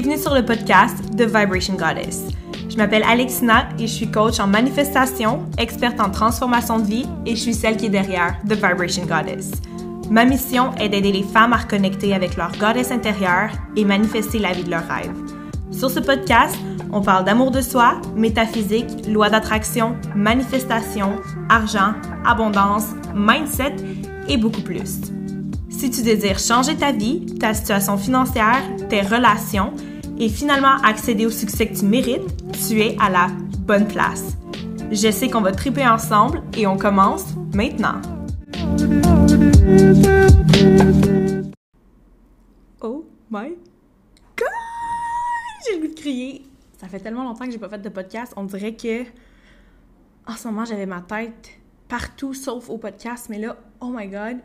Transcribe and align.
Bienvenue 0.00 0.22
sur 0.22 0.32
le 0.32 0.44
podcast 0.44 0.94
The 1.16 1.22
Vibration 1.22 1.74
Goddess. 1.74 2.28
Je 2.70 2.76
m'appelle 2.76 3.02
Alexina 3.02 3.68
et 3.80 3.88
je 3.88 3.92
suis 3.92 4.08
coach 4.08 4.38
en 4.38 4.46
manifestation, 4.46 5.44
experte 5.58 5.98
en 5.98 6.08
transformation 6.08 6.78
de 6.78 6.84
vie 6.84 7.06
et 7.26 7.34
je 7.34 7.40
suis 7.40 7.52
celle 7.52 7.76
qui 7.76 7.86
est 7.86 7.90
derrière 7.90 8.38
The 8.48 8.52
Vibration 8.52 9.06
Goddess. 9.06 9.50
Ma 10.08 10.24
mission 10.24 10.72
est 10.76 10.88
d'aider 10.88 11.10
les 11.10 11.24
femmes 11.24 11.52
à 11.52 11.56
reconnecter 11.56 12.14
avec 12.14 12.36
leur 12.36 12.52
goddess 12.58 12.92
intérieure 12.92 13.50
et 13.74 13.84
manifester 13.84 14.38
la 14.38 14.52
vie 14.52 14.62
de 14.62 14.70
leurs 14.70 14.86
rêves. 14.86 15.10
Sur 15.72 15.90
ce 15.90 15.98
podcast, 15.98 16.56
on 16.92 17.00
parle 17.00 17.24
d'amour 17.24 17.50
de 17.50 17.60
soi, 17.60 18.00
métaphysique, 18.14 19.08
loi 19.08 19.30
d'attraction, 19.30 19.96
manifestation, 20.14 21.16
argent, 21.48 21.94
abondance, 22.24 22.94
mindset 23.16 23.74
et 24.28 24.36
beaucoup 24.36 24.62
plus. 24.62 25.00
Si 25.78 25.92
tu 25.92 26.02
désires 26.02 26.40
changer 26.40 26.76
ta 26.76 26.90
vie, 26.90 27.24
ta 27.38 27.54
situation 27.54 27.96
financière, 27.96 28.64
tes 28.88 29.00
relations 29.00 29.72
et 30.18 30.28
finalement 30.28 30.76
accéder 30.82 31.24
au 31.24 31.30
succès 31.30 31.68
que 31.68 31.78
tu 31.78 31.84
mérites, 31.84 32.26
tu 32.66 32.80
es 32.80 32.96
à 33.00 33.08
la 33.08 33.28
bonne 33.60 33.86
place. 33.86 34.36
Je 34.90 35.08
sais 35.08 35.30
qu'on 35.30 35.40
va 35.40 35.52
triper 35.52 35.86
ensemble 35.86 36.42
et 36.56 36.66
on 36.66 36.76
commence 36.76 37.26
maintenant. 37.54 38.02
Oh 42.80 43.06
my 43.30 43.50
god! 44.36 44.48
J'ai 45.64 45.76
le 45.76 45.86
goût 45.86 45.94
de 45.94 46.00
crier. 46.00 46.42
Ça 46.80 46.88
fait 46.88 46.98
tellement 46.98 47.22
longtemps 47.22 47.44
que 47.44 47.52
j'ai 47.52 47.58
pas 47.58 47.68
fait 47.68 47.78
de 47.78 47.88
podcast, 47.88 48.32
on 48.36 48.42
dirait 48.42 48.74
que 48.74 49.04
en 50.26 50.34
ce 50.36 50.48
moment 50.48 50.64
j'avais 50.64 50.86
ma 50.86 51.02
tête 51.02 51.50
partout 51.86 52.34
sauf 52.34 52.68
au 52.68 52.78
podcast, 52.78 53.28
mais 53.30 53.38
là, 53.38 53.56
oh 53.80 53.90
my 53.94 54.08
god, 54.08 54.38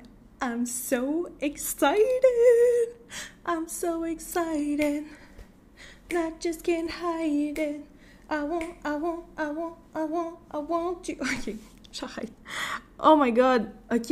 I'm 0.44 0.66
so 0.66 1.30
excited. 1.40 2.04
I'm 3.46 3.66
so 3.70 4.04
excited. 4.04 5.06
I 6.14 6.34
just 6.38 6.66
can't 6.66 6.92
hide 6.92 7.58
it. 7.58 7.86
I 8.30 8.44
want, 8.44 8.76
I 8.84 8.96
want, 8.98 9.24
I 9.38 9.50
want, 9.52 9.76
I 9.96 10.04
want, 10.04 10.36
I 10.52 10.58
want 10.58 11.08
you. 11.08 11.16
Ok, 11.22 11.56
j'arrête. 11.94 12.34
Oh 13.00 13.16
my 13.16 13.32
god. 13.32 13.72
Ok. 13.90 14.12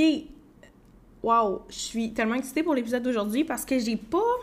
Wow. 1.22 1.64
Je 1.68 1.76
suis 1.76 2.14
tellement 2.14 2.36
excitée 2.36 2.64
pour 2.64 2.76
l'épisode 2.76 3.04
d'aujourd'hui 3.04 3.44
parce 3.44 3.66
que 3.66 3.78
j'ai 3.78 3.98
pas, 3.98 4.40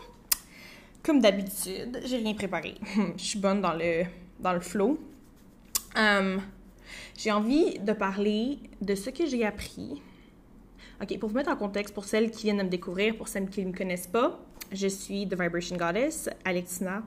comme 1.01 1.19
d'habitude, 1.19 2.01
j'ai 2.05 2.17
rien 2.17 2.35
préparé. 2.35 2.75
Je 3.17 3.23
suis 3.23 3.39
bonne 3.39 3.61
dans 3.61 3.73
le, 3.73 4.03
dans 4.39 4.53
le 4.53 4.59
flow. 4.59 4.99
Um, 5.95 6.39
j'ai 7.17 7.31
envie 7.31 7.79
de 7.79 7.93
parler 7.93 8.59
de 8.79 8.93
ce 8.93 9.09
que 9.09 9.25
j'ai 9.25 9.43
appris 9.43 10.03
OK, 11.01 11.17
pour 11.17 11.29
vous 11.29 11.35
mettre 11.35 11.51
en 11.51 11.55
contexte, 11.55 11.93
pour 11.93 12.03
celles 12.03 12.29
qui 12.29 12.43
viennent 12.43 12.57
de 12.57 12.63
me 12.63 12.69
découvrir, 12.69 13.15
pour 13.15 13.27
celles 13.27 13.49
qui 13.49 13.63
ne 13.63 13.71
me 13.71 13.77
connaissent 13.77 14.07
pas, 14.07 14.39
je 14.71 14.87
suis 14.87 15.27
The 15.27 15.39
Vibration 15.39 15.77
Goddess. 15.77 16.29
Alexina 16.43 17.03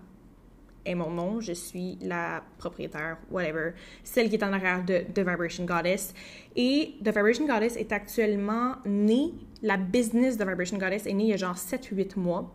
est 0.84 0.94
mon 0.94 1.10
nom. 1.10 1.40
Je 1.40 1.52
suis 1.52 1.98
la 2.00 2.42
propriétaire, 2.58 3.18
whatever, 3.30 3.72
celle 4.02 4.28
qui 4.28 4.36
est 4.36 4.44
en 4.44 4.52
arrière 4.52 4.84
de 4.84 5.00
The 5.14 5.18
Vibration 5.18 5.64
Goddess. 5.64 6.14
Et 6.56 6.94
The 7.04 7.08
Vibration 7.08 7.46
Goddess 7.46 7.76
est 7.76 7.92
actuellement 7.92 8.76
née, 8.86 9.32
la 9.62 9.76
business 9.76 10.36
de 10.36 10.44
Vibration 10.44 10.78
Goddess 10.78 11.06
est 11.06 11.12
née 11.12 11.24
il 11.24 11.30
y 11.30 11.34
a 11.34 11.36
genre 11.36 11.56
7-8 11.56 12.18
mois. 12.18 12.52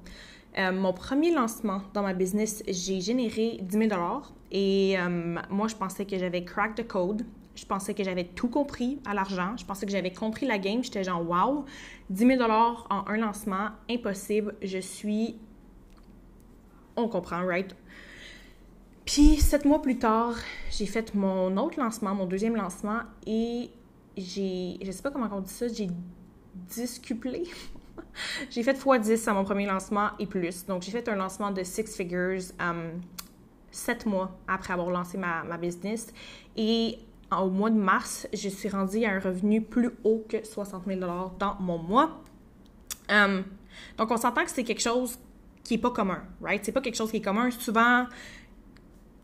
Euh, 0.57 0.71
mon 0.71 0.91
premier 0.91 1.31
lancement 1.33 1.83
dans 1.93 2.01
ma 2.01 2.13
business, 2.13 2.63
j'ai 2.67 2.99
généré 2.99 3.59
10 3.61 3.89
000 3.89 4.21
et 4.51 4.97
euh, 4.97 5.37
moi, 5.49 5.67
je 5.67 5.75
pensais 5.75 6.05
que 6.05 6.17
j'avais 6.17 6.43
crack 6.43 6.75
the 6.75 6.87
code. 6.87 7.25
Je 7.57 7.65
pensais 7.65 7.95
que 7.95 8.03
j'avais 8.03 8.23
tout 8.23 8.49
compris 8.49 8.99
à 9.03 9.15
l'argent. 9.15 9.57
Je 9.57 9.65
pensais 9.65 9.87
que 9.87 9.91
j'avais 9.91 10.13
compris 10.13 10.45
la 10.45 10.59
game. 10.59 10.83
J'étais 10.83 11.03
genre, 11.03 11.27
wow, 11.27 11.65
10 12.11 12.37
000 12.37 12.41
en 12.43 13.07
un 13.07 13.17
lancement, 13.17 13.69
impossible. 13.89 14.53
Je 14.61 14.77
suis. 14.77 15.37
On 16.95 17.07
comprend, 17.07 17.43
right? 17.43 17.75
Puis, 19.05 19.37
sept 19.37 19.65
mois 19.65 19.81
plus 19.81 19.97
tard, 19.97 20.35
j'ai 20.69 20.85
fait 20.85 21.15
mon 21.15 21.57
autre 21.57 21.79
lancement, 21.79 22.13
mon 22.13 22.27
deuxième 22.27 22.55
lancement, 22.55 22.99
et 23.25 23.71
j'ai. 24.15 24.77
Je 24.79 24.91
sais 24.91 25.01
pas 25.01 25.09
comment 25.09 25.29
on 25.31 25.41
dit 25.41 25.51
ça, 25.51 25.67
j'ai 25.67 25.87
discuplé. 26.53 27.45
j'ai 28.51 28.61
fait 28.61 28.77
x10 28.79 29.29
à 29.29 29.33
mon 29.33 29.43
premier 29.43 29.65
lancement 29.65 30.09
et 30.19 30.27
plus. 30.27 30.63
Donc, 30.67 30.83
j'ai 30.83 30.91
fait 30.91 31.09
un 31.09 31.15
lancement 31.15 31.49
de 31.49 31.63
six 31.63 31.95
figures. 31.95 32.41
Um, 32.59 33.01
sept 33.71 34.05
mois 34.05 34.37
après 34.47 34.73
avoir 34.73 34.89
lancé 34.89 35.17
ma, 35.17 35.43
ma 35.43 35.57
business. 35.57 36.13
Et 36.55 36.99
au 37.31 37.49
mois 37.49 37.69
de 37.69 37.77
mars, 37.77 38.27
je 38.33 38.49
suis 38.49 38.69
rendue 38.69 39.03
à 39.05 39.11
un 39.11 39.19
revenu 39.19 39.61
plus 39.61 39.89
haut 40.03 40.25
que 40.29 40.45
60 40.45 40.83
000 40.87 40.99
dans 40.99 41.57
mon 41.59 41.77
mois. 41.77 42.23
Um, 43.09 43.43
donc, 43.97 44.11
on 44.11 44.17
s'entend 44.17 44.43
que 44.43 44.51
c'est 44.51 44.63
quelque 44.63 44.81
chose 44.81 45.17
qui 45.63 45.75
n'est 45.75 45.81
pas 45.81 45.91
commun, 45.91 46.23
right? 46.41 46.63
C'est 46.63 46.71
pas 46.71 46.81
quelque 46.81 46.95
chose 46.95 47.11
qui 47.11 47.17
est 47.17 47.21
commun. 47.21 47.51
Souvent, 47.51 48.05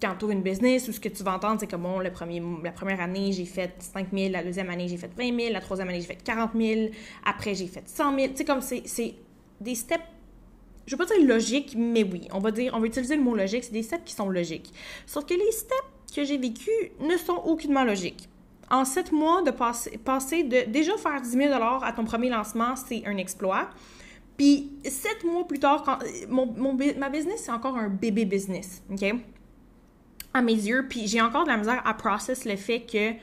quand 0.02 0.16
tu 0.18 0.26
ouvres 0.26 0.34
une 0.34 0.44
business, 0.44 0.88
ou 0.90 0.92
ce 0.92 1.00
que 1.00 1.10
tu 1.10 1.24
vas 1.24 1.36
entendre, 1.36 1.60
c'est 1.62 1.68
que 1.68 1.78
bon, 1.78 2.00
la 2.00 2.12
première 2.12 3.00
année, 3.00 3.32
j'ai 3.32 3.46
fait 3.46 3.74
5 3.80 4.08
000, 4.14 4.32
la 4.32 4.44
deuxième 4.44 4.70
année, 4.70 4.88
j'ai 4.88 4.98
fait 4.98 5.12
20 5.16 5.40
000, 5.40 5.54
la 5.54 5.62
troisième 5.62 5.88
année, 5.88 6.02
j'ai 6.02 6.08
fait 6.08 6.22
40 6.22 6.52
000, 6.56 6.90
après, 7.26 7.56
j'ai 7.56 7.68
fait 7.68 7.88
100 7.88 8.16
000. 8.16 8.28
Tu 8.30 8.38
sais, 8.38 8.46
comme 8.46 8.62
c'est 8.62 9.16
des 9.62 9.76
steps 9.76 10.04
je 10.86 10.96
veux 10.96 11.06
pas 11.06 11.06
dire 11.06 11.26
logiques, 11.26 11.76
mais 11.78 12.04
oui, 12.04 12.28
on 12.34 12.40
va 12.40 12.52
dire, 12.52 12.74
on 12.76 12.80
va 12.80 12.88
utiliser 12.88 13.16
le 13.16 13.22
mot 13.22 13.36
logique, 13.36 13.64
c'est 13.64 13.72
des 13.72 13.84
steps 13.84 14.04
qui 14.04 14.14
sont 14.14 14.30
logiques. 14.30 14.74
Sauf 15.06 15.26
que 15.26 15.34
les 15.34 15.52
steps 15.52 15.93
que 16.14 16.24
j'ai 16.24 16.38
vécu 16.38 16.70
ne 17.00 17.18
sont 17.18 17.42
aucunement 17.46 17.84
logiques. 17.84 18.30
En 18.70 18.86
sept 18.86 19.12
mois, 19.12 19.42
de 19.42 19.52
passer, 19.52 19.98
passer 19.98 20.44
de 20.44 20.70
déjà 20.70 20.98
faire 20.98 21.22
10 21.22 21.30
000 21.30 21.54
à 21.54 21.92
ton 21.92 22.06
premier 22.06 22.30
lancement, 22.30 22.76
c'est 22.76 23.04
un 23.06 23.18
exploit. 23.18 23.70
Puis 24.38 24.72
sept 24.86 25.24
mois 25.24 25.46
plus 25.46 25.60
tard, 25.60 25.84
quand, 25.84 26.00
mon, 26.30 26.78
ma 26.98 27.10
business, 27.10 27.44
c'est 27.46 27.52
encore 27.52 27.78
un 27.78 27.90
bébé 27.90 28.26
business, 28.26 28.82
OK? 28.92 29.04
À 30.34 30.42
mes 30.42 30.54
yeux. 30.54 30.88
Puis 30.90 31.08
j'ai 31.08 31.22
encore 31.22 31.44
de 31.44 31.50
la 31.50 31.58
misère 31.58 31.82
à 31.86 31.94
process 31.94 32.46
le 32.46 32.56
fait 32.56 32.82
que 32.82 33.14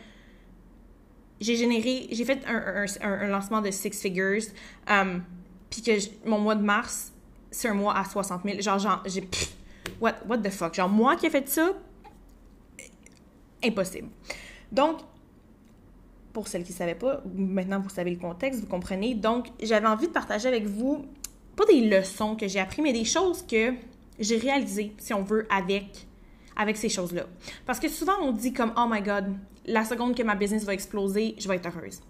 j'ai 1.41 1.57
généré, 1.57 2.07
j'ai 2.11 2.25
fait 2.25 2.45
un, 2.47 2.85
un, 3.03 3.27
lancement 3.29 3.61
de 3.61 3.71
six 3.71 3.99
figures, 3.99 4.43
um, 4.89 5.23
puis 5.71 5.83
que 5.83 5.93
mon 6.29 6.39
mois 6.39 6.55
de 6.55 6.63
mars, 6.63 7.13
c'est 7.51 7.69
un 7.69 7.75
mois 7.75 7.97
à 7.97 8.05
60 8.05 8.43
000. 8.45 8.61
Genre, 8.61 8.79
genre 8.79 9.03
j'ai... 9.07 9.27
What, 10.01 10.17
what 10.29 10.39
the 10.39 10.51
fuck? 10.51 10.75
Genre, 10.75 10.89
moi 10.89 11.17
qui 11.17 11.27
ai 11.27 11.31
fait 11.31 11.49
ça, 11.49 11.73
impossible. 13.65 14.09
Donc, 14.73 15.01
pour 16.33 16.49
celles 16.49 16.65
qui 16.65 16.73
ne 16.73 16.77
savaient 16.77 16.95
pas, 16.95 17.23
maintenant 17.35 17.81
vous 17.81 17.89
savez 17.89 18.11
le 18.11 18.19
contexte, 18.19 18.61
vous 18.61 18.67
comprenez. 18.67 19.15
Donc, 19.15 19.49
j'avais 19.63 19.87
envie 19.87 20.07
de 20.07 20.13
partager 20.13 20.49
avec 20.49 20.67
vous, 20.67 21.05
pas 21.57 21.65
des 21.67 21.89
leçons 21.89 22.37
que 22.37 22.47
j'ai 22.49 22.61
apprises, 22.61 22.85
mais 22.85 22.93
des 22.93 23.05
choses 23.05 23.43
que 23.43 23.75
j'ai 24.19 24.37
réalisées, 24.37 24.93
si 24.99 25.15
on 25.15 25.23
veut, 25.23 25.47
avec, 25.51 26.07
avec 26.61 26.77
ces 26.77 26.91
choses-là. 26.91 27.23
Parce 27.65 27.81
que 27.81 27.89
souvent, 27.89 28.13
on 28.21 28.33
dit 28.33 28.53
comme, 28.53 28.73
oh 28.77 28.85
my 28.87 29.01
God, 29.01 29.35
la 29.65 29.83
seconde 29.85 30.15
que 30.15 30.23
ma 30.23 30.35
business 30.35 30.65
va 30.65 30.75
exploser, 30.75 31.35
je 31.39 31.49
vais 31.49 31.57
être 31.57 31.67
heureuse. 31.67 32.01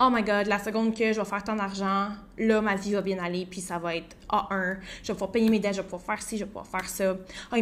Oh 0.00 0.08
my 0.10 0.22
God, 0.22 0.48
la 0.48 0.58
seconde 0.58 0.92
que 0.92 1.12
je 1.12 1.20
vais 1.20 1.24
faire 1.24 1.44
tant 1.44 1.54
d'argent, 1.54 2.08
là, 2.36 2.60
ma 2.60 2.74
vie 2.74 2.94
va 2.94 3.00
bien 3.00 3.22
aller, 3.22 3.46
puis 3.48 3.60
ça 3.60 3.78
va 3.78 3.94
être 3.94 4.16
A1. 4.28 4.78
Je 5.02 5.08
vais 5.08 5.12
pouvoir 5.12 5.30
payer 5.30 5.48
mes 5.50 5.60
dettes, 5.60 5.74
je 5.74 5.82
vais 5.82 5.86
pouvoir 5.86 6.02
faire 6.02 6.20
ci, 6.20 6.36
je 6.36 6.42
vais 6.44 6.48
pouvoir 6.48 6.66
faire 6.66 6.88
ça. 6.88 7.16
Oh, 7.52 7.56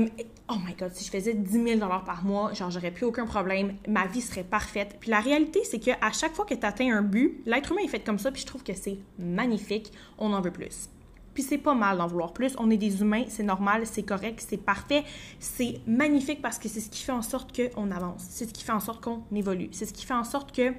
oh 0.49 0.57
my 0.67 0.75
God, 0.75 0.93
si 0.95 1.05
je 1.05 1.11
faisais 1.11 1.35
10 1.35 1.79
000 1.79 1.79
par 1.79 2.25
mois, 2.25 2.55
genre, 2.55 2.71
j'aurais 2.71 2.91
plus 2.91 3.05
aucun 3.05 3.27
problème. 3.27 3.75
Ma 3.87 4.07
vie 4.07 4.23
serait 4.23 4.45
parfaite. 4.45 4.97
Puis 4.99 5.11
la 5.11 5.21
réalité, 5.21 5.61
c'est 5.65 5.79
qu'à 5.79 6.13
chaque 6.13 6.33
fois 6.33 6.47
que 6.47 6.55
tu 6.55 6.65
atteins 6.65 6.97
un 6.97 7.03
but, 7.03 7.43
l'être 7.45 7.71
humain 7.73 7.83
est 7.85 7.89
fait 7.89 8.01
comme 8.01 8.19
ça, 8.19 8.33
puis 8.33 8.41
je 8.41 8.47
trouve 8.47 8.63
que 8.63 8.73
c'est 8.73 8.99
magnifique. 9.19 9.93
On 10.17 10.33
en 10.33 10.41
veut 10.41 10.53
plus. 10.53 10.89
Puis 11.35 11.43
c'est 11.43 11.59
pas 11.59 11.75
mal 11.75 11.99
d'en 11.99 12.07
vouloir 12.07 12.33
plus. 12.33 12.55
On 12.59 12.71
est 12.71 12.77
des 12.77 13.01
humains, 13.01 13.25
c'est 13.29 13.43
normal, 13.43 13.83
c'est 13.85 14.03
correct, 14.03 14.45
c'est 14.47 14.57
parfait, 14.57 15.05
c'est 15.39 15.81
magnifique 15.87 16.43
parce 16.43 16.59
que 16.59 16.69
c'est 16.69 16.81
ce 16.81 16.91
qui 16.91 17.03
fait 17.03 17.13
en 17.13 17.23
sorte 17.23 17.57
qu'on 17.57 17.91
avance. 17.91 18.27
C'est 18.29 18.49
ce 18.49 18.53
qui 18.53 18.65
fait 18.65 18.73
en 18.73 18.81
sorte 18.81 19.03
qu'on 19.03 19.23
évolue. 19.35 19.69
C'est 19.73 19.87
ce 19.87 19.93
qui 19.93 20.05
fait 20.05 20.15
en 20.15 20.25
sorte 20.25 20.55
que 20.55 20.71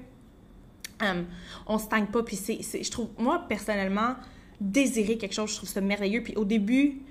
um, 1.01 1.25
on 1.67 1.77
se 1.77 1.85
stagne 1.85 2.07
pas. 2.07 2.23
Puis 2.23 2.35
c'est, 2.35 2.61
je 2.61 2.91
trouve, 2.91 3.09
moi 3.17 3.45
personnellement, 3.47 4.15
désirer 4.59 5.17
quelque 5.17 5.33
chose, 5.33 5.51
je 5.51 5.55
trouve 5.57 5.69
ça 5.69 5.81
merveilleux. 5.81 6.21
Puis 6.21 6.35
au 6.35 6.45
début, 6.45 7.01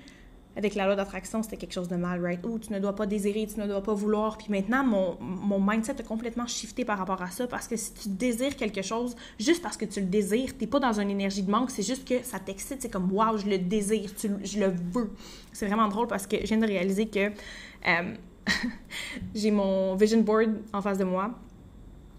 avec 0.55 0.75
la 0.75 0.85
loi 0.85 0.95
d'attraction, 0.95 1.41
c'était 1.43 1.57
quelque 1.57 1.73
chose 1.73 1.87
de 1.87 1.95
mal, 1.95 2.21
right? 2.21 2.45
Ou 2.45 2.59
tu 2.59 2.73
ne 2.73 2.79
dois 2.79 2.93
pas 2.93 3.05
désirer, 3.05 3.47
tu 3.47 3.59
ne 3.59 3.67
dois 3.67 3.81
pas 3.81 3.93
vouloir. 3.93 4.37
Puis 4.37 4.47
maintenant, 4.49 4.83
mon, 4.83 5.17
mon 5.21 5.61
mindset 5.61 5.99
a 5.99 6.03
complètement 6.03 6.45
shifté 6.45 6.83
par 6.83 6.97
rapport 6.97 7.21
à 7.21 7.31
ça 7.31 7.47
parce 7.47 7.67
que 7.67 7.77
si 7.77 7.93
tu 7.93 8.09
désires 8.09 8.55
quelque 8.55 8.81
chose, 8.81 9.15
juste 9.39 9.61
parce 9.61 9.77
que 9.77 9.85
tu 9.85 10.01
le 10.01 10.07
désires, 10.07 10.49
tu 10.57 10.61
n'es 10.61 10.67
pas 10.67 10.79
dans 10.79 10.99
une 10.99 11.09
énergie 11.09 11.43
de 11.43 11.49
manque, 11.49 11.71
c'est 11.71 11.83
juste 11.83 12.07
que 12.07 12.23
ça 12.23 12.39
t'excite, 12.39 12.81
c'est 12.81 12.89
comme 12.89 13.11
waouh, 13.11 13.37
je 13.37 13.45
le 13.45 13.57
désire, 13.57 14.09
je 14.43 14.59
le 14.59 14.73
veux. 14.91 15.11
C'est 15.53 15.67
vraiment 15.67 15.87
drôle 15.87 16.07
parce 16.07 16.27
que 16.27 16.37
je 16.41 16.47
viens 16.47 16.57
de 16.57 16.67
réaliser 16.67 17.07
que 17.07 17.29
euh, 17.87 18.15
j'ai 19.35 19.51
mon 19.51 19.95
vision 19.95 20.19
board 20.19 20.57
en 20.73 20.81
face 20.81 20.97
de 20.97 21.05
moi. 21.05 21.31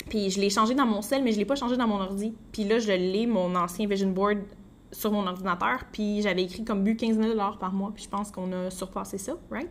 Puis 0.09 0.31
je 0.31 0.41
l'ai 0.41 0.51
changé 0.51 0.75
dans 0.75 0.87
mon 0.87 1.03
cell, 1.03 1.23
mais 1.23 1.31
je 1.31 1.37
ne 1.37 1.41
l'ai 1.41 1.47
pas 1.47 1.55
changé 1.55 1.77
dans 1.77 1.87
mon 1.87 2.01
ordi. 2.01 2.35
Puis 2.51 2.65
là, 2.65 2.79
je 2.79 2.93
l'ai, 2.93 3.27
mon 3.27 3.55
ancien 3.55 3.87
vision 3.87 4.11
board, 4.11 4.39
sur 4.93 5.11
mon 5.11 5.27
ordinateur, 5.27 5.85
puis 5.91 6.23
j'avais 6.23 6.43
écrit 6.43 6.65
comme 6.65 6.85
but 6.85 6.97
15 6.97 7.19
000 7.19 7.35
par 7.59 7.73
mois, 7.73 7.93
puis 7.95 8.05
je 8.05 8.09
pense 8.09 8.31
qu'on 8.31 8.53
a 8.53 8.71
surpassé 8.71 9.19
ça, 9.19 9.33
right? 9.51 9.71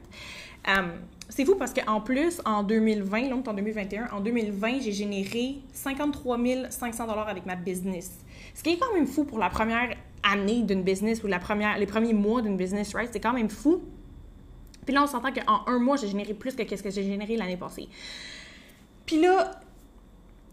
Um, 0.68 0.91
c'est 1.29 1.45
fou 1.45 1.56
parce 1.56 1.73
qu'en 1.73 2.01
plus, 2.01 2.41
en 2.45 2.63
2020, 2.63 3.29
là, 3.29 3.35
en 3.35 3.53
2021, 3.53 4.09
en 4.12 4.19
2020, 4.19 4.81
j'ai 4.81 4.91
généré 4.91 5.57
53 5.71 6.38
500 6.69 7.09
avec 7.09 7.45
ma 7.45 7.56
business. 7.56 8.19
Ce 8.53 8.62
qui 8.62 8.71
est 8.71 8.77
quand 8.77 8.94
même 8.94 9.07
fou 9.07 9.23
pour 9.23 9.39
la 9.39 9.50
première 9.50 9.95
année 10.23 10.63
d'une 10.63 10.83
business 10.83 11.23
ou 11.23 11.27
la 11.27 11.39
première, 11.39 11.77
les 11.77 11.85
premiers 11.85 12.13
mois 12.13 12.41
d'une 12.41 12.57
business, 12.57 12.94
right? 12.94 13.09
C'est 13.12 13.19
quand 13.19 13.33
même 13.33 13.50
fou. 13.50 13.81
Puis 14.85 14.94
là, 14.94 15.03
on 15.03 15.07
s'entend 15.07 15.31
qu'en 15.31 15.65
un 15.68 15.79
mois, 15.79 15.95
j'ai 15.95 16.07
généré 16.07 16.33
plus 16.33 16.56
que 16.56 16.75
ce 16.75 16.83
que 16.83 16.89
j'ai 16.89 17.03
généré 17.03 17.38
l'année 17.38 17.57
passée. 17.57 17.88
Puis 19.06 19.21
là, 19.21 19.51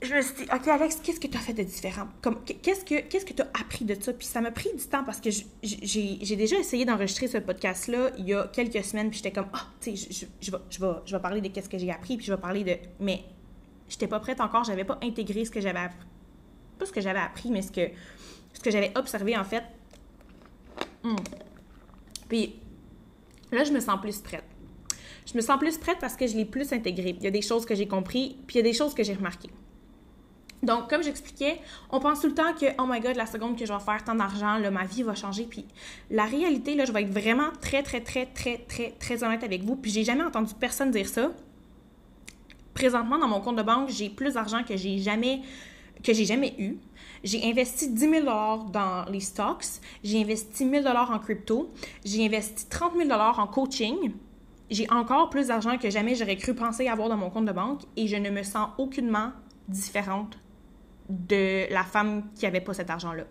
je 0.00 0.14
me 0.14 0.22
suis 0.22 0.34
dit, 0.34 0.42
OK, 0.54 0.68
Alex, 0.68 1.00
qu'est-ce 1.02 1.18
que 1.18 1.26
tu 1.26 1.36
as 1.36 1.40
fait 1.40 1.54
de 1.54 1.64
différent? 1.64 2.06
Comme, 2.22 2.44
qu'est-ce 2.44 2.84
que 2.84 3.00
qu'est-ce 3.00 3.26
que 3.26 3.32
tu 3.32 3.42
as 3.42 3.50
appris 3.60 3.84
de 3.84 4.00
ça? 4.00 4.12
Puis 4.12 4.26
ça 4.26 4.40
m'a 4.40 4.52
pris 4.52 4.70
du 4.72 4.84
temps 4.84 5.02
parce 5.02 5.20
que 5.20 5.30
j'ai 5.62 6.36
déjà 6.36 6.56
essayé 6.56 6.84
d'enregistrer 6.84 7.26
ce 7.26 7.38
podcast-là 7.38 8.10
il 8.16 8.28
y 8.28 8.34
a 8.34 8.46
quelques 8.46 8.84
semaines, 8.84 9.10
puis 9.10 9.18
j'étais 9.18 9.32
comme, 9.32 9.48
ah, 9.52 9.66
tu 9.80 9.96
sais, 9.96 10.10
je, 10.10 10.26
je, 10.40 10.50
vais, 10.52 10.58
je, 10.70 10.80
vais, 10.80 10.92
je 11.04 11.16
vais 11.16 11.22
parler 11.22 11.40
de 11.40 11.48
qu'est-ce 11.48 11.68
que 11.68 11.78
j'ai 11.78 11.90
appris, 11.90 12.16
puis 12.16 12.26
je 12.26 12.32
vais 12.32 12.40
parler 12.40 12.62
de. 12.62 12.76
Mais 13.00 13.24
j'étais 13.88 14.06
pas 14.06 14.20
prête 14.20 14.40
encore, 14.40 14.62
j'avais 14.62 14.84
pas 14.84 14.98
intégré 15.02 15.44
ce 15.44 15.50
que 15.50 15.60
j'avais 15.60 15.80
appris. 15.80 16.06
Pas 16.78 16.86
ce 16.86 16.92
que 16.92 17.00
j'avais 17.00 17.18
appris, 17.18 17.50
mais 17.50 17.62
ce 17.62 17.72
que, 17.72 17.90
ce 18.52 18.60
que 18.60 18.70
j'avais 18.70 18.96
observé, 18.96 19.36
en 19.36 19.44
fait. 19.44 19.64
Hmm. 21.02 21.16
Puis 22.28 22.54
là, 23.50 23.64
je 23.64 23.72
me 23.72 23.80
sens 23.80 24.00
plus 24.00 24.18
prête. 24.18 24.44
Je 25.26 25.36
me 25.36 25.42
sens 25.42 25.58
plus 25.58 25.76
prête 25.76 25.98
parce 26.00 26.14
que 26.14 26.26
je 26.26 26.36
l'ai 26.36 26.44
plus 26.44 26.72
intégré. 26.72 27.16
Il 27.18 27.24
y 27.24 27.26
a 27.26 27.30
des 27.32 27.42
choses 27.42 27.66
que 27.66 27.74
j'ai 27.74 27.88
compris, 27.88 28.36
puis 28.46 28.56
il 28.56 28.58
y 28.58 28.60
a 28.60 28.70
des 28.70 28.72
choses 28.72 28.94
que 28.94 29.02
j'ai 29.02 29.14
remarquées. 29.14 29.50
Donc, 30.62 30.90
comme 30.90 31.02
j'expliquais, 31.02 31.60
on 31.90 32.00
pense 32.00 32.20
tout 32.20 32.26
le 32.26 32.34
temps 32.34 32.52
que, 32.52 32.66
oh 32.78 32.86
my 32.88 33.00
god, 33.00 33.16
la 33.16 33.26
seconde 33.26 33.56
que 33.56 33.64
je 33.64 33.72
vais 33.72 33.78
faire 33.78 34.02
tant 34.04 34.14
d'argent, 34.14 34.58
ma 34.72 34.84
vie 34.84 35.04
va 35.04 35.14
changer. 35.14 35.44
Puis 35.44 35.64
la 36.10 36.24
réalité, 36.24 36.76
je 36.84 36.90
vais 36.90 37.02
être 37.02 37.12
vraiment 37.12 37.50
très, 37.60 37.82
très, 37.82 38.00
très, 38.00 38.26
très, 38.26 38.58
très, 38.58 38.90
très 38.98 39.22
honnête 39.22 39.44
avec 39.44 39.62
vous. 39.62 39.76
Puis 39.76 39.90
j'ai 39.90 40.04
jamais 40.04 40.24
entendu 40.24 40.54
personne 40.58 40.90
dire 40.90 41.08
ça. 41.08 41.30
Présentement, 42.74 43.18
dans 43.18 43.28
mon 43.28 43.40
compte 43.40 43.56
de 43.56 43.62
banque, 43.62 43.88
j'ai 43.90 44.10
plus 44.10 44.34
d'argent 44.34 44.64
que 44.64 44.76
j'ai 44.76 44.98
jamais, 44.98 45.42
jamais 46.04 46.54
eu. 46.58 46.76
J'ai 47.22 47.48
investi 47.48 47.90
10 47.90 48.00
000 48.00 48.24
dans 48.72 49.04
les 49.10 49.20
stocks. 49.20 49.64
J'ai 50.02 50.20
investi 50.22 50.64
1 50.64 50.82
000 50.82 50.96
en 50.96 51.18
crypto. 51.18 51.70
J'ai 52.04 52.26
investi 52.26 52.66
30 52.68 52.92
000 52.96 53.10
en 53.10 53.46
coaching. 53.46 54.12
J'ai 54.70 54.90
encore 54.90 55.30
plus 55.30 55.46
d'argent 55.46 55.78
que 55.78 55.88
jamais 55.88 56.14
j'aurais 56.14 56.36
cru 56.36 56.54
penser 56.54 56.88
avoir 56.88 57.08
dans 57.08 57.16
mon 57.16 57.30
compte 57.30 57.46
de 57.46 57.52
banque 57.52 57.82
et 57.96 58.06
je 58.06 58.16
ne 58.16 58.28
me 58.28 58.42
sens 58.42 58.68
aucunement 58.76 59.30
différente 59.66 60.38
de 61.08 61.72
la 61.72 61.84
femme 61.84 62.30
qui 62.34 62.44
n'avait 62.44 62.60
pas 62.60 62.74
cet 62.74 62.90
argent-là. 62.90 63.24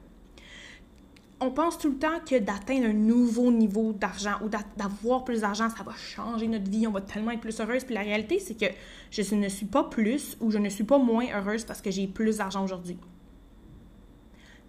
On 1.40 1.52
pense 1.52 1.78
tout 1.78 1.90
le 1.92 1.98
temps 1.98 2.20
que 2.28 2.40
d'atteindre 2.40 2.88
un 2.88 2.94
nouveau 2.94 3.52
niveau 3.52 3.94
d'argent 3.94 4.40
ou 4.44 4.50
d'avoir 4.50 5.24
plus 5.24 5.42
d'argent, 5.42 5.70
ça 5.70 5.84
va 5.84 5.94
changer 5.94 6.48
notre 6.48 6.70
vie, 6.70 6.88
on 6.88 6.92
va 6.92 7.02
tellement 7.02 7.30
être 7.30 7.42
plus 7.42 7.60
heureuse. 7.60 7.84
Puis 7.84 7.94
la 7.94 8.02
réalité, 8.02 8.40
c'est 8.40 8.56
que 8.56 8.66
je 9.12 9.36
ne 9.36 9.48
suis 9.48 9.68
pas 9.68 9.84
plus 9.84 10.36
ou 10.40 10.50
je 10.50 10.58
ne 10.58 10.70
suis 10.70 10.84
pas 10.84 10.98
moins 10.98 11.28
heureuse 11.32 11.64
parce 11.64 11.82
que 11.82 11.92
j'ai 11.92 12.08
plus 12.08 12.38
d'argent 12.38 12.64
aujourd'hui. 12.64 12.98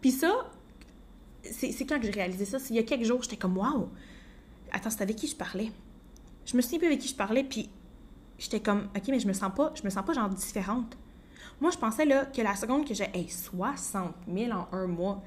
Puis 0.02 0.10
ça, 0.10 0.50
c'est 1.42 1.86
quand 1.86 1.98
que 1.98 2.04
j'ai 2.04 2.12
réalisé 2.12 2.44
ça. 2.44 2.58
Il 2.68 2.76
y 2.76 2.78
a 2.78 2.82
quelques 2.82 3.04
jours, 3.04 3.22
j'étais 3.22 3.38
comme, 3.38 3.56
waouh! 3.56 3.88
Attends, 4.70 4.90
c'était 4.90 5.04
avec 5.04 5.16
qui 5.16 5.26
je 5.26 5.36
parlais? 5.36 5.72
Je 6.44 6.54
me 6.54 6.60
souviens 6.60 6.78
plus 6.78 6.88
avec 6.88 7.00
qui 7.00 7.08
je 7.08 7.14
parlais, 7.14 7.44
puis 7.44 7.70
j'étais 8.38 8.60
comme, 8.60 8.88
ok, 8.94 9.08
mais 9.08 9.20
je 9.20 9.26
me 9.26 9.32
sens 9.32 9.52
pas, 9.54 9.72
je 9.74 9.82
me 9.84 9.90
sens 9.90 10.04
pas 10.04 10.12
genre 10.12 10.28
différente. 10.28 10.98
Moi, 11.60 11.72
je 11.72 11.78
pensais 11.78 12.04
là, 12.04 12.26
que 12.26 12.40
la 12.40 12.54
seconde 12.54 12.86
que 12.86 12.94
j'ai 12.94 13.08
hey, 13.14 13.28
60 13.28 14.14
000 14.32 14.52
en 14.52 14.68
un 14.72 14.86
mois, 14.86 15.22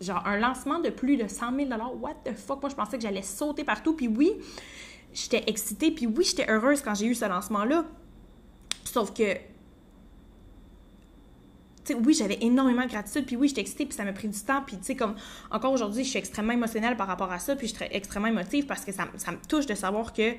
genre 0.00 0.26
un 0.26 0.38
lancement 0.38 0.78
de 0.78 0.88
plus 0.88 1.18
de 1.18 1.28
100 1.28 1.54
000 1.54 1.68
what 2.00 2.14
the 2.24 2.34
fuck? 2.34 2.62
Moi, 2.62 2.70
je 2.70 2.74
pensais 2.74 2.96
que 2.96 3.02
j'allais 3.02 3.22
sauter 3.22 3.64
partout. 3.64 3.94
Puis 3.94 4.08
oui, 4.08 4.32
j'étais 5.12 5.44
excitée, 5.46 5.90
puis 5.90 6.06
oui, 6.06 6.24
j'étais 6.24 6.50
heureuse 6.50 6.80
quand 6.80 6.94
j'ai 6.94 7.06
eu 7.06 7.14
ce 7.14 7.26
lancement-là. 7.26 7.84
Sauf 8.84 9.12
que, 9.12 9.34
tu 9.34 9.40
sais, 11.84 11.94
oui, 11.94 12.14
j'avais 12.14 12.38
énormément 12.40 12.84
de 12.84 12.90
gratitude, 12.90 13.26
puis 13.26 13.36
oui, 13.36 13.48
j'étais 13.48 13.60
excitée, 13.60 13.84
puis 13.84 13.94
ça 13.94 14.04
m'a 14.04 14.14
pris 14.14 14.28
du 14.28 14.40
temps. 14.40 14.62
Puis, 14.66 14.78
tu 14.78 14.84
sais, 14.84 14.96
comme 14.96 15.14
encore 15.50 15.72
aujourd'hui, 15.72 16.04
je 16.04 16.08
suis 16.08 16.18
extrêmement 16.18 16.54
émotionnelle 16.54 16.96
par 16.96 17.06
rapport 17.06 17.30
à 17.30 17.38
ça, 17.38 17.54
puis 17.54 17.68
je 17.68 17.74
suis 17.74 17.84
extrêmement 17.90 18.28
émotive 18.28 18.64
parce 18.64 18.84
que 18.84 18.92
ça, 18.92 19.06
ça 19.18 19.32
me 19.32 19.38
touche 19.46 19.66
de 19.66 19.74
savoir 19.74 20.14
que 20.14 20.32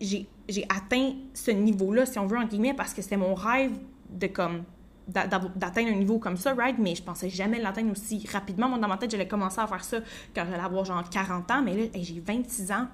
j'ai 0.00 0.26
atteint 0.68 1.12
ce 1.34 1.52
niveau-là, 1.52 2.04
si 2.04 2.18
on 2.18 2.26
veut, 2.26 2.36
en 2.36 2.46
guillemets, 2.46 2.74
parce 2.74 2.92
que 2.92 3.00
c'était 3.00 3.16
mon 3.16 3.34
rêve 3.34 3.72
de 4.14 4.26
comme 4.28 4.64
d'atteindre 5.06 5.90
un 5.90 5.96
niveau 5.96 6.18
comme 6.18 6.38
ça, 6.38 6.54
right? 6.54 6.78
Mais 6.78 6.94
je 6.94 7.02
pensais 7.02 7.28
jamais 7.28 7.60
l'atteindre 7.60 7.92
aussi 7.92 8.26
rapidement. 8.32 8.70
Moi, 8.70 8.78
dans 8.78 8.88
ma 8.88 8.96
tête, 8.96 9.10
j'allais 9.10 9.28
commencer 9.28 9.60
à 9.60 9.66
faire 9.66 9.84
ça 9.84 9.98
quand 10.34 10.46
j'allais 10.48 10.62
avoir 10.62 10.84
genre 10.86 11.08
40 11.08 11.50
ans, 11.50 11.62
mais 11.62 11.76
là, 11.76 11.84
j'ai 11.94 12.20
26 12.20 12.72
ans. 12.72 12.86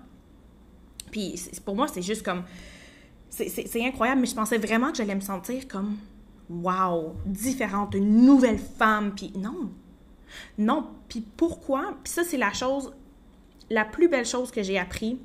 Puis 1.13 1.41
pour 1.65 1.77
moi, 1.77 1.87
c'est 1.87 2.03
juste 2.03 2.25
comme... 2.25 2.43
C'est 3.29 3.87
incroyable, 3.87 4.23
mais 4.23 4.27
je 4.27 4.35
pensais 4.35 4.59
vraiment 4.59 4.91
que 4.91 4.97
j'allais 4.97 5.15
me 5.15 5.21
sentir 5.21 5.69
comme... 5.69 5.99
Wow! 6.49 7.15
Différente, 7.27 7.95
une 7.95 8.25
nouvelle 8.27 8.59
femme. 8.59 9.13
Puis 9.15 9.33
non! 9.37 9.71
Non. 10.59 10.89
Puis 11.09 11.21
pourquoi? 11.37 11.95
Puis 12.03 12.13
ça, 12.13 12.25
c'est 12.25 12.39
la 12.39 12.53
chose... 12.53 12.93
La 13.71 13.85
plus 13.85 14.09
belle 14.09 14.27
chose 14.27 14.51
que 14.51 14.65
j'ai 14.65 14.81
appris, 14.81 15.21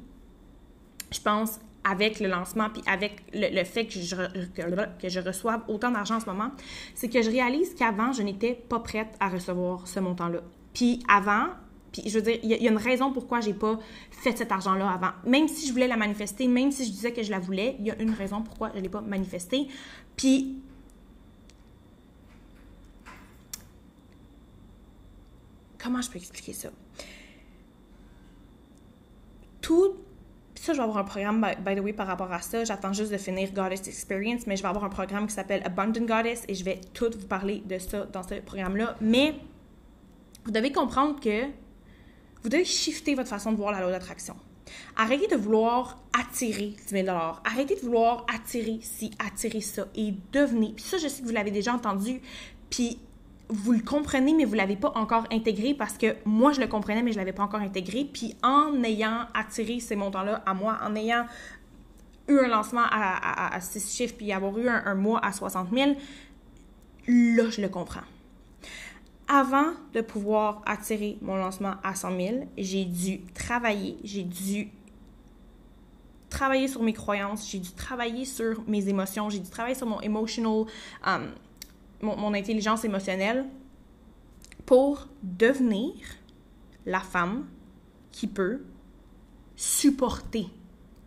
je 1.11 1.19
pense, 1.19 1.59
avec 1.85 2.19
le 2.19 2.27
lancement, 2.27 2.69
puis 2.69 2.81
avec 2.87 3.23
le, 3.31 3.63
fait 3.63 3.85
que 3.85 3.93
je, 3.93 4.15
que, 4.55 5.07
je 5.07 5.19
reçoive 5.19 5.61
autant 5.67 5.91
d'argent 5.91 6.15
en 6.15 6.19
ce 6.19 6.25
moment, 6.25 6.49
c'est 6.95 7.09
que 7.09 7.21
je 7.21 7.29
réalise 7.29 7.75
qu'avant, 7.75 8.11
je 8.11 8.23
n'étais 8.23 8.53
pas 8.53 8.79
prête 8.79 9.15
à 9.19 9.29
recevoir 9.29 9.87
ce 9.87 9.99
montant-là. 9.99 10.41
Puis 10.73 11.03
avant, 11.07 11.45
puis 11.91 12.09
je 12.09 12.17
veux 12.17 12.23
dire, 12.23 12.39
il 12.43 12.49
y, 12.49 12.67
a 12.67 12.71
une 12.71 12.77
raison 12.77 13.13
pourquoi 13.13 13.39
j'ai 13.39 13.53
pas 13.53 13.79
fait 14.09 14.35
cet 14.35 14.51
argent-là 14.51 14.89
avant. 14.89 15.11
Même 15.25 15.47
si 15.47 15.67
je 15.67 15.71
voulais 15.71 15.87
la 15.87 15.95
manifester, 15.95 16.47
même 16.47 16.71
si 16.71 16.85
je 16.85 16.91
disais 16.91 17.13
que 17.13 17.23
je 17.23 17.29
la 17.29 17.39
voulais, 17.39 17.75
il 17.79 17.85
y 17.85 17.91
a 17.91 18.01
une 18.01 18.11
raison 18.11 18.41
pourquoi 18.41 18.71
je 18.75 18.81
l'ai 18.81 18.89
pas 18.89 19.01
manifestée. 19.01 19.67
Puis 20.17 20.57
comment 25.77 26.01
je 26.01 26.09
peux 26.09 26.17
expliquer 26.17 26.53
ça? 26.53 26.69
Tout 29.61 30.04
ça, 30.65 30.73
je 30.73 30.77
vais 30.77 30.83
avoir 30.83 30.97
un 30.97 31.03
programme, 31.03 31.45
by, 31.63 31.75
the 31.75 31.79
way, 31.79 31.93
par 31.93 32.07
rapport 32.07 32.31
à 32.31 32.41
ça. 32.41 32.63
J'attends 32.63 32.91
juste 32.91 33.11
de 33.11 33.17
finir 33.17 33.51
Goddess 33.53 33.87
Experience, 33.87 34.47
mais 34.47 34.57
je 34.57 34.63
vais 34.63 34.67
avoir 34.67 34.83
un 34.83 34.89
programme 34.89 35.27
qui 35.27 35.33
s'appelle 35.33 35.61
Abundant 35.63 36.05
Goddess 36.05 36.43
et 36.47 36.55
je 36.55 36.63
vais 36.63 36.81
tout 36.93 37.11
vous 37.17 37.27
parler 37.27 37.61
de 37.65 37.77
ça 37.77 38.05
dans 38.05 38.23
ce 38.23 38.35
programme-là. 38.35 38.95
Mais 38.99 39.35
vous 40.43 40.51
devez 40.51 40.71
comprendre 40.71 41.19
que 41.19 41.45
vous 42.41 42.49
devez 42.49 42.65
shifter 42.65 43.15
votre 43.15 43.29
façon 43.29 43.51
de 43.51 43.57
voir 43.57 43.71
la 43.71 43.81
loi 43.81 43.91
d'attraction. 43.91 44.35
Arrêtez 44.95 45.27
de 45.27 45.35
vouloir 45.35 45.99
attirer 46.19 46.73
10 46.87 47.05
000 47.05 47.07
Arrêtez 47.09 47.75
de 47.75 47.81
vouloir 47.81 48.25
attirer 48.33 48.79
ci, 48.81 49.11
attirer 49.19 49.61
ça 49.61 49.85
et 49.95 50.13
devenez. 50.31 50.73
Puis 50.75 50.83
ça, 50.83 50.97
je 50.97 51.07
sais 51.07 51.21
que 51.21 51.27
vous 51.27 51.33
l'avez 51.33 51.51
déjà 51.51 51.73
entendu. 51.73 52.21
Puis 52.71 52.99
vous 53.49 53.73
le 53.73 53.81
comprenez, 53.81 54.33
mais 54.33 54.45
vous 54.45 54.53
ne 54.53 54.57
l'avez 54.57 54.75
pas 54.75 54.91
encore 54.95 55.25
intégré 55.31 55.73
parce 55.73 55.97
que 55.97 56.15
moi, 56.25 56.51
je 56.51 56.59
le 56.59 56.67
comprenais, 56.67 57.03
mais 57.03 57.11
je 57.11 57.17
ne 57.17 57.21
l'avais 57.21 57.33
pas 57.33 57.43
encore 57.43 57.61
intégré. 57.61 58.05
Puis 58.11 58.35
en 58.43 58.83
ayant 58.83 59.27
attiré 59.33 59.79
ces 59.79 59.95
montants-là 59.95 60.41
à 60.45 60.53
moi, 60.53 60.77
en 60.83 60.95
ayant 60.95 61.25
eu 62.27 62.39
un 62.39 62.47
lancement 62.47 62.85
à, 62.89 63.59
6 63.59 63.95
chiffres, 63.95 64.15
puis 64.17 64.31
avoir 64.31 64.57
eu 64.57 64.67
un, 64.67 64.95
mois 64.95 65.23
à 65.23 65.31
60 65.31 65.69
000, 65.71 65.91
là, 67.07 67.49
je 67.49 67.61
le 67.61 67.69
comprends. 67.69 68.01
Avant 69.27 69.71
de 69.93 70.01
pouvoir 70.01 70.61
attirer 70.65 71.17
mon 71.21 71.35
lancement 71.35 71.75
à 71.83 71.95
100 71.95 72.19
000, 72.19 72.49
j'ai 72.57 72.85
dû 72.85 73.21
travailler, 73.33 73.97
j'ai 74.03 74.23
dû 74.23 74.69
travailler 76.29 76.67
sur 76.67 76.83
mes 76.83 76.93
croyances, 76.93 77.49
j'ai 77.49 77.59
dû 77.59 77.71
travailler 77.71 78.25
sur 78.25 78.63
mes 78.67 78.87
émotions, 78.89 79.29
j'ai 79.29 79.39
dû 79.39 79.49
travailler 79.49 79.75
sur 79.75 79.87
mon 79.87 80.01
emotional 80.01 80.65
um, 81.05 81.31
mon, 82.01 82.33
intelligence 82.33 82.83
émotionnelle 82.85 83.45
pour 84.65 85.07
devenir 85.23 85.93
la 86.85 86.99
femme 86.99 87.47
qui 88.11 88.27
peut 88.27 88.61
supporter 89.55 90.47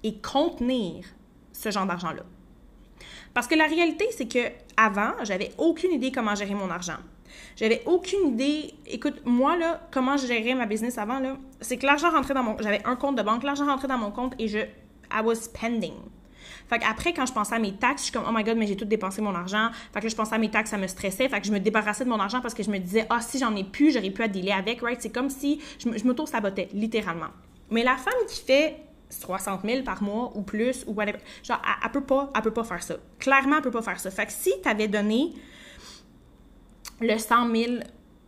et 0.03 0.19
contenir 0.19 1.05
ce 1.53 1.71
genre 1.71 1.87
d'argent-là. 1.87 2.23
Parce 3.35 3.47
que 3.47 3.55
la 3.55 3.67
réalité, 3.67 4.07
c'est 4.17 4.29
que 4.29 4.51
avant, 4.77 5.13
j'avais 5.23 5.53
aucune 5.59 5.93
idée 5.93 6.13
comment 6.13 6.35
gérer 6.35 6.55
mon 6.55 6.71
argent. 6.71 6.99
J'avais 7.57 7.83
aucune 7.87 8.29
idée. 8.29 8.75
Écoute, 8.87 9.23
moi, 9.25 9.57
là, 9.57 9.87
comment 9.91 10.17
je 10.17 10.27
gérais 10.27 10.55
ma 10.55 10.67
business 10.67 10.99
avant, 10.99 11.19
là, 11.19 11.37
c'est 11.61 11.77
que 11.77 11.87
l'argent 11.87 12.11
rentrait 12.11 12.35
dans 12.35 12.43
mon. 12.43 12.57
J'avais 12.61 12.85
un 12.85 12.97
compte 12.97 13.17
de 13.17 13.23
banque, 13.23 13.43
l'argent 13.43 13.67
rentrait 13.67 13.89
dans 13.89 13.99
mon 13.99 14.11
compte 14.11 14.35
et 14.39 14.49
je. 14.49 14.59
I 15.11 15.23
was 15.25 15.37
spending. 15.37 15.95
Fait 16.69 16.83
après 16.85 17.13
quand 17.13 17.27
je 17.27 17.33
pensais 17.33 17.55
à 17.55 17.59
mes 17.59 17.75
taxes, 17.75 18.03
je 18.03 18.05
suis 18.05 18.13
comme, 18.13 18.25
oh 18.29 18.33
my 18.33 18.45
god, 18.45 18.57
mais 18.57 18.67
j'ai 18.67 18.77
tout 18.77 18.85
dépensé 18.85 19.23
mon 19.23 19.35
argent. 19.35 19.71
Fait 19.93 20.01
que 20.01 20.09
je 20.09 20.17
pensais 20.17 20.35
à 20.35 20.39
mes 20.39 20.51
taxes, 20.51 20.71
ça 20.71 20.79
me 20.79 20.87
stressait. 20.87 21.29
Fait 21.29 21.41
que 21.41 21.47
je 21.47 21.53
me 21.53 21.61
débarrassais 21.61 22.05
de 22.05 22.11
mon 22.11 22.21
argent 22.21 22.41
parce 22.41 22.55
que 22.55 22.63
je 22.63 22.71
me 22.71 22.79
disais, 22.79 23.07
ah, 23.11 23.21
si 23.21 23.39
j'en 23.39 23.55
ai 23.57 23.65
plus, 23.65 23.93
j'aurais 23.93 24.11
pu 24.11 24.23
à 24.23 24.29
dealer 24.29 24.53
avec, 24.53 24.83
right? 24.83 25.01
C'est 25.01 25.13
comme 25.13 25.31
si 25.31 25.61
je, 25.79 25.89
m'auto-sabotais, 26.05 26.69
littéralement. 26.73 27.29
Mais 27.71 27.83
la 27.83 27.97
femme 27.97 28.15
qui 28.29 28.43
fait 28.43 28.77
60 29.11 29.63
000 29.65 29.83
par 29.83 30.03
mois 30.03 30.33
ou 30.35 30.43
plus, 30.43 30.85
ou 30.87 30.93
whatever, 30.93 31.19
genre, 31.43 31.61
elle, 31.83 31.91
peut 31.91 32.03
pas, 32.03 32.31
elle 32.35 32.43
peut 32.43 32.53
pas 32.53 32.65
faire 32.65 32.83
ça. 32.83 32.97
Clairement, 33.19 33.57
elle 33.57 33.63
peut 33.63 33.71
pas 33.71 33.83
faire 33.83 33.99
ça. 33.99 34.11
Fait 34.11 34.27
que 34.27 34.33
si 34.33 34.53
tu 34.63 34.69
avais 34.69 34.89
donné 34.89 35.33
le 37.01 37.17
100 37.17 37.55
000 37.55 37.73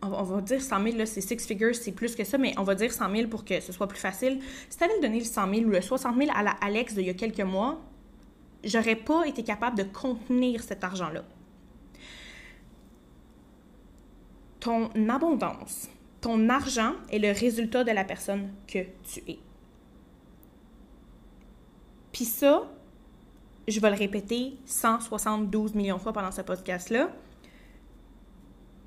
on 0.03 0.23
va 0.23 0.41
dire 0.41 0.61
100 0.61 0.83
000, 0.83 0.97
là, 0.97 1.05
c'est 1.05 1.21
six 1.21 1.45
figures, 1.45 1.75
c'est 1.75 1.91
plus 1.91 2.15
que 2.15 2.23
ça, 2.23 2.37
mais 2.37 2.55
on 2.57 2.63
va 2.63 2.73
dire 2.73 2.91
100 2.91 3.15
000 3.15 3.27
pour 3.27 3.45
que 3.45 3.59
ce 3.59 3.71
soit 3.71 3.87
plus 3.87 3.99
facile. 3.99 4.39
Si 4.69 4.77
tu 4.77 4.83
avais 4.83 4.99
donné 4.99 5.19
le 5.19 5.25
100 5.25 5.53
000 5.53 5.65
ou 5.67 5.69
le 5.69 5.81
60 5.81 6.17
000 6.17 6.31
à 6.33 6.41
la 6.41 6.51
Alex 6.61 6.95
d'il 6.95 7.05
y 7.05 7.09
a 7.09 7.13
quelques 7.13 7.41
mois, 7.41 7.79
j'aurais 8.63 8.95
pas 8.95 9.25
été 9.27 9.43
capable 9.43 9.77
de 9.77 9.83
contenir 9.83 10.63
cet 10.63 10.83
argent-là. 10.83 11.23
Ton 14.59 14.89
abondance, 15.09 15.89
ton 16.21 16.49
argent 16.49 16.93
est 17.09 17.19
le 17.19 17.31
résultat 17.31 17.83
de 17.83 17.91
la 17.91 18.03
personne 18.03 18.51
que 18.67 18.79
tu 19.03 19.19
es. 19.27 19.39
Puis 22.11 22.25
ça, 22.25 22.69
je 23.67 23.79
vais 23.79 23.89
le 23.89 23.95
répéter 23.95 24.57
172 24.65 25.73
millions 25.75 25.97
de 25.97 26.01
fois 26.01 26.13
pendant 26.13 26.31
ce 26.31 26.41
podcast-là. 26.41 27.09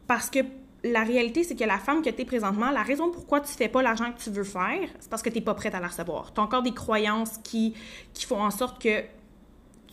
Parce 0.07 0.31
que 0.31 0.41
la 0.85 1.03
réalité, 1.03 1.45
c'est 1.45 1.57
que 1.57 1.65
la 1.65 1.79
femme 1.79 2.03
que 2.03 2.11
tu 2.11 2.23
es 2.23 2.25
présentement, 2.25 2.71
la 2.71 2.83
raison 2.83 3.11
pourquoi 3.11 3.41
tu 3.41 3.53
fais 3.53 3.69
pas 3.69 3.83
l'argent 3.83 4.13
que 4.13 4.23
tu 4.23 4.31
veux 4.31 4.45
faire, 4.45 4.89
c'est 5.01 5.09
parce 5.09 5.23
que 5.23 5.31
tu 5.31 5.37
n'es 5.37 5.41
pas 5.41 5.55
prête 5.55 5.75
à 5.75 5.81
la 5.81 5.89
recevoir. 5.89 6.33
Tu 6.35 6.41
as 6.41 6.45
encore 6.45 6.63
des 6.63 6.75
croyances 6.75 7.39
qui, 7.39 7.75
qui 8.13 8.27
font 8.27 8.43
en 8.43 8.51
sorte 8.51 8.81
que 8.81 9.03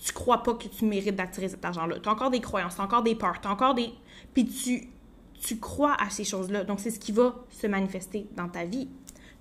tu 0.03 0.13
crois 0.13 0.41
pas 0.41 0.55
que 0.55 0.67
tu 0.67 0.85
mérites 0.85 1.15
d'attirer 1.15 1.47
cet 1.47 1.63
argent-là. 1.63 1.99
Tu 1.99 2.09
as 2.09 2.11
encore 2.11 2.31
des 2.31 2.41
croyances, 2.41 2.75
tu 2.75 2.81
as 2.81 2.83
encore 2.83 3.03
des 3.03 3.15
peurs, 3.15 3.39
tu 3.39 3.47
as 3.47 3.51
encore 3.51 3.75
des. 3.75 3.91
Puis 4.33 4.45
tu, 4.45 5.59
crois 5.59 5.95
à 6.01 6.09
ces 6.09 6.23
choses-là. 6.23 6.63
Donc, 6.63 6.79
c'est 6.79 6.89
ce 6.89 6.99
qui 6.99 7.11
va 7.11 7.35
se 7.49 7.67
manifester 7.67 8.25
dans 8.35 8.49
ta 8.49 8.65
vie. 8.65 8.89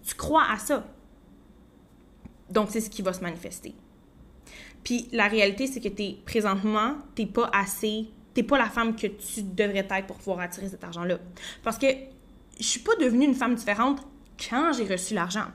Tu 0.07 0.15
crois 0.15 0.45
à 0.51 0.59
ça. 0.59 0.87
Donc, 2.51 2.69
c'est 2.71 2.81
ce 2.81 2.91
qui 2.91 3.01
va 3.01 3.13
se 3.15 3.23
manifester. 3.23 3.75
Puis 4.85 5.09
la 5.13 5.29
réalité, 5.29 5.67
c'est 5.67 5.81
que 5.81 5.89
es, 5.89 6.19
présentement, 6.27 6.97
t'es 7.15 7.27
pas 7.27 7.51
assez, 7.55 8.09
t'es 8.35 8.43
pas 8.43 8.59
la 8.59 8.69
femme 8.69 8.97
que 8.97 9.07
tu 9.07 9.43
devrais 9.43 9.87
être 9.91 10.07
pour 10.07 10.17
pouvoir 10.17 10.41
attirer 10.41 10.69
cet 10.69 10.85
argent-là. 10.85 11.19
Parce 11.63 11.79
que 11.79 11.87
je 12.59 12.65
suis 12.65 12.81
pas 12.81 12.97
devenue 12.97 13.25
une 13.25 13.35
femme 13.35 13.55
différente 13.55 14.01
quand 14.49 14.73
j'ai 14.75 14.85
reçu 14.87 15.15
l'argent. 15.15 15.47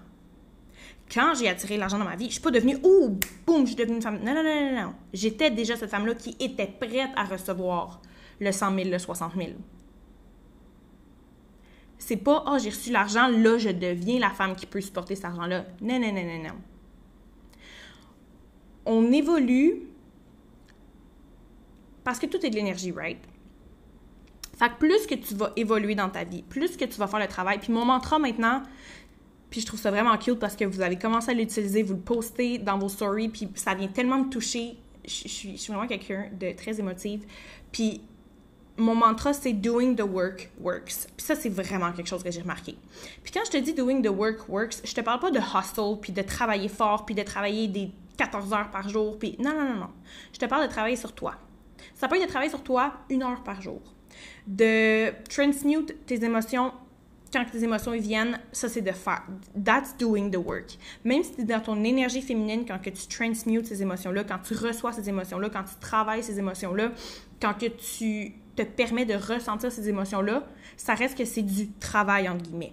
Quand 1.13 1.33
j'ai 1.35 1.47
attiré 1.47 1.77
l'argent 1.77 1.99
dans 1.99 2.05
ma 2.05 2.15
vie, 2.15 2.25
je 2.25 2.33
suis 2.33 2.41
pas 2.41 2.51
devenue, 2.51 2.77
ouh, 2.83 3.19
boum, 3.45 3.61
je 3.61 3.67
suis 3.67 3.75
devenue 3.75 3.97
une 3.97 4.01
femme. 4.01 4.19
Non, 4.23 4.33
non, 4.33 4.43
non, 4.43 4.71
non, 4.71 4.81
non. 4.81 4.93
J'étais 5.13 5.51
déjà 5.51 5.75
cette 5.75 5.91
femme-là 5.91 6.15
qui 6.15 6.35
était 6.39 6.67
prête 6.67 7.11
à 7.15 7.23
recevoir 7.25 8.01
le 8.39 8.51
100 8.51 8.75
000, 8.75 8.89
le 8.89 8.99
60 8.99 9.33
000. 9.35 9.49
C'est 11.97 12.17
pas, 12.17 12.43
oh, 12.47 12.57
j'ai 12.61 12.69
reçu 12.69 12.91
l'argent, 12.91 13.27
là, 13.27 13.57
je 13.57 13.69
deviens 13.69 14.19
la 14.19 14.31
femme 14.31 14.55
qui 14.55 14.65
peut 14.65 14.81
supporter 14.81 15.15
cet 15.15 15.25
argent-là. 15.25 15.65
Non, 15.81 15.99
non, 15.99 16.11
non, 16.11 16.23
non, 16.23 16.43
non 16.43 16.55
on 18.85 19.11
évolue 19.11 19.81
parce 22.03 22.19
que 22.19 22.27
tout 22.27 22.45
est 22.45 22.49
de 22.49 22.55
l'énergie, 22.55 22.91
right? 22.91 23.17
Fait 24.57 24.69
que 24.69 24.75
plus 24.75 25.07
que 25.07 25.15
tu 25.15 25.33
vas 25.33 25.51
évoluer 25.55 25.95
dans 25.95 26.09
ta 26.09 26.23
vie, 26.23 26.43
plus 26.43 26.77
que 26.77 26.85
tu 26.85 26.97
vas 26.97 27.07
faire 27.07 27.19
le 27.19 27.27
travail. 27.27 27.57
Puis 27.59 27.73
mon 27.73 27.83
mantra 27.83 28.19
maintenant, 28.19 28.61
puis 29.55 29.61
je 29.61 29.67
trouve 29.67 29.79
ça 29.79 29.89
vraiment 29.89 30.17
cute 30.17 30.37
parce 30.37 30.57
que 30.57 30.65
vous 30.65 30.81
avez 30.81 30.97
commencé 30.97 31.31
à 31.31 31.33
l'utiliser, 31.33 31.81
vous 31.81 31.93
le 31.93 32.01
postez 32.01 32.57
dans 32.57 32.77
vos 32.77 32.89
stories, 32.89 33.29
puis 33.29 33.47
ça 33.55 33.73
vient 33.73 33.87
tellement 33.87 34.19
me 34.21 34.29
toucher. 34.29 34.75
Je, 35.05 35.29
suis, 35.29 35.55
vraiment 35.69 35.87
quelqu'un 35.87 36.25
de 36.37 36.51
très 36.51 36.77
émotive. 36.77 37.23
Puis 37.71 38.01
mon 38.75 38.95
mantra, 38.95 39.31
c'est 39.31 39.53
doing 39.53 39.95
the 39.95 40.01
work 40.01 40.51
works. 40.59 41.07
Puis 41.15 41.25
ça, 41.25 41.35
c'est 41.35 41.47
vraiment 41.47 41.93
quelque 41.93 42.09
chose 42.09 42.21
que 42.21 42.31
j'ai 42.31 42.41
remarqué. 42.41 42.75
Puis 43.23 43.31
quand 43.31 43.45
je 43.45 43.51
te 43.51 43.55
dis 43.55 43.73
doing 43.73 44.01
the 44.01 44.09
work 44.09 44.49
works, 44.49 44.81
je 44.83 44.93
te 44.93 44.99
parle 44.99 45.21
pas 45.21 45.31
de 45.31 45.39
hustle, 45.39 46.01
puis 46.01 46.11
de 46.11 46.21
travailler 46.21 46.67
fort, 46.67 47.05
puis 47.05 47.15
de 47.15 47.23
travailler 47.23 47.69
des 47.69 47.91
14 48.17 48.51
heures 48.51 48.71
par 48.71 48.89
jour, 48.89 49.17
puis 49.17 49.37
non, 49.39 49.53
non, 49.53 49.69
non, 49.69 49.79
non. 49.79 49.89
Je 50.33 50.39
te 50.39 50.45
parle 50.47 50.67
de 50.67 50.69
travailler 50.69 50.97
sur 50.97 51.13
toi. 51.13 51.35
Ça 51.93 52.09
peut 52.09 52.17
être 52.17 52.23
de 52.23 52.27
travailler 52.27 52.51
sur 52.51 52.61
toi 52.61 52.93
une 53.09 53.23
heure 53.23 53.41
par 53.41 53.61
jour. 53.61 53.81
De 54.47 55.13
transmute 55.29 56.05
tes 56.05 56.25
émotions 56.25 56.73
quand 57.35 57.43
tes 57.51 57.63
émotions 57.63 57.91
viennent, 57.91 58.39
ça 58.53 58.69
c'est 58.69 58.81
de 58.81 58.91
faire. 58.91 59.23
That's 59.61 59.97
doing 59.97 60.31
the 60.31 60.37
work. 60.37 60.77
Même 61.03 61.21
si 61.21 61.33
tu 61.33 61.41
es 61.41 61.43
dans 61.43 61.59
ton 61.59 61.83
énergie 61.83 62.21
féminine, 62.21 62.63
quand 62.65 62.79
que 62.81 62.89
tu 62.89 63.07
transmutes 63.07 63.67
ces 63.67 63.81
émotions-là, 63.81 64.23
quand 64.23 64.39
tu 64.39 64.53
reçois 64.53 64.93
ces 64.93 65.09
émotions-là, 65.09 65.49
quand 65.49 65.63
tu 65.63 65.75
travailles 65.81 66.23
ces 66.23 66.39
émotions-là, 66.39 66.91
quand 67.41 67.53
que 67.53 67.65
tu 67.65 68.35
te 68.55 68.61
permets 68.61 69.05
de 69.05 69.15
ressentir 69.15 69.69
ces 69.69 69.89
émotions-là, 69.89 70.43
ça 70.77 70.93
reste 70.95 71.17
que 71.17 71.25
c'est 71.25 71.41
du 71.41 71.69
travail, 71.73 72.29
entre 72.29 72.43
guillemets. 72.43 72.71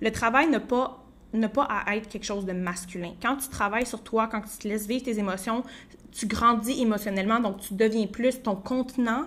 Le 0.00 0.12
travail 0.12 0.48
n'a 0.48 0.60
pas 0.60 1.04
pas 1.52 1.64
à 1.64 1.96
être 1.96 2.08
quelque 2.08 2.24
chose 2.24 2.46
de 2.46 2.52
masculin. 2.52 3.12
Quand 3.20 3.36
tu 3.36 3.48
travailles 3.48 3.84
sur 3.84 4.02
toi, 4.02 4.28
quand 4.28 4.40
tu 4.40 4.56
te 4.56 4.68
laisses 4.68 4.86
vivre 4.86 5.04
tes 5.04 5.18
émotions, 5.18 5.62
tu 6.12 6.26
grandis 6.26 6.80
émotionnellement, 6.80 7.40
donc 7.40 7.58
tu 7.58 7.74
deviens 7.74 8.06
plus 8.06 8.40
ton 8.40 8.54
contenant, 8.54 9.26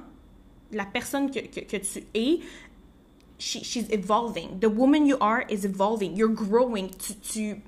la 0.71 0.85
personne 0.85 1.29
que, 1.29 1.39
que, 1.39 1.77
tu 1.77 2.03
es, 2.15 2.39
she's 3.41 3.89
evolving. 3.89 4.59
The 4.59 4.69
woman 4.69 5.05
you 5.05 5.17
are 5.19 5.43
is 5.49 5.65
evolving. 5.65 6.15
You're 6.15 6.33
growing. 6.33 6.89
Tu, 6.89 7.15
tu, 7.15 7.61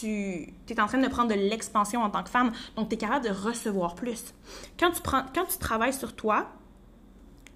tu 0.00 0.52
es 0.68 0.80
en 0.80 0.86
train 0.86 0.98
de 0.98 1.08
prendre 1.08 1.30
de 1.30 1.34
l'expansion 1.34 2.02
en 2.02 2.10
tant 2.10 2.22
que 2.22 2.30
femme, 2.30 2.52
donc 2.76 2.88
tu 2.88 2.94
es 2.94 2.98
capable 2.98 3.24
de 3.24 3.30
recevoir 3.30 3.94
plus. 3.94 4.34
Quand 4.78 4.90
tu, 4.90 5.00
prends, 5.00 5.24
quand 5.34 5.44
tu 5.44 5.58
travailles 5.58 5.92
sur 5.92 6.14
toi, 6.14 6.48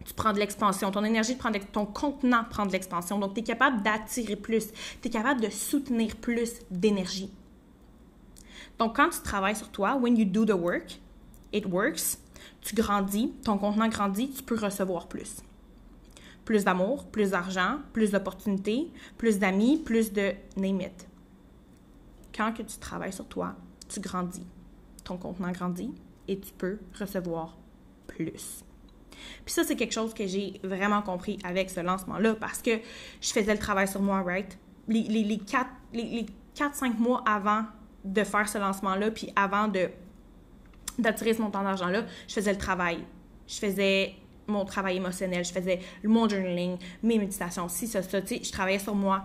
tu 0.04 0.14
prends 0.14 0.32
de 0.32 0.38
l'expansion. 0.38 0.90
Ton 0.90 1.04
énergie 1.04 1.34
prend 1.34 1.50
ton 1.72 1.86
contenant 1.86 2.44
prend 2.48 2.64
de 2.66 2.72
l'expansion. 2.72 3.18
Donc, 3.18 3.34
tu 3.34 3.40
es 3.40 3.42
capable 3.42 3.82
d'attirer 3.82 4.36
plus. 4.36 4.68
Tu 5.02 5.08
es 5.08 5.10
capable 5.10 5.40
de 5.40 5.50
soutenir 5.50 6.16
plus 6.16 6.52
d'énergie. 6.70 7.30
Donc, 8.78 8.96
quand 8.96 9.10
tu 9.10 9.20
travailles 9.20 9.56
sur 9.56 9.70
toi, 9.70 9.96
when 9.96 10.16
you 10.16 10.24
do 10.24 10.46
the 10.46 10.52
work, 10.52 11.00
it 11.52 11.66
works, 11.66 12.18
tu 12.60 12.74
grandis, 12.76 13.32
ton 13.44 13.58
contenant 13.58 13.88
grandit, 13.88 14.30
tu 14.30 14.42
peux 14.42 14.56
recevoir 14.56 15.08
plus. 15.08 15.42
Plus 16.48 16.64
d'amour, 16.64 17.04
plus 17.04 17.32
d'argent, 17.32 17.80
plus 17.92 18.12
d'opportunités, 18.12 18.90
plus 19.18 19.38
d'amis, 19.38 19.76
plus 19.76 20.14
de 20.14 20.32
name 20.56 20.80
it. 20.80 21.06
Quand 22.34 22.54
que 22.54 22.62
tu 22.62 22.78
travailles 22.78 23.12
sur 23.12 23.26
toi, 23.26 23.54
tu 23.86 24.00
grandis. 24.00 24.46
Ton 25.04 25.18
contenant 25.18 25.52
grandit 25.52 25.92
et 26.26 26.40
tu 26.40 26.50
peux 26.54 26.78
recevoir 26.98 27.58
plus. 28.06 28.64
Puis 29.44 29.52
ça, 29.52 29.62
c'est 29.62 29.76
quelque 29.76 29.92
chose 29.92 30.14
que 30.14 30.26
j'ai 30.26 30.58
vraiment 30.64 31.02
compris 31.02 31.38
avec 31.44 31.68
ce 31.68 31.80
lancement-là 31.80 32.34
parce 32.36 32.62
que 32.62 32.80
je 33.20 33.30
faisais 33.30 33.52
le 33.52 33.60
travail 33.60 33.86
sur 33.86 34.00
moi, 34.00 34.22
right? 34.22 34.58
Les, 34.88 35.02
les, 35.02 35.24
les 35.92 36.26
4-5 36.56 36.96
mois 36.96 37.22
avant 37.26 37.66
de 38.06 38.24
faire 38.24 38.48
ce 38.48 38.56
lancement-là, 38.56 39.10
puis 39.10 39.30
avant 39.36 39.70
d'attirer 40.98 41.34
ce 41.34 41.42
montant 41.42 41.62
d'argent-là, 41.62 42.06
je 42.26 42.32
faisais 42.32 42.52
le 42.52 42.58
travail. 42.58 43.04
Je 43.46 43.56
faisais 43.56 44.14
mon 44.48 44.64
travail 44.64 44.96
émotionnel, 44.96 45.44
je 45.44 45.52
faisais 45.52 45.80
mon 46.04 46.28
journaling, 46.28 46.78
mes 47.02 47.18
méditations, 47.18 47.68
si, 47.68 47.86
ça, 47.86 48.02
ça, 48.02 48.20
tu 48.20 48.36
sais, 48.36 48.40
je 48.42 48.50
travaillais 48.50 48.78
sur 48.78 48.94
moi. 48.94 49.24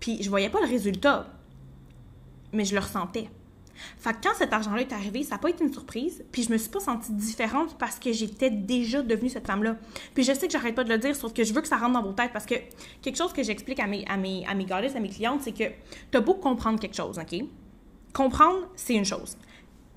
Puis 0.00 0.22
je 0.22 0.28
voyais 0.28 0.50
pas 0.50 0.60
le 0.60 0.66
résultat, 0.66 1.26
mais 2.52 2.64
je 2.64 2.74
le 2.74 2.80
ressentais. 2.80 3.28
Fait 3.98 4.12
que 4.12 4.22
quand 4.22 4.34
cet 4.34 4.52
argent-là 4.52 4.80
est 4.80 4.92
arrivé, 4.92 5.22
ça 5.22 5.34
n'a 5.34 5.38
pas 5.38 5.50
été 5.50 5.64
une 5.64 5.72
surprise, 5.72 6.24
puis 6.32 6.42
je 6.42 6.50
me 6.50 6.56
suis 6.56 6.70
pas 6.70 6.80
sentie 6.80 7.12
différente 7.12 7.76
parce 7.78 7.98
que 7.98 8.12
j'étais 8.12 8.50
déjà 8.50 9.02
devenue 9.02 9.28
cette 9.28 9.46
femme-là. 9.46 9.76
Puis 10.14 10.24
je 10.24 10.32
sais 10.32 10.46
que 10.46 10.52
j'arrête 10.52 10.74
pas 10.74 10.84
de 10.84 10.88
le 10.88 10.98
dire, 10.98 11.14
sauf 11.14 11.32
que 11.32 11.44
je 11.44 11.52
veux 11.52 11.60
que 11.60 11.68
ça 11.68 11.76
rentre 11.76 11.92
dans 11.92 12.02
vos 12.02 12.12
têtes 12.12 12.32
parce 12.32 12.46
que 12.46 12.54
quelque 13.02 13.16
chose 13.16 13.32
que 13.32 13.42
j'explique 13.42 13.80
à 13.80 13.86
mes, 13.86 14.06
à 14.06 14.16
mes, 14.16 14.46
à 14.46 14.54
mes 14.54 14.70
à 14.72 15.00
mes 15.00 15.08
clientes, 15.08 15.42
c'est 15.42 15.52
que 15.52 15.64
tu 16.10 16.16
as 16.16 16.20
beau 16.20 16.34
comprendre 16.34 16.80
quelque 16.80 16.96
chose, 16.96 17.18
OK? 17.18 17.44
Comprendre, 18.12 18.66
c'est 18.76 18.94
une 18.94 19.04
chose. 19.04 19.36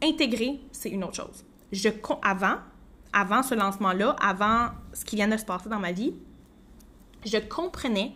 Intégrer, 0.04 0.60
c'est 0.72 0.90
une 0.90 1.04
autre 1.04 1.16
chose. 1.16 1.46
Je, 1.72 1.90
avant, 2.22 2.58
avant 3.14 3.44
ce 3.44 3.56
lancement-là, 3.56 4.16
avant 4.22 4.70
ce 4.94 5.06
qui 5.06 5.16
vient 5.16 5.28
de 5.28 5.38
se 5.38 5.46
passer 5.46 5.70
dans 5.70 5.80
ma 5.80 5.92
vie, 5.92 6.14
je 7.26 7.38
comprenais 7.38 8.14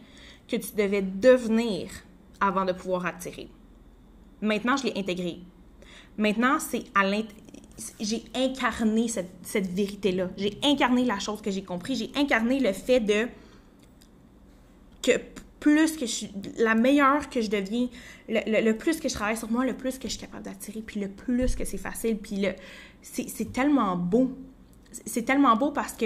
que 0.48 0.56
tu 0.56 0.76
devais 0.76 1.02
devenir 1.02 1.90
avant 2.40 2.66
de 2.66 2.74
pouvoir 2.74 3.06
attirer. 3.06 3.50
Maintenant, 4.42 4.78
je 4.78 4.86
l'ai 4.86 4.98
intégré. 4.98 5.40
Maintenant, 6.18 6.60
c'est 6.60 6.84
à 6.94 7.04
j'ai 8.00 8.24
incarné 8.36 9.08
cette, 9.08 9.68
vérité-là. 9.68 10.30
J'ai 10.38 10.60
incarné 10.64 11.06
la 11.06 11.20
chose 11.20 11.42
que 11.42 11.50
j'ai 11.50 11.64
compris. 11.64 11.96
J'ai 11.96 12.12
incarné 12.16 12.60
le 12.60 12.72
fait 12.72 13.00
de 13.00 13.28
que 15.02 15.14
plus 15.60 15.94
que 15.94 16.06
je 16.06 16.12
suis, 16.12 16.32
la 16.58 16.76
meilleure 16.76 17.30
que 17.30 17.42
je 17.42 17.50
deviens, 17.50 17.88
le, 18.30 18.72
plus 18.74 19.00
que 19.00 19.10
je 19.10 19.14
travaille 19.14 19.38
sur 19.38 19.50
moi, 19.50 19.66
le 19.66 19.74
plus 19.74 19.98
que 19.98 20.08
je 20.08 20.14
suis 20.14 20.22
capable 20.22 20.44
d'attirer, 20.44 20.82
puis 20.82 21.00
le 21.00 21.08
plus 21.08 21.56
que 21.56 21.66
c'est 21.66 21.78
facile, 21.78 22.18
puis 22.18 22.38
le, 22.38 22.50
c'est, 23.02 23.52
tellement 23.52 23.96
beau. 23.96 24.38
C'est 25.06 25.24
tellement 25.24 25.56
beau 25.56 25.72
parce 25.72 25.94
que 25.94 26.06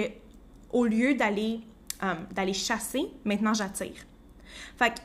au 0.72 0.84
lieu 0.84 1.14
d'aller, 1.14 1.60
euh, 2.02 2.52
chasser, 2.52 3.06
maintenant 3.24 3.54
j'attire. 3.54 4.06
Fait 4.76 5.02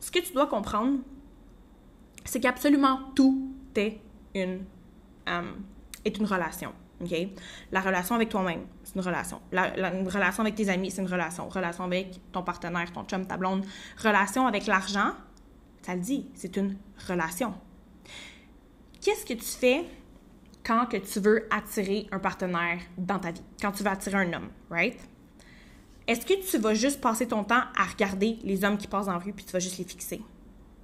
ce 0.00 0.10
que 0.10 0.18
tu 0.18 0.32
dois 0.32 0.46
comprendre, 0.46 0.98
c'est 2.24 2.40
qu'absolument 2.40 3.00
tout 3.14 3.52
est 3.76 4.00
une, 4.34 4.64
euh, 5.28 5.52
relation. 6.22 6.72
La 7.72 7.80
relation 7.80 8.14
avec 8.14 8.28
toi-même, 8.28 8.66
c'est 8.84 8.94
une 8.94 9.00
relation. 9.00 9.40
La, 9.52 9.70
relation 9.90 10.42
avec 10.42 10.54
tes 10.54 10.68
amis, 10.68 10.90
c'est 10.90 11.00
une 11.00 11.08
relation. 11.08 11.48
Relation 11.48 11.84
avec 11.84 12.20
ton 12.32 12.42
partenaire, 12.42 12.92
ton 12.92 13.04
chum, 13.04 13.26
ta 13.26 13.36
blonde. 13.36 13.64
Relation 14.02 14.46
avec 14.46 14.66
l'argent, 14.66 15.12
ça 15.82 15.94
le 15.94 16.00
dit, 16.00 16.26
c'est 16.34 16.56
une 16.56 16.76
relation. 17.08 17.54
Qu'est-ce 19.00 19.24
que 19.24 19.32
tu 19.32 19.46
fais 19.46 19.84
quand 20.64 20.86
que 20.86 20.96
tu 20.96 21.20
veux 21.20 21.46
attirer 21.50 22.06
un 22.12 22.18
partenaire 22.18 22.78
dans 22.98 23.18
ta 23.18 23.30
vie? 23.30 23.42
Quand 23.60 23.72
tu 23.72 23.82
veux 23.82 23.90
attirer 23.90 24.18
un 24.18 24.32
homme, 24.32 24.48
right? 24.70 24.98
Est-ce 26.06 26.26
que 26.26 26.34
tu 26.48 26.58
vas 26.58 26.74
juste 26.74 27.00
passer 27.00 27.28
ton 27.28 27.44
temps 27.44 27.62
à 27.76 27.84
regarder 27.84 28.38
les 28.42 28.64
hommes 28.64 28.78
qui 28.78 28.86
passent 28.86 29.08
en 29.08 29.18
rue 29.18 29.32
puis 29.32 29.44
tu 29.44 29.52
vas 29.52 29.60
juste 29.60 29.78
les 29.78 29.84
fixer? 29.84 30.22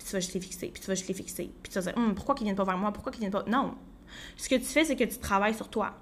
tu 0.06 0.12
vas 0.12 0.21
juste 0.21 0.35
les 0.35 0.40
fixer, 0.40 0.68
puis 0.68 0.80
tu 0.80 0.87
vas 0.87 0.95
juste 0.95 1.09
les 1.09 1.14
fixer. 1.14 1.50
Puis 1.62 1.73
tu 1.73 1.78
vas 1.78 1.83
dire, 1.83 1.97
hum, 1.97 2.14
pourquoi 2.14 2.35
qu'ils 2.35 2.45
viennent 2.45 2.56
pas 2.56 2.64
vers 2.64 2.78
moi? 2.78 2.92
Pourquoi 2.92 3.12
qu'ils 3.12 3.21
viennent 3.21 3.33
pas? 3.33 3.45
Non. 3.47 3.75
Ce 4.37 4.49
que 4.49 4.54
tu 4.54 4.64
fais, 4.64 4.85
c'est 4.85 4.97
que 4.97 5.04
tu 5.04 5.18
travailles 5.18 5.54
sur 5.54 5.68
toi. 5.68 5.95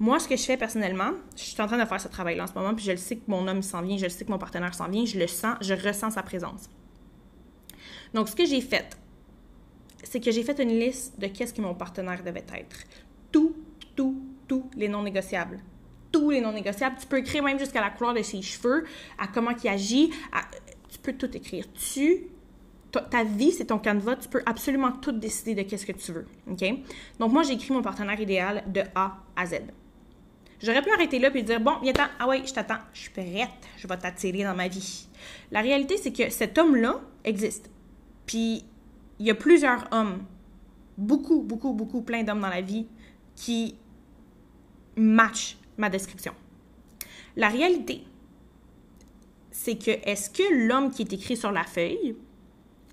Moi, 0.00 0.18
ce 0.18 0.26
que 0.26 0.36
je 0.36 0.42
fais 0.42 0.56
personnellement, 0.56 1.12
je 1.36 1.42
suis 1.42 1.60
en 1.60 1.66
train 1.66 1.78
de 1.78 1.84
faire 1.84 2.00
ce 2.00 2.08
travail-là 2.08 2.44
en 2.44 2.46
ce 2.46 2.54
moment, 2.54 2.74
puis 2.74 2.84
je 2.84 2.92
le 2.92 2.96
sais 2.96 3.16
que 3.16 3.22
mon 3.28 3.46
homme 3.46 3.62
s'en 3.62 3.82
vient, 3.82 3.96
je 3.98 4.04
le 4.04 4.10
sais 4.10 4.24
que 4.24 4.30
mon 4.30 4.38
partenaire 4.38 4.74
s'en 4.74 4.88
vient, 4.88 5.04
je 5.04 5.18
le 5.18 5.26
sens, 5.26 5.56
je 5.60 5.74
ressens 5.74 6.12
sa 6.12 6.22
présence. 6.22 6.70
Donc, 8.14 8.28
ce 8.28 8.34
que 8.34 8.46
j'ai 8.46 8.60
fait, 8.60 8.96
c'est 10.02 10.20
que 10.20 10.30
j'ai 10.30 10.42
fait 10.42 10.58
une 10.60 10.78
liste 10.78 11.18
de 11.18 11.26
qu'est-ce 11.26 11.54
que 11.54 11.60
mon 11.60 11.74
partenaire 11.74 12.22
devait 12.22 12.44
être. 12.54 12.76
Tout, 13.30 13.56
tout, 13.96 14.20
tout 14.48 14.70
les 14.76 14.88
non 14.88 15.02
négociables. 15.02 15.60
Tous 16.10 16.30
les 16.30 16.40
non 16.40 16.52
négociables. 16.52 16.96
Tu 17.00 17.06
peux 17.06 17.18
écrire 17.18 17.42
même 17.42 17.58
jusqu'à 17.58 17.80
la 17.80 17.90
couleur 17.90 18.14
de 18.14 18.22
ses 18.22 18.42
cheveux, 18.42 18.84
à 19.18 19.26
comment 19.26 19.52
il 19.62 19.68
agit. 19.68 20.10
tu 20.90 20.98
peux 20.98 21.14
tout 21.14 21.34
écrire. 21.36 21.64
Tu 21.72 22.26
ta 23.00 23.24
vie, 23.24 23.52
c'est 23.52 23.66
ton 23.66 23.78
canevas, 23.78 24.16
tu 24.16 24.28
peux 24.28 24.42
absolument 24.44 24.92
tout 24.92 25.12
décider 25.12 25.54
de 25.54 25.62
qu'est-ce 25.62 25.86
que 25.86 25.92
tu 25.92 26.12
veux. 26.12 26.26
Donc, 27.18 27.32
moi, 27.32 27.42
j'ai 27.42 27.54
écrit 27.54 27.72
mon 27.72 27.82
partenaire 27.82 28.20
idéal 28.20 28.64
de 28.66 28.82
A 28.94 29.18
à 29.34 29.46
Z. 29.46 29.60
J'aurais 30.60 30.82
pu 30.82 30.90
arrêter 30.90 31.18
là 31.18 31.30
et 31.34 31.42
dire 31.42 31.60
Bon, 31.60 31.78
viens 31.82 31.92
ah 32.18 32.28
ouais, 32.28 32.42
je 32.46 32.52
t'attends, 32.52 32.78
je 32.92 33.00
suis 33.00 33.10
prête, 33.10 33.48
je 33.76 33.88
vais 33.88 33.96
t'attirer 33.96 34.44
dans 34.44 34.54
ma 34.54 34.68
vie. 34.68 35.08
La 35.50 35.60
réalité, 35.60 35.96
c'est 35.96 36.12
que 36.12 36.30
cet 36.30 36.56
homme-là 36.56 37.00
existe. 37.24 37.70
Puis, 38.26 38.64
il 39.22 39.26
y 39.26 39.30
a 39.30 39.36
plusieurs 39.36 39.86
hommes, 39.92 40.24
beaucoup, 40.98 41.42
beaucoup, 41.42 41.72
beaucoup, 41.72 42.02
plein 42.02 42.24
d'hommes 42.24 42.40
dans 42.40 42.48
la 42.48 42.60
vie 42.60 42.88
qui 43.36 43.76
matchent 44.96 45.56
ma 45.76 45.88
description. 45.88 46.34
La 47.36 47.48
réalité, 47.48 48.02
c'est 49.52 49.76
que 49.76 49.92
est-ce 49.92 50.28
que 50.28 50.66
l'homme 50.66 50.90
qui 50.90 51.02
est 51.02 51.12
écrit 51.12 51.36
sur 51.36 51.52
la 51.52 51.62
feuille 51.62 52.16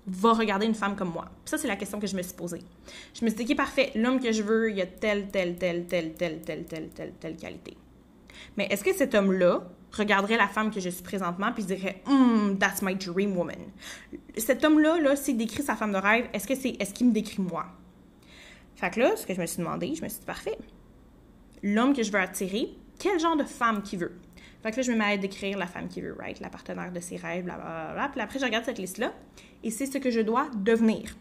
va 0.06 0.32
regarder 0.34 0.66
une 0.66 0.74
femme 0.76 0.94
comme 0.94 1.10
moi? 1.10 1.28
Ça, 1.44 1.58
c'est 1.58 1.66
la 1.66 1.74
question 1.74 1.98
que 1.98 2.06
je 2.06 2.16
me 2.16 2.22
suis 2.22 2.34
posée. 2.34 2.60
Je 3.12 3.24
me 3.24 3.30
suis 3.30 3.44
dit, 3.44 3.52
OK, 3.52 3.56
parfait, 3.56 3.90
l'homme 3.96 4.20
que 4.20 4.30
je 4.30 4.44
veux, 4.44 4.70
il 4.70 4.80
a 4.80 4.86
telle, 4.86 5.30
telle, 5.32 5.56
telle, 5.56 5.86
telle, 5.86 6.14
telle, 6.14 6.42
telle, 6.42 6.64
telle, 6.64 6.90
telle, 6.90 7.12
telle 7.14 7.36
qualité. 7.36 7.76
Mais 8.56 8.68
est-ce 8.70 8.84
que 8.84 8.94
cet 8.94 9.16
homme-là 9.16 9.68
regarderait 9.92 10.36
la 10.36 10.48
femme 10.48 10.70
que 10.70 10.80
je 10.80 10.88
suis 10.88 11.02
présentement 11.02 11.52
puis 11.52 11.64
dirait, 11.64 12.02
hmm, 12.06 12.56
that's 12.58 12.82
my 12.82 12.94
dream 12.94 13.36
woman? 13.36 13.58
Cet 14.36 14.64
homme-là, 14.64 15.00
là, 15.00 15.16
s'il 15.16 15.36
décrit 15.36 15.62
sa 15.62 15.76
femme 15.76 15.92
de 15.92 15.98
rêve, 15.98 16.28
est-ce 16.32 16.46
que 16.46 16.54
c'est, 16.54 16.76
est-ce 16.80 16.94
qu'il 16.94 17.08
me 17.08 17.12
décrit 17.12 17.42
moi? 17.42 17.66
Fait 18.76 18.90
que 18.90 19.00
là, 19.00 19.16
ce 19.16 19.26
que 19.26 19.34
je 19.34 19.40
me 19.40 19.46
suis 19.46 19.58
demandé, 19.58 19.94
je 19.94 20.02
me 20.02 20.08
suis 20.08 20.20
dit, 20.20 20.26
parfait. 20.26 20.56
L'homme 21.62 21.94
que 21.94 22.02
je 22.02 22.10
veux 22.10 22.18
attirer, 22.18 22.70
quel 22.98 23.18
genre 23.18 23.36
de 23.36 23.44
femme 23.44 23.82
qu'il 23.82 23.98
veut? 23.98 24.12
Fait 24.62 24.70
que 24.70 24.76
là, 24.76 24.82
je 24.82 24.92
me 24.92 24.96
mets 24.96 25.12
à 25.12 25.16
décrire 25.16 25.58
la 25.58 25.66
femme 25.66 25.88
qu'il 25.88 26.02
veut, 26.04 26.16
right? 26.18 26.38
La 26.40 26.50
partenaire 26.50 26.92
de 26.92 27.00
ses 27.00 27.16
rêves, 27.16 27.44
blablabla. 27.44 28.08
Puis 28.08 28.20
après, 28.20 28.38
je 28.38 28.44
regarde 28.44 28.64
cette 28.64 28.78
liste-là 28.78 29.12
et 29.62 29.70
c'est 29.70 29.86
ce 29.86 29.98
que 29.98 30.10
je 30.10 30.20
dois 30.20 30.48
devenir. 30.54 31.16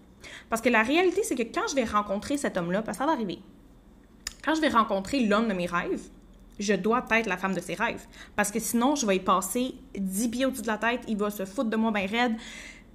Parce 0.49 0.61
que 0.61 0.69
la 0.69 0.83
réalité, 0.83 1.23
c'est 1.23 1.35
que 1.35 1.43
quand 1.43 1.67
je 1.69 1.75
vais 1.75 1.85
rencontrer 1.85 2.37
cet 2.37 2.57
homme-là, 2.57 2.81
parce 2.81 2.97
que 2.97 3.03
ça 3.03 3.07
va 3.07 3.13
arriver, 3.13 3.39
quand 4.43 4.55
je 4.55 4.61
vais 4.61 4.69
rencontrer 4.69 5.21
l'homme 5.25 5.47
de 5.47 5.53
mes 5.53 5.65
rêves, 5.65 6.09
je 6.59 6.73
dois 6.73 7.05
être 7.11 7.27
la 7.27 7.37
femme 7.37 7.53
de 7.53 7.61
ses 7.61 7.73
rêves. 7.73 8.05
Parce 8.35 8.51
que 8.51 8.59
sinon, 8.59 8.95
je 8.95 9.05
vais 9.05 9.15
y 9.15 9.19
passer 9.19 9.75
10 9.97 10.29
pieds 10.29 10.45
au-dessus 10.45 10.61
de 10.61 10.67
la 10.67 10.77
tête, 10.77 11.01
il 11.07 11.17
va 11.17 11.29
se 11.29 11.45
foutre 11.45 11.69
de 11.69 11.75
moi 11.75 11.91
bien 11.91 12.07
raide, 12.07 12.35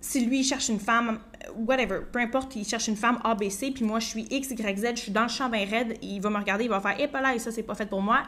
si 0.05 0.21
lui, 0.27 0.41
il 0.41 0.45
cherche 0.45 0.69
une 0.69 0.79
femme, 0.79 1.19
whatever, 1.57 2.01
peu 2.13 2.19
importe, 2.19 2.55
il 2.57 2.67
cherche 2.67 2.89
une 2.89 2.97
femme 2.97 3.19
ABC, 3.25 3.71
puis 3.71 3.87
moi, 3.87 4.01
je 4.01 4.07
suis 4.07 4.27
X, 4.31 4.51
Y, 4.51 4.79
Z, 4.79 4.87
je 4.97 5.01
suis 5.01 5.13
dans 5.13 5.23
le 5.23 5.29
champ 5.29 5.49
bien 5.49 5.65
raide, 5.65 5.97
il 6.03 6.21
va 6.21 6.29
me 6.29 6.37
regarder, 6.37 6.65
il 6.65 6.71
va 6.71 6.79
faire, 6.79 7.01
et 7.01 7.09
pas 7.09 7.23
là, 7.23 7.35
et 7.35 7.39
ça, 7.39 7.51
c'est 7.51 7.63
pas 7.63 7.75
fait 7.75 7.87
pour 7.87 8.03
moi. 8.03 8.25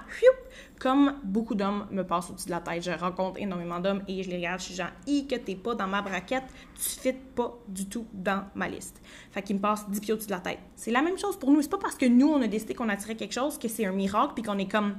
Comme 0.80 1.16
beaucoup 1.22 1.54
d'hommes 1.54 1.86
me 1.90 2.02
passent 2.02 2.30
au-dessus 2.30 2.46
de 2.46 2.52
la 2.52 2.60
tête. 2.60 2.82
Je 2.82 2.92
rencontre 2.92 3.38
énormément 3.38 3.78
d'hommes 3.78 4.02
et 4.08 4.22
je 4.22 4.30
les 4.30 4.36
regarde, 4.36 4.60
je 4.60 4.64
suis 4.66 4.74
genre, 4.74 4.88
i, 5.06 5.26
que 5.26 5.36
t'es 5.36 5.54
pas 5.54 5.74
dans 5.74 5.86
ma 5.86 6.00
braquette, 6.00 6.44
tu 6.74 6.98
fites 6.98 7.34
pas 7.34 7.54
du 7.68 7.86
tout 7.86 8.06
dans 8.14 8.44
ma 8.54 8.68
liste. 8.68 9.02
Fait 9.30 9.42
qu'il 9.42 9.56
me 9.56 9.60
passe 9.60 9.88
10 9.88 10.00
pieds 10.00 10.14
au-dessus 10.14 10.28
de 10.28 10.32
la 10.32 10.40
tête. 10.40 10.60
C'est 10.76 10.90
la 10.90 11.02
même 11.02 11.18
chose 11.18 11.38
pour 11.38 11.50
nous. 11.50 11.60
C'est 11.60 11.70
pas 11.70 11.78
parce 11.78 11.96
que 11.96 12.06
nous, 12.06 12.28
on 12.28 12.40
a 12.40 12.46
décidé 12.46 12.74
qu'on 12.74 12.88
attirait 12.88 13.16
quelque 13.16 13.34
chose 13.34 13.58
que 13.58 13.68
c'est 13.68 13.84
un 13.84 13.92
miracle, 13.92 14.32
puis 14.34 14.42
qu'on 14.42 14.58
est 14.58 14.70
comme, 14.70 14.96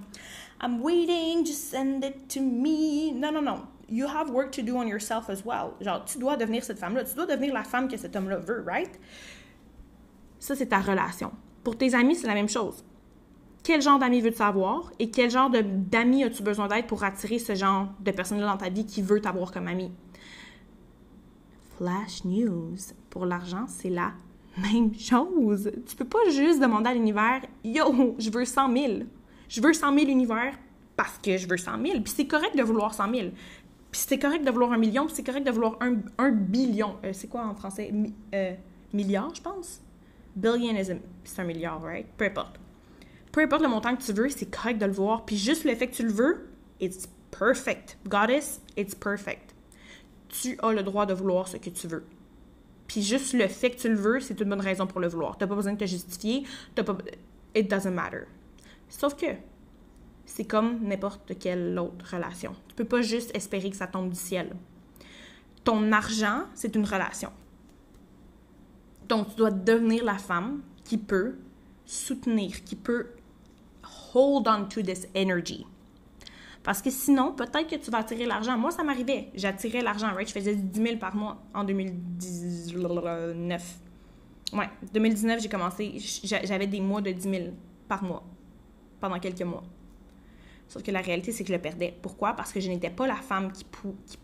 I'm 0.61 0.79
waiting, 0.81 1.43
just 1.43 1.71
send 1.71 2.03
it 2.03 2.27
to 2.27 2.39
me. 2.39 3.13
Non, 3.13 3.31
non, 3.31 3.41
non 3.41 3.76
you 3.89 4.05
have 4.07 4.29
work 4.29 4.51
to 4.51 4.61
do 4.61 4.75
on 4.75 4.87
yourself 4.87 5.29
as 5.29 5.43
well. 5.45 5.71
Genre, 5.81 6.03
tu 6.05 6.19
dois 6.19 6.37
devenir 6.37 6.63
cette 6.63 6.79
femme-là. 6.79 7.03
Tu 7.03 7.15
dois 7.15 7.25
devenir 7.25 7.53
la 7.53 7.63
femme 7.63 7.87
que 7.87 7.97
cet 7.97 8.15
homme-là 8.15 8.37
veut, 8.37 8.63
right? 8.65 8.99
Ça, 10.39 10.55
c'est 10.55 10.67
ta 10.67 10.79
relation. 10.79 11.31
Pour 11.63 11.77
tes 11.77 11.93
amis, 11.95 12.15
c'est 12.15 12.27
la 12.27 12.33
même 12.33 12.49
chose. 12.49 12.83
Quel 13.63 13.81
genre 13.81 13.99
d'amis 13.99 14.21
veux-tu 14.21 14.41
avoir 14.41 14.91
et 14.97 15.09
quel 15.09 15.29
genre 15.29 15.49
d'amis 15.49 16.23
as-tu 16.23 16.41
besoin 16.41 16.67
d'être 16.67 16.87
pour 16.87 17.03
attirer 17.03 17.39
ce 17.39 17.53
genre 17.53 17.89
de 17.99 18.11
personne-là 18.11 18.45
dans 18.45 18.57
ta 18.57 18.69
vie 18.69 18.85
qui 18.85 19.01
veut 19.01 19.19
t'avoir 19.19 19.51
comme 19.51 19.67
ami? 19.67 19.91
Flash 21.77 22.23
news. 22.23 22.75
Pour 23.09 23.25
l'argent, 23.25 23.65
c'est 23.67 23.89
la 23.89 24.13
même 24.57 24.93
chose. 24.97 25.71
Tu 25.85 25.95
peux 25.95 26.05
pas 26.07 26.29
juste 26.29 26.61
demander 26.61 26.91
à 26.91 26.93
l'univers 26.93 27.41
Yo, 27.63 28.15
je 28.17 28.29
veux 28.29 28.45
100 28.45 28.73
000. 28.73 28.93
Je 29.49 29.61
veux 29.61 29.73
100 29.73 29.93
000 29.93 30.09
univers 30.09 30.53
parce 30.95 31.17
que 31.19 31.37
je 31.37 31.47
veux 31.47 31.57
100 31.57 31.71
000. 31.85 32.01
Puis 32.01 32.13
c'est 32.15 32.25
correct 32.25 32.55
de 32.57 32.63
vouloir 32.63 32.93
100 32.93 33.13
000. 33.13 33.27
Puis 33.91 34.01
c'est 34.07 34.19
correct 34.19 34.43
de 34.43 34.51
vouloir 34.51 34.71
un 34.73 34.77
million, 34.77 35.05
puis 35.05 35.15
c'est 35.15 35.23
correct 35.23 35.45
de 35.45 35.51
vouloir 35.51 35.77
un, 35.81 35.97
un 36.17 36.31
billion. 36.31 36.97
Euh, 37.03 37.11
c'est 37.13 37.27
quoi 37.27 37.45
en 37.45 37.55
français? 37.55 37.91
Euh, 38.33 38.53
milliard, 38.93 39.33
je 39.33 39.41
pense? 39.41 39.81
Billion, 40.35 40.75
c'est 41.23 41.41
un 41.41 41.45
milliard, 41.45 41.81
right? 41.81 42.05
Peu 42.17 42.25
importe. 42.25 42.59
Peu 43.31 43.41
importe 43.41 43.61
le 43.61 43.67
montant 43.67 43.95
que 43.95 44.03
tu 44.03 44.13
veux, 44.13 44.29
c'est 44.29 44.49
correct 44.49 44.79
de 44.79 44.85
le 44.85 44.91
voir. 44.91 45.25
Puis 45.25 45.37
juste 45.37 45.63
le 45.63 45.75
fait 45.75 45.87
que 45.87 45.95
tu 45.95 46.03
le 46.03 46.11
veux, 46.11 46.49
it's 46.79 47.07
perfect. 47.31 47.97
Goddess, 48.07 48.61
it's 48.75 48.95
perfect. 48.95 49.53
Tu 50.29 50.57
as 50.61 50.73
le 50.73 50.83
droit 50.83 51.05
de 51.05 51.13
vouloir 51.13 51.47
ce 51.47 51.57
que 51.57 51.69
tu 51.69 51.87
veux. 51.87 52.03
Puis 52.87 53.01
juste 53.01 53.33
le 53.33 53.47
fait 53.47 53.71
que 53.71 53.77
tu 53.77 53.89
le 53.89 53.95
veux, 53.95 54.19
c'est 54.19 54.39
une 54.39 54.49
bonne 54.49 54.61
raison 54.61 54.87
pour 54.87 54.99
le 55.01 55.07
vouloir. 55.07 55.37
T'as 55.37 55.47
pas 55.47 55.55
besoin 55.55 55.73
de 55.73 55.77
te 55.77 55.85
justifier. 55.85 56.43
T'as 56.75 56.83
pas... 56.83 56.97
It 57.55 57.69
doesn't 57.69 57.93
matter. 57.93 58.25
Sauf 58.89 59.15
que 59.15 59.25
c'est 60.27 60.45
comme 60.45 60.83
n'importe 60.83 61.39
quelle 61.39 61.79
autre 61.79 62.13
relation. 62.13 62.53
Tu 62.67 62.75
peux 62.75 62.85
pas 62.85 63.01
juste 63.01 63.35
espérer 63.35 63.71
que 63.71 63.77
ça 63.77 63.87
tombe 63.87 64.09
du 64.09 64.19
ciel. 64.19 64.55
Ton 65.63 65.91
argent, 65.91 66.43
c'est 66.53 66.75
une 66.75 66.85
relation. 66.85 67.31
Donc, 69.07 69.29
tu 69.29 69.37
dois 69.37 69.51
devenir 69.51 70.03
la 70.03 70.17
femme 70.17 70.61
qui 70.83 70.97
peut 70.97 71.37
soutenir, 71.85 72.63
qui 72.65 72.75
peut 72.75 73.07
hold 74.13 74.47
on 74.47 74.65
to 74.65 74.81
this 74.81 75.07
energy. 75.15 75.65
Parce 76.61 76.81
que 76.81 76.89
sinon, 76.89 77.31
peut-être 77.31 77.67
que 77.67 77.77
tu 77.77 77.89
vas 77.89 77.99
attirer 77.99 78.25
l'argent. 78.25 78.57
Moi, 78.57 78.71
ça 78.71 78.83
m'arrivait. 78.83 79.29
J'attirais 79.33 79.81
l'argent, 79.81 80.13
right? 80.13 80.27
Je 80.27 80.33
faisais 80.33 80.55
10 80.55 80.81
000 80.81 80.97
par 80.97 81.15
mois 81.15 81.41
en 81.53 81.63
2019. 81.63 83.79
Ouais, 84.53 84.69
2019, 84.93 85.41
j'ai 85.41 85.49
commencé, 85.49 85.97
j'avais 86.23 86.67
des 86.67 86.81
mois 86.81 86.99
de 86.99 87.11
10 87.11 87.29
000 87.29 87.43
par 87.87 88.03
mois 88.03 88.23
pendant 88.99 89.19
quelques 89.19 89.43
mois. 89.43 89.63
Sauf 90.67 90.83
que 90.83 90.91
la 90.91 91.01
réalité, 91.01 91.31
c'est 91.31 91.43
que 91.43 91.49
je 91.49 91.53
le 91.53 91.61
perdais. 91.61 91.97
Pourquoi? 92.01 92.33
Parce 92.33 92.51
que 92.51 92.59
je 92.59 92.69
n'étais 92.69 92.89
pas 92.89 93.07
la 93.07 93.15
femme 93.15 93.51
qui, 93.51 93.65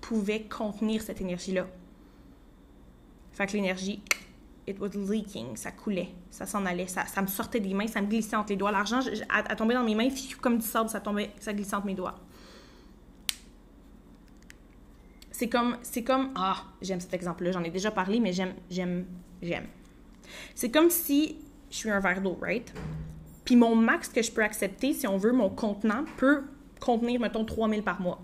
pouvait 0.01 0.43
contenir 0.43 1.01
cette 1.01 1.21
énergie-là. 1.21 1.67
Fait 3.31 3.47
que 3.47 3.53
l'énergie, 3.53 4.01
it 4.67 4.79
was 4.79 4.89
leaking, 4.89 5.55
ça 5.55 5.71
coulait, 5.71 6.09
ça 6.29 6.45
s'en 6.45 6.65
allait, 6.65 6.87
ça, 6.87 7.21
me 7.21 7.27
sortait 7.27 7.59
des 7.59 7.73
mains, 7.73 7.87
ça 7.87 8.01
me 8.01 8.07
glissait 8.07 8.35
entre 8.35 8.49
les 8.49 8.57
doigts. 8.57 8.71
L'argent, 8.71 8.99
elle 9.01 9.55
tombait 9.55 9.73
dans 9.73 9.83
mes 9.83 9.95
mains, 9.95 10.09
comme 10.41 10.59
du 10.59 10.65
sable, 10.65 10.89
ça 10.89 10.99
tombait, 10.99 11.31
ça 11.39 11.53
glissait 11.53 11.75
entre 11.75 11.87
mes 11.87 11.95
doigts. 11.95 12.15
C'est 15.31 15.49
comme, 15.49 15.77
c'est 15.81 16.03
comme, 16.03 16.31
ah, 16.35 16.63
j'aime 16.81 16.99
cet 16.99 17.13
exemple-là, 17.13 17.51
j'en 17.53 17.63
ai 17.63 17.71
déjà 17.71 17.89
parlé, 17.89 18.19
mais 18.19 18.33
j'aime, 18.33 18.53
j'aime, 18.69 19.05
j'aime. 19.41 19.65
C'est 20.53 20.69
comme 20.69 20.89
si 20.89 21.37
je 21.71 21.75
suis 21.75 21.89
un 21.89 21.99
verre 21.99 22.21
d'eau, 22.21 22.37
right? 22.39 22.71
Puis 23.45 23.55
mon 23.55 23.75
max 23.75 24.09
que 24.09 24.21
je 24.21 24.31
peux 24.31 24.43
accepter, 24.43 24.93
si 24.93 25.07
on 25.07 25.17
veut, 25.17 25.33
mon 25.33 25.49
contenant 25.49 26.05
peut 26.17 26.43
contenir, 26.79 27.19
mettons, 27.19 27.45
3000 27.45 27.83
par 27.83 28.01
mois. 28.01 28.19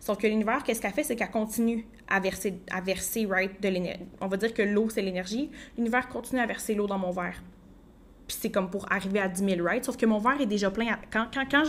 Sauf 0.00 0.18
que 0.18 0.26
l'univers, 0.26 0.62
qu'est-ce 0.62 0.80
qu'elle 0.80 0.92
fait? 0.92 1.02
C'est 1.02 1.16
qu'elle 1.16 1.30
continue 1.30 1.86
à 2.08 2.20
verser, 2.20 2.60
à 2.70 2.80
verser 2.80 3.26
right, 3.26 3.60
de 3.60 3.68
l'énergie. 3.68 4.04
On 4.20 4.28
va 4.28 4.36
dire 4.36 4.54
que 4.54 4.62
l'eau, 4.62 4.88
c'est 4.88 5.02
l'énergie. 5.02 5.50
L'univers 5.76 6.08
continue 6.08 6.40
à 6.40 6.46
verser 6.46 6.74
l'eau 6.74 6.86
dans 6.86 6.98
mon 6.98 7.10
verre. 7.10 7.42
Puis 8.28 8.36
c'est 8.40 8.50
comme 8.50 8.70
pour 8.70 8.90
arriver 8.90 9.20
à 9.20 9.28
10 9.28 9.44
000, 9.44 9.64
right? 9.64 9.84
Sauf 9.84 9.96
que 9.96 10.06
mon 10.06 10.18
verre 10.18 10.40
est 10.40 10.46
déjà 10.46 10.70
plein. 10.70 10.98
Quand, 11.12 11.26
quand, 11.32 11.44
quand 11.50 11.64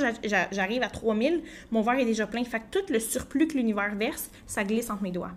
j'arrive 0.52 0.82
à 0.82 0.90
3000, 0.90 1.44
mon 1.72 1.82
verre 1.82 2.00
est 2.00 2.06
déjà 2.06 2.26
plein. 2.26 2.44
Fait 2.44 2.60
que 2.60 2.80
tout 2.80 2.92
le 2.92 3.00
surplus 3.00 3.48
que 3.48 3.58
l'univers 3.58 3.96
verse, 3.96 4.30
ça 4.46 4.64
glisse 4.64 4.90
entre 4.90 5.04
mes 5.04 5.12
doigts. 5.12 5.34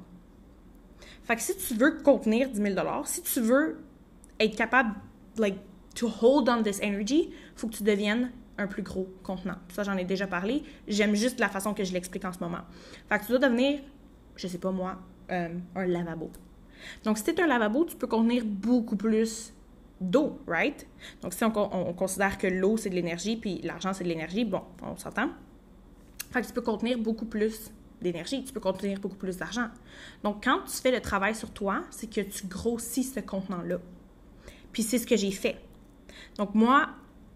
Fait 1.25 1.37
que 1.37 1.43
si 1.43 1.57
tu 1.57 1.75
veux 1.75 1.99
contenir 2.03 2.49
10 2.49 2.61
000 2.61 3.05
si 3.05 3.23
tu 3.23 3.41
veux 3.41 3.79
être 4.39 4.57
capable, 4.57 4.95
like, 5.37 5.57
to 5.95 6.09
hold 6.09 6.49
on 6.49 6.63
this 6.63 6.81
energy, 6.83 7.31
faut 7.61 7.69
que 7.69 7.77
tu 7.77 7.83
deviennes 7.83 8.31
un 8.59 8.67
plus 8.67 8.83
gros 8.83 9.09
contenant. 9.23 9.57
Ça, 9.69 9.83
j'en 9.83 9.97
ai 9.97 10.05
déjà 10.05 10.27
parlé. 10.27 10.63
J'aime 10.89 11.15
juste 11.15 11.41
la 11.41 11.49
façon 11.49 11.75
que 11.75 11.85
je 11.85 11.93
l'explique 11.93 12.25
en 12.25 12.33
ce 12.33 12.41
moment. 12.41 12.63
Fait 13.09 13.19
que 13.19 13.25
tu 13.25 13.31
dois 13.31 13.39
devenir, 13.39 13.81
je 14.37 14.47
sais 14.47 14.59
pas 14.59 14.71
moi, 14.71 14.99
euh, 15.31 15.49
un 15.75 15.87
lavabo. 15.87 16.31
Donc, 17.05 17.19
si 17.19 17.25
tu 17.25 17.43
un 17.43 17.47
lavabo, 17.47 17.85
tu 17.85 17.97
peux 17.97 18.07
contenir 18.07 18.45
beaucoup 18.45 18.97
plus 18.97 19.53
d'eau, 20.01 20.41
right? 20.47 20.87
Donc, 21.23 21.35
si 21.35 21.45
on, 21.45 21.51
considère 21.51 22.39
que 22.39 22.47
l'eau, 22.47 22.77
c'est 22.77 22.91
de 22.91 22.95
l'énergie, 22.95 23.37
puis 23.37 23.61
l'argent, 23.63 23.93
c'est 23.93 24.05
de 24.05 24.09
l'énergie, 24.09 24.45
bon, 24.45 24.63
on 24.83 24.97
s'entend. 24.97 25.31
Fait 26.31 26.41
que 26.41 26.47
tu 26.47 26.53
peux 26.53 26.63
contenir 26.63 26.99
beaucoup 26.99 27.27
plus 27.27 27.71
d'énergie, 28.01 28.43
tu 28.45 28.53
peux 28.53 28.61
contenir 28.61 28.99
beaucoup 28.99 29.17
plus 29.17 29.37
d'argent. 29.37 29.69
Donc, 30.23 30.45
quand 30.45 30.61
tu 30.65 30.77
fais 30.77 30.91
le 30.91 31.01
travail 31.01 31.35
sur 31.35 31.51
toi, 31.51 31.83
c'est 31.91 32.09
que 32.09 32.23
tu 32.23 32.47
grossis 32.47 33.05
ce 33.05 33.21
contenant-là. 33.21 33.79
Puis 34.73 34.83
c'est 34.83 34.99
ce 34.99 35.07
que 35.07 35.17
j'ai 35.17 35.33
fait. 35.33 35.57
Donc 36.37 36.55
moi, 36.55 36.91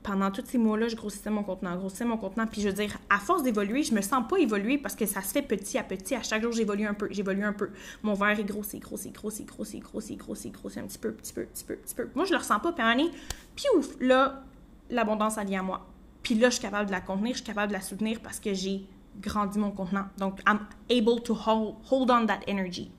pendant 0.05 0.31
tous 0.31 0.45
ces 0.45 0.59
mois-là, 0.59 0.89
je 0.89 0.97
grossissais 0.97 1.31
mon 1.31 1.43
contenant, 1.43 1.77
grossissais 1.77 2.05
mon 2.05 2.19
contenant. 2.19 2.47
Puis 2.47 2.61
je 2.61 2.69
veux 2.69 2.75
dire, 2.75 2.95
à 3.09 3.19
force 3.19 3.43
d'évoluer, 3.43 3.83
je 3.83 3.95
me 3.95 4.03
sens 4.03 4.23
pas 4.29 4.37
évoluer 4.37 4.77
parce 4.77 4.95
que 4.95 5.07
ça 5.07 5.23
se 5.23 5.33
fait 5.33 5.41
petit 5.41 5.79
à 5.79 5.83
petit. 5.83 6.15
À 6.15 6.23
chaque 6.23 6.43
jour, 6.43 6.53
j'évolue 6.53 6.87
un 6.87 6.93
peu, 6.93 7.09
j'évolue 7.11 7.43
un 7.43 7.55
peu. 7.55 7.71
Mon 8.03 8.13
verre 8.13 8.39
est 8.39 8.45
grossi, 8.45 8.79
grossi, 8.81 9.11
grossi, 9.11 9.45
grossi, 9.45 9.79
grossi, 9.79 10.17
grossi, 10.17 10.51
grossi, 10.51 10.79
un 10.79 10.85
petit 10.85 10.99
peu, 10.99 11.11
petit 11.13 11.33
peu, 11.33 11.45
petit 11.45 11.65
peu, 11.65 11.77
petit 11.77 11.95
peu. 11.95 12.11
Moi, 12.15 12.27
je 12.27 12.33
le 12.33 12.37
ressens 12.37 12.61
pas. 12.61 12.73
Puis 12.73 12.85
un 12.85 12.95
moment 12.95 13.09
piouf, 13.57 13.97
là, 13.99 14.45
l'abondance, 14.91 15.39
elle 15.39 15.47
vient 15.47 15.61
à 15.61 15.63
moi. 15.65 15.87
Puis 16.23 16.35
là, 16.35 16.51
je 16.51 16.57
suis 16.57 16.63
capable 16.63 16.87
de 16.87 16.93
la 16.93 17.01
contenir, 17.01 17.33
je 17.33 17.39
suis 17.39 17.47
capable 17.47 17.69
de 17.69 17.77
la 17.77 17.83
soutenir 17.83 18.21
parce 18.21 18.41
que 18.41 18.53
j'ai 18.53 18.87
grandi 19.23 19.59
mon 19.59 19.71
contenant. 19.71 20.05
Donc, 20.19 20.39
I'm 20.47 20.67
able 20.91 21.23
to 21.23 21.35
hold, 21.35 21.77
hold 21.91 22.11
on 22.11 22.27
that 22.27 22.41
energy. 22.47 22.91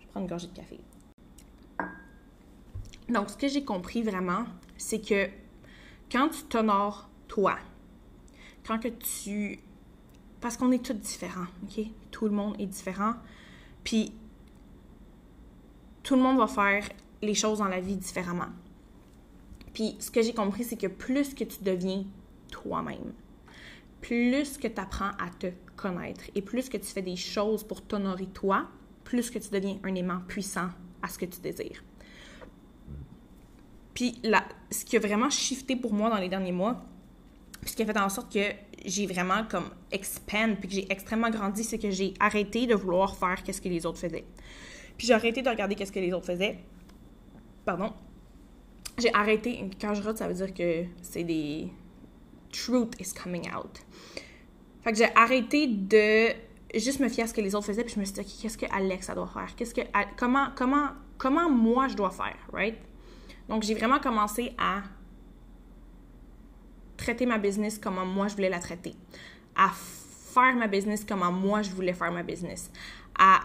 Je 0.00 0.06
prends 0.08 0.20
une 0.20 0.26
gorgée 0.26 0.48
de 0.48 0.56
café. 0.56 0.80
Donc, 3.08 3.30
ce 3.30 3.36
que 3.36 3.46
j'ai 3.46 3.64
compris 3.64 4.02
vraiment, 4.02 4.44
c'est 4.76 5.00
que 5.00 5.28
quand 6.10 6.28
tu 6.28 6.42
t'honores 6.44 7.08
toi, 7.28 7.56
quand 8.66 8.78
que 8.78 8.88
tu... 8.88 9.60
Parce 10.40 10.56
qu'on 10.56 10.72
est 10.72 10.84
tous 10.84 10.94
différents, 10.94 11.46
OK? 11.62 11.84
Tout 12.10 12.24
le 12.24 12.30
monde 12.30 12.56
est 12.58 12.66
différent. 12.66 13.14
Puis, 13.84 14.12
tout 16.02 16.16
le 16.16 16.22
monde 16.22 16.38
va 16.38 16.46
faire 16.46 16.88
les 17.22 17.34
choses 17.34 17.58
dans 17.58 17.68
la 17.68 17.80
vie 17.80 17.96
différemment. 17.96 18.48
Puis, 19.74 19.96
ce 20.00 20.10
que 20.10 20.22
j'ai 20.22 20.32
compris, 20.32 20.64
c'est 20.64 20.76
que 20.76 20.86
plus 20.86 21.34
que 21.34 21.44
tu 21.44 21.62
deviens 21.62 22.04
toi-même, 22.50 23.12
plus 24.00 24.56
que 24.56 24.66
tu 24.66 24.80
apprends 24.80 25.10
à 25.18 25.30
te 25.38 25.48
connaître 25.76 26.24
et 26.34 26.42
plus 26.42 26.68
que 26.68 26.76
tu 26.78 26.86
fais 26.86 27.02
des 27.02 27.16
choses 27.16 27.62
pour 27.62 27.82
t'honorer 27.82 28.26
toi, 28.26 28.68
plus 29.04 29.30
que 29.30 29.38
tu 29.38 29.50
deviens 29.50 29.78
un 29.84 29.94
aimant 29.94 30.20
puissant 30.26 30.70
à 31.02 31.08
ce 31.08 31.18
que 31.18 31.26
tu 31.26 31.40
désires. 31.40 31.82
Puis 33.94 34.18
là, 34.22 34.44
ce 34.70 34.84
qui 34.84 34.96
a 34.96 35.00
vraiment 35.00 35.30
shifté 35.30 35.76
pour 35.76 35.92
moi 35.92 36.10
dans 36.10 36.18
les 36.18 36.28
derniers 36.28 36.52
mois, 36.52 36.82
ce 37.66 37.74
qui 37.74 37.82
a 37.82 37.86
fait 37.86 37.98
en 37.98 38.08
sorte 38.08 38.32
que 38.32 38.44
j'ai 38.84 39.06
vraiment 39.06 39.44
comme 39.44 39.70
expand, 39.92 40.56
puis 40.58 40.68
que 40.68 40.74
j'ai 40.74 40.92
extrêmement 40.92 41.30
grandi, 41.30 41.64
c'est 41.64 41.78
que 41.78 41.90
j'ai 41.90 42.14
arrêté 42.20 42.66
de 42.66 42.74
vouloir 42.74 43.16
faire 43.16 43.42
qu'est-ce 43.42 43.60
que 43.60 43.68
les 43.68 43.84
autres 43.84 43.98
faisaient. 43.98 44.24
Puis 44.96 45.06
j'ai 45.06 45.14
arrêté 45.14 45.42
de 45.42 45.48
regarder 45.48 45.74
qu'est-ce 45.74 45.92
que 45.92 46.00
les 46.00 46.12
autres 46.12 46.26
faisaient. 46.26 46.58
Pardon. 47.64 47.92
J'ai 48.98 49.14
arrêté, 49.14 49.70
quand 49.80 49.94
je 49.94 50.02
rate, 50.02 50.18
ça 50.18 50.28
veut 50.28 50.34
dire 50.34 50.54
que 50.54 50.84
c'est 51.02 51.24
des... 51.24 51.68
Truth 52.52 53.00
is 53.00 53.12
coming 53.12 53.48
out. 53.54 53.78
Fait 54.82 54.92
que 54.92 54.98
j'ai 54.98 55.14
arrêté 55.14 55.68
de 55.68 56.34
juste 56.74 57.00
me 57.00 57.08
fier 57.08 57.24
à 57.24 57.26
ce 57.26 57.34
que 57.34 57.40
les 57.40 57.54
autres 57.54 57.66
faisaient, 57.66 57.84
puis 57.84 57.94
je 57.94 58.00
me 58.00 58.04
suis 58.04 58.14
dit, 58.14 58.38
qu'est-ce 58.42 58.58
que 58.58 58.66
Alexa 58.74 59.14
doit 59.14 59.28
faire? 59.28 59.54
Qu'est-ce 59.56 59.74
que... 59.74 59.82
Comment, 60.16 60.48
comment, 60.56 60.88
comment 61.16 61.48
moi 61.48 61.88
je 61.88 61.94
dois 61.94 62.10
faire, 62.10 62.36
right? 62.52 62.76
Donc, 63.50 63.64
j'ai 63.64 63.74
vraiment 63.74 63.98
commencé 63.98 64.54
à 64.56 64.82
traiter 66.96 67.26
ma 67.26 67.38
business 67.38 67.78
comme 67.78 67.96
moi 68.04 68.28
je 68.28 68.34
voulais 68.34 68.48
la 68.48 68.60
traiter, 68.60 68.94
à 69.56 69.70
faire 69.70 70.54
ma 70.54 70.68
business 70.68 71.04
comme 71.04 71.28
moi 71.40 71.62
je 71.62 71.70
voulais 71.70 71.92
faire 71.92 72.12
ma 72.12 72.22
business, 72.22 72.70
à 73.18 73.40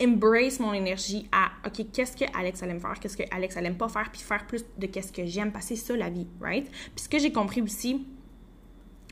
embrace 0.00 0.60
mon 0.60 0.72
énergie 0.72 1.28
à 1.32 1.50
OK, 1.66 1.84
qu'est-ce 1.92 2.16
que 2.16 2.24
Alex 2.36 2.62
allait 2.62 2.74
me 2.74 2.80
faire, 2.80 2.98
qu'est-ce 3.00 3.16
que 3.16 3.24
Alex 3.34 3.56
allait 3.56 3.72
pas 3.72 3.88
faire, 3.88 4.08
puis 4.12 4.20
faire 4.20 4.46
plus 4.46 4.64
de 4.78 4.86
qu'est-ce 4.86 5.12
que 5.12 5.26
j'aime, 5.26 5.50
passer 5.50 5.74
ça 5.74 5.96
la 5.96 6.08
vie, 6.08 6.28
right? 6.40 6.70
Puis 6.70 7.04
ce 7.04 7.08
que 7.08 7.18
j'ai 7.18 7.32
compris 7.32 7.60
aussi, 7.60 8.06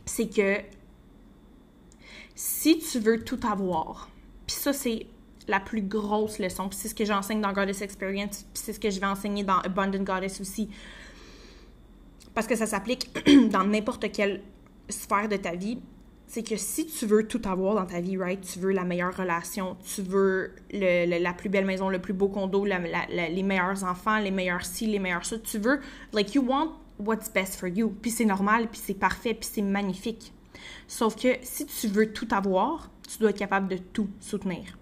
c'est 0.04 0.28
que 0.32 0.58
si 2.36 2.78
tu 2.78 3.00
veux 3.00 3.24
tout 3.24 3.40
avoir, 3.42 4.08
puis 4.46 4.54
ça 4.54 4.72
c'est 4.72 5.06
la 5.48 5.60
plus 5.60 5.82
grosse 5.82 6.38
leçon. 6.38 6.68
Puis 6.68 6.78
c'est 6.80 6.88
ce 6.88 6.94
que 6.94 7.04
j'enseigne 7.04 7.40
dans 7.40 7.52
Goddess 7.52 7.82
Experience, 7.82 8.46
puis 8.52 8.62
c'est 8.62 8.72
ce 8.72 8.80
que 8.80 8.90
je 8.90 9.00
vais 9.00 9.06
enseigner 9.06 9.44
dans 9.44 9.58
Abundant 9.58 10.02
Goddess 10.02 10.40
aussi. 10.40 10.68
Parce 12.34 12.46
que 12.46 12.56
ça 12.56 12.66
s'applique 12.66 13.10
dans 13.50 13.64
n'importe 13.64 14.10
quelle 14.12 14.42
sphère 14.88 15.28
de 15.28 15.36
ta 15.36 15.54
vie. 15.54 15.78
C'est 16.26 16.44
que 16.44 16.56
si 16.56 16.86
tu 16.86 17.06
veux 17.06 17.26
tout 17.26 17.42
avoir 17.44 17.74
dans 17.74 17.86
ta 17.86 18.00
vie, 18.00 18.16
right? 18.16 18.40
Tu 18.40 18.60
veux 18.60 18.70
la 18.70 18.84
meilleure 18.84 19.16
relation, 19.16 19.76
tu 19.82 20.00
veux 20.02 20.54
la 20.70 21.32
plus 21.32 21.48
belle 21.48 21.64
maison, 21.64 21.88
le 21.88 21.98
plus 21.98 22.12
beau 22.12 22.28
condo, 22.28 22.64
les 22.64 23.42
meilleurs 23.42 23.82
enfants, 23.82 24.18
les 24.18 24.30
meilleurs 24.30 24.64
ci, 24.64 24.86
les 24.86 25.00
meilleurs 25.00 25.24
ça. 25.24 25.38
Tu 25.40 25.58
veux, 25.58 25.80
like, 26.12 26.32
you 26.34 26.44
want 26.46 26.70
what's 27.00 27.28
best 27.32 27.56
for 27.56 27.68
you. 27.68 27.92
Puis 28.00 28.12
c'est 28.12 28.24
normal, 28.24 28.68
puis 28.70 28.80
c'est 28.80 28.94
parfait, 28.94 29.34
puis 29.34 29.48
c'est 29.52 29.62
magnifique. 29.62 30.32
Sauf 30.86 31.16
que 31.16 31.36
si 31.42 31.66
tu 31.66 31.88
veux 31.88 32.12
tout 32.12 32.28
avoir, 32.30 32.90
tu 33.08 33.18
dois 33.18 33.30
être 33.30 33.38
capable 33.38 33.66
de 33.66 33.78
tout 33.78 34.08
soutenir 34.20 34.78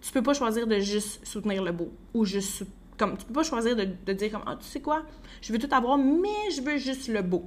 tu 0.00 0.12
peux 0.12 0.22
pas 0.22 0.34
choisir 0.34 0.66
de 0.66 0.78
juste 0.78 1.26
soutenir 1.26 1.62
le 1.62 1.72
beau 1.72 1.92
ou 2.14 2.24
juste 2.24 2.64
comme 2.96 3.16
tu 3.16 3.24
peux 3.26 3.32
pas 3.32 3.42
choisir 3.42 3.76
de, 3.76 4.12
dire 4.12 4.32
comme 4.32 4.42
ah 4.46 4.56
tu 4.60 4.66
sais 4.66 4.80
quoi? 4.80 5.04
Je 5.40 5.52
veux 5.52 5.58
tout 5.58 5.72
avoir 5.72 5.96
mais 5.98 6.50
je 6.54 6.60
veux 6.60 6.78
juste 6.78 7.08
le 7.08 7.22
beau. 7.22 7.44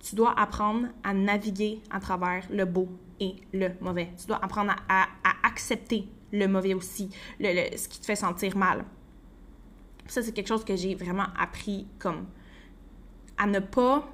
Tu 0.00 0.14
dois 0.14 0.38
apprendre 0.38 0.88
à 1.02 1.14
naviguer 1.14 1.80
à 1.90 2.00
travers 2.00 2.44
le 2.50 2.64
beau 2.64 2.88
et 3.20 3.36
le 3.52 3.70
mauvais. 3.80 4.10
Tu 4.18 4.26
dois 4.26 4.44
apprendre 4.44 4.74
à, 4.88 5.06
accepter 5.42 6.08
le 6.32 6.46
mauvais 6.46 6.74
aussi 6.74 7.08
le, 7.40 7.76
ce 7.76 7.88
qui 7.88 8.00
te 8.00 8.04
fait 8.04 8.16
sentir 8.16 8.56
mal. 8.56 8.84
Ça 10.06 10.22
c'est 10.22 10.32
quelque 10.32 10.48
chose 10.48 10.64
que 10.64 10.76
j'ai 10.76 10.94
vraiment 10.94 11.26
appris 11.38 11.86
comme 11.98 12.26
à 13.38 13.46
ne 13.46 13.58
pas 13.60 14.08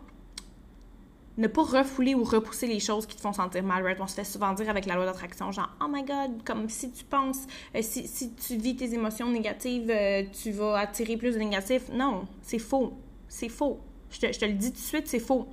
ne 1.39 1.47
pas 1.47 1.63
refouler 1.63 2.15
ou 2.15 2.25
repousser 2.25 2.67
les 2.67 2.81
choses 2.81 3.07
qui 3.07 3.17
te 3.17 3.21
font 3.21 3.33
sentir 3.33 3.63
mal. 3.63 3.83
Right? 3.83 3.99
On 4.01 4.07
se 4.07 4.15
fait 4.15 4.25
souvent 4.25 4.53
dire 4.53 4.69
avec 4.69 4.87
la 4.87 4.95
loi 4.95 5.07
d'attraction, 5.07 5.51
genre, 5.51 5.71
oh 5.83 5.87
my 5.89 6.03
god, 6.03 6.43
comme 6.45 6.69
si 6.69 6.91
tu 6.91 7.05
penses, 7.05 7.47
euh, 7.75 7.81
si, 7.83 8.07
si, 8.07 8.35
tu 8.35 8.57
vis 8.57 8.77
tes 8.77 8.93
émotions 8.93 9.31
négatives, 9.31 9.91
euh, 9.91 10.25
tu 10.43 10.53
vas 10.53 10.79
attirer 10.79 11.17
plus 11.17 11.35
de 11.35 11.39
négatifs. 11.39 11.89
Non, 11.93 12.27
c'est 12.43 12.59
faux. 12.59 12.93
C'est 13.29 13.49
faux. 13.49 13.81
Je 14.11 14.21
te, 14.21 14.45
le 14.45 14.53
dis 14.53 14.73
tout 14.73 14.79
de 14.79 14.83
suite, 14.83 15.09
c'est 15.09 15.21
faux. 15.21 15.49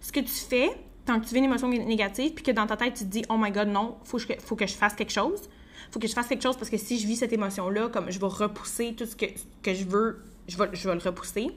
Ce 0.00 0.12
que 0.12 0.20
tu 0.20 0.26
fais, 0.26 0.70
tant 1.06 1.18
que 1.18 1.26
tu 1.26 1.32
vis 1.32 1.38
une 1.38 1.44
émotion 1.44 1.68
négative, 1.68 2.34
puis 2.34 2.44
que 2.44 2.50
dans 2.50 2.66
ta 2.66 2.76
tête, 2.76 2.94
tu 2.94 3.04
te 3.04 3.10
dis, 3.10 3.24
oh 3.30 3.36
my 3.38 3.50
god, 3.50 3.68
non, 3.68 3.96
faut 4.04 4.18
que, 4.18 4.34
faut 4.38 4.56
que 4.56 4.66
je 4.66 4.74
fasse 4.74 4.94
quelque 4.94 5.12
chose. 5.12 5.48
Faut 5.90 5.98
que 5.98 6.08
je 6.08 6.12
fasse 6.12 6.26
quelque 6.26 6.42
chose 6.42 6.56
parce 6.56 6.70
que 6.70 6.78
si 6.78 6.98
je 6.98 7.06
vis 7.06 7.16
cette 7.16 7.32
émotion-là, 7.32 7.88
comme 7.88 8.10
je 8.10 8.18
vais 8.18 8.26
repousser 8.26 8.94
tout 8.94 9.04
ce 9.04 9.14
que, 9.14 9.26
que 9.62 9.74
je 9.74 9.84
veux, 9.84 10.22
je 10.48 10.56
vais, 10.56 10.70
je 10.72 10.88
vais 10.88 10.94
le 10.94 11.00
repousser. 11.00 11.48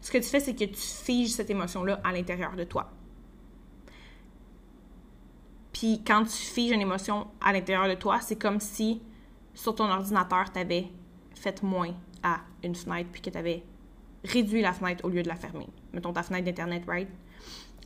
Ce 0.00 0.10
que 0.10 0.18
tu 0.18 0.24
fais, 0.24 0.40
c'est 0.40 0.54
que 0.54 0.64
tu 0.64 0.80
figes 0.80 1.30
cette 1.30 1.50
émotion-là 1.50 2.00
à 2.02 2.12
l'intérieur 2.12 2.56
de 2.56 2.64
toi. 2.64 2.90
Puis 5.84 6.00
quand 6.02 6.24
tu 6.24 6.38
figes 6.38 6.70
une 6.70 6.80
émotion 6.80 7.26
à 7.42 7.52
l'intérieur 7.52 7.86
de 7.86 7.92
toi, 7.92 8.18
c'est 8.22 8.36
comme 8.36 8.58
si 8.58 9.02
sur 9.52 9.74
ton 9.74 9.84
ordinateur, 9.84 10.50
tu 10.50 10.58
avais 10.58 10.86
fait 11.34 11.62
moins 11.62 11.92
à 12.22 12.40
une 12.62 12.74
fenêtre, 12.74 13.10
puis 13.12 13.20
que 13.20 13.28
tu 13.28 13.36
avais 13.36 13.62
réduit 14.24 14.62
la 14.62 14.72
fenêtre 14.72 15.04
au 15.04 15.10
lieu 15.10 15.22
de 15.22 15.28
la 15.28 15.36
fermer. 15.36 15.68
Mettons 15.92 16.14
ta 16.14 16.22
fenêtre 16.22 16.46
d'Internet, 16.46 16.84
right? 16.88 17.10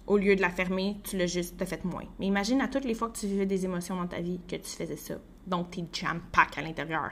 Au 0.07 0.17
lieu 0.17 0.37
de 0.37 0.41
la 0.41 0.51
fermer, 0.51 0.99
tu 1.03 1.17
l'as 1.17 1.27
juste 1.27 1.65
fait 1.65 1.85
moins. 1.85 2.05
Mais 2.21 2.27
imagine 2.27 2.61
à 2.61 2.69
toutes 2.69 2.85
les 2.85 2.95
fois 2.95 3.09
que 3.09 3.19
tu 3.19 3.27
vivais 3.27 3.47
des 3.47 3.65
émotions 3.65 3.97
dans 3.97 4.07
ta 4.07 4.21
vie 4.21 4.39
que 4.47 4.55
tu 4.55 4.71
faisais 4.71 4.97
ça. 4.97 5.15
Donc, 5.49 5.73
tu 5.73 5.81
es 5.81 5.85
jam-pack 5.93 6.57
à 6.57 6.63
l'intérieur 6.63 7.11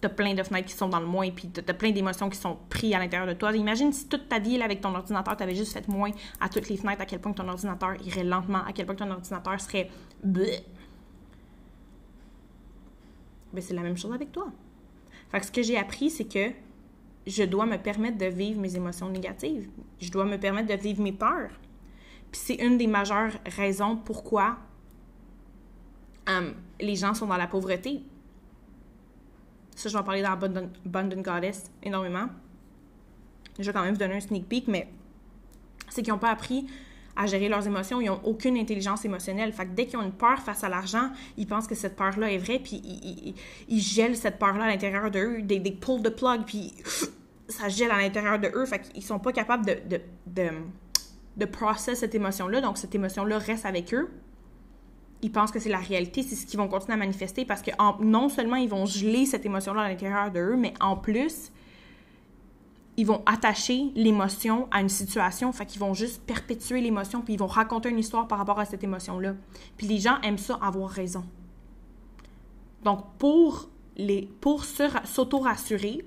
t'as 0.00 0.08
plein 0.08 0.34
de 0.34 0.42
fenêtres 0.42 0.68
qui 0.68 0.74
sont 0.74 0.88
dans 0.88 1.00
le 1.00 1.06
moins, 1.06 1.30
puis 1.30 1.48
t'as 1.48 1.74
plein 1.74 1.90
d'émotions 1.90 2.30
qui 2.30 2.38
sont 2.38 2.58
prises 2.68 2.94
à 2.94 2.98
l'intérieur 2.98 3.28
de 3.28 3.34
toi. 3.34 3.54
Imagine 3.54 3.92
si 3.92 4.08
toute 4.08 4.28
ta 4.28 4.38
vie, 4.38 4.56
là, 4.56 4.64
avec 4.64 4.80
ton 4.80 4.94
ordinateur, 4.94 5.36
t'avais 5.36 5.54
juste 5.54 5.72
fait 5.72 5.86
moins 5.88 6.10
à 6.40 6.48
toutes 6.48 6.68
les 6.68 6.76
fenêtres, 6.76 7.02
à 7.02 7.06
quel 7.06 7.20
point 7.20 7.32
ton 7.32 7.48
ordinateur 7.48 7.94
irait 8.04 8.24
lentement, 8.24 8.64
à 8.64 8.72
quel 8.72 8.86
point 8.86 8.94
ton 8.94 9.10
ordinateur 9.10 9.60
serait... 9.60 9.90
Ben, 10.22 10.62
c'est 13.58 13.74
la 13.74 13.82
même 13.82 13.96
chose 13.96 14.12
avec 14.12 14.32
toi. 14.32 14.46
Fait 15.30 15.40
que 15.40 15.46
ce 15.46 15.52
que 15.52 15.62
j'ai 15.62 15.76
appris, 15.76 16.08
c'est 16.08 16.24
que 16.24 16.52
je 17.26 17.42
dois 17.42 17.66
me 17.66 17.76
permettre 17.76 18.16
de 18.16 18.26
vivre 18.26 18.60
mes 18.60 18.74
émotions 18.76 19.10
négatives. 19.10 19.68
Je 20.00 20.10
dois 20.10 20.24
me 20.24 20.38
permettre 20.38 20.68
de 20.68 20.80
vivre 20.80 21.02
mes 21.02 21.12
peurs. 21.12 21.50
Puis 22.30 22.40
c'est 22.44 22.54
une 22.54 22.78
des 22.78 22.86
majeures 22.86 23.32
raisons 23.56 23.96
pourquoi 23.96 24.58
euh, 26.28 26.52
les 26.80 26.96
gens 26.96 27.12
sont 27.14 27.26
dans 27.26 27.36
la 27.36 27.46
pauvreté. 27.46 28.02
Ça, 29.80 29.88
je 29.88 29.94
vais 29.94 30.00
en 30.00 30.04
parler 30.04 30.20
dans 30.20 30.32
Abundant, 30.32 31.22
Goddess 31.22 31.70
énormément. 31.82 32.26
Je 33.58 33.64
vais 33.64 33.72
quand 33.72 33.82
même 33.82 33.94
vous 33.94 33.98
donner 33.98 34.16
un 34.16 34.20
sneak 34.20 34.46
peek, 34.46 34.68
mais 34.68 34.92
c'est 35.88 36.02
qu'ils 36.02 36.12
n'ont 36.12 36.18
pas 36.18 36.28
appris 36.28 36.66
à 37.16 37.24
gérer 37.24 37.48
leurs 37.48 37.66
émotions, 37.66 37.98
ils 37.98 38.08
n'ont 38.08 38.20
aucune 38.24 38.58
intelligence 38.58 39.06
émotionnelle. 39.06 39.54
Fait 39.54 39.64
que 39.64 39.70
dès 39.70 39.86
qu'ils 39.86 39.98
ont 39.98 40.02
une 40.02 40.12
peur 40.12 40.38
face 40.40 40.64
à 40.64 40.68
l'argent, 40.68 41.08
ils 41.38 41.46
pensent 41.46 41.66
que 41.66 41.74
cette 41.74 41.96
peur-là 41.96 42.30
est 42.30 42.36
vraie, 42.36 42.58
puis 42.58 42.82
ils, 43.68 43.80
gèlent 43.80 44.18
cette 44.18 44.38
peur-là 44.38 44.64
à 44.64 44.68
l'intérieur 44.68 45.10
d'eux, 45.10 45.40
des, 45.40 45.58
des 45.58 45.72
pull 45.72 46.02
de 46.02 46.10
plug, 46.10 46.44
puis 46.44 46.74
ça 47.48 47.70
gèle 47.70 47.90
à 47.90 47.96
l'intérieur 47.96 48.38
de 48.38 48.48
eux. 48.54 48.66
Fait 48.66 48.80
qu'ils 48.80 49.02
sont 49.02 49.18
pas 49.18 49.32
capables 49.32 49.64
de, 49.64 49.78
de, 49.88 50.00
de, 50.26 50.50
de 51.38 51.44
process 51.46 52.00
cette 52.00 52.14
émotion-là. 52.14 52.60
Donc, 52.60 52.76
cette 52.76 52.94
émotion-là 52.94 53.38
reste 53.38 53.64
avec 53.64 53.94
eux 53.94 54.10
ils 55.22 55.32
pensent 55.32 55.50
que 55.50 55.58
c'est 55.58 55.70
la 55.70 55.78
réalité, 55.78 56.22
c'est 56.22 56.34
ce 56.34 56.46
qu'ils 56.46 56.58
vont 56.58 56.68
continuer 56.68 56.94
à 56.94 56.96
manifester 56.96 57.44
parce 57.44 57.62
que 57.62 57.70
non 58.02 58.28
seulement 58.28 58.56
ils 58.56 58.68
vont 58.68 58.86
geler 58.86 59.26
cette 59.26 59.44
émotion-là 59.44 59.82
à 59.82 59.88
l'intérieur 59.88 60.30
d'eux, 60.30 60.56
mais 60.56 60.74
en 60.80 60.96
plus, 60.96 61.52
ils 62.96 63.06
vont 63.06 63.22
attacher 63.26 63.90
l'émotion 63.94 64.68
à 64.70 64.80
une 64.80 64.88
situation, 64.88 65.52
fait 65.52 65.66
qu'ils 65.66 65.80
vont 65.80 65.94
juste 65.94 66.22
perpétuer 66.22 66.80
l'émotion, 66.80 67.22
puis 67.22 67.34
ils 67.34 67.38
vont 67.38 67.46
raconter 67.46 67.88
une 67.88 67.98
histoire 67.98 68.28
par 68.28 68.38
rapport 68.38 68.58
à 68.58 68.64
cette 68.64 68.84
émotion-là. 68.84 69.34
Puis 69.76 69.86
les 69.86 69.98
gens 69.98 70.20
aiment 70.22 70.38
ça, 70.38 70.58
avoir 70.60 70.90
raison. 70.90 71.24
Donc, 72.84 73.04
pour, 73.18 73.68
les, 73.96 74.28
pour 74.40 74.64
s'auto-rassurer, 74.64 76.04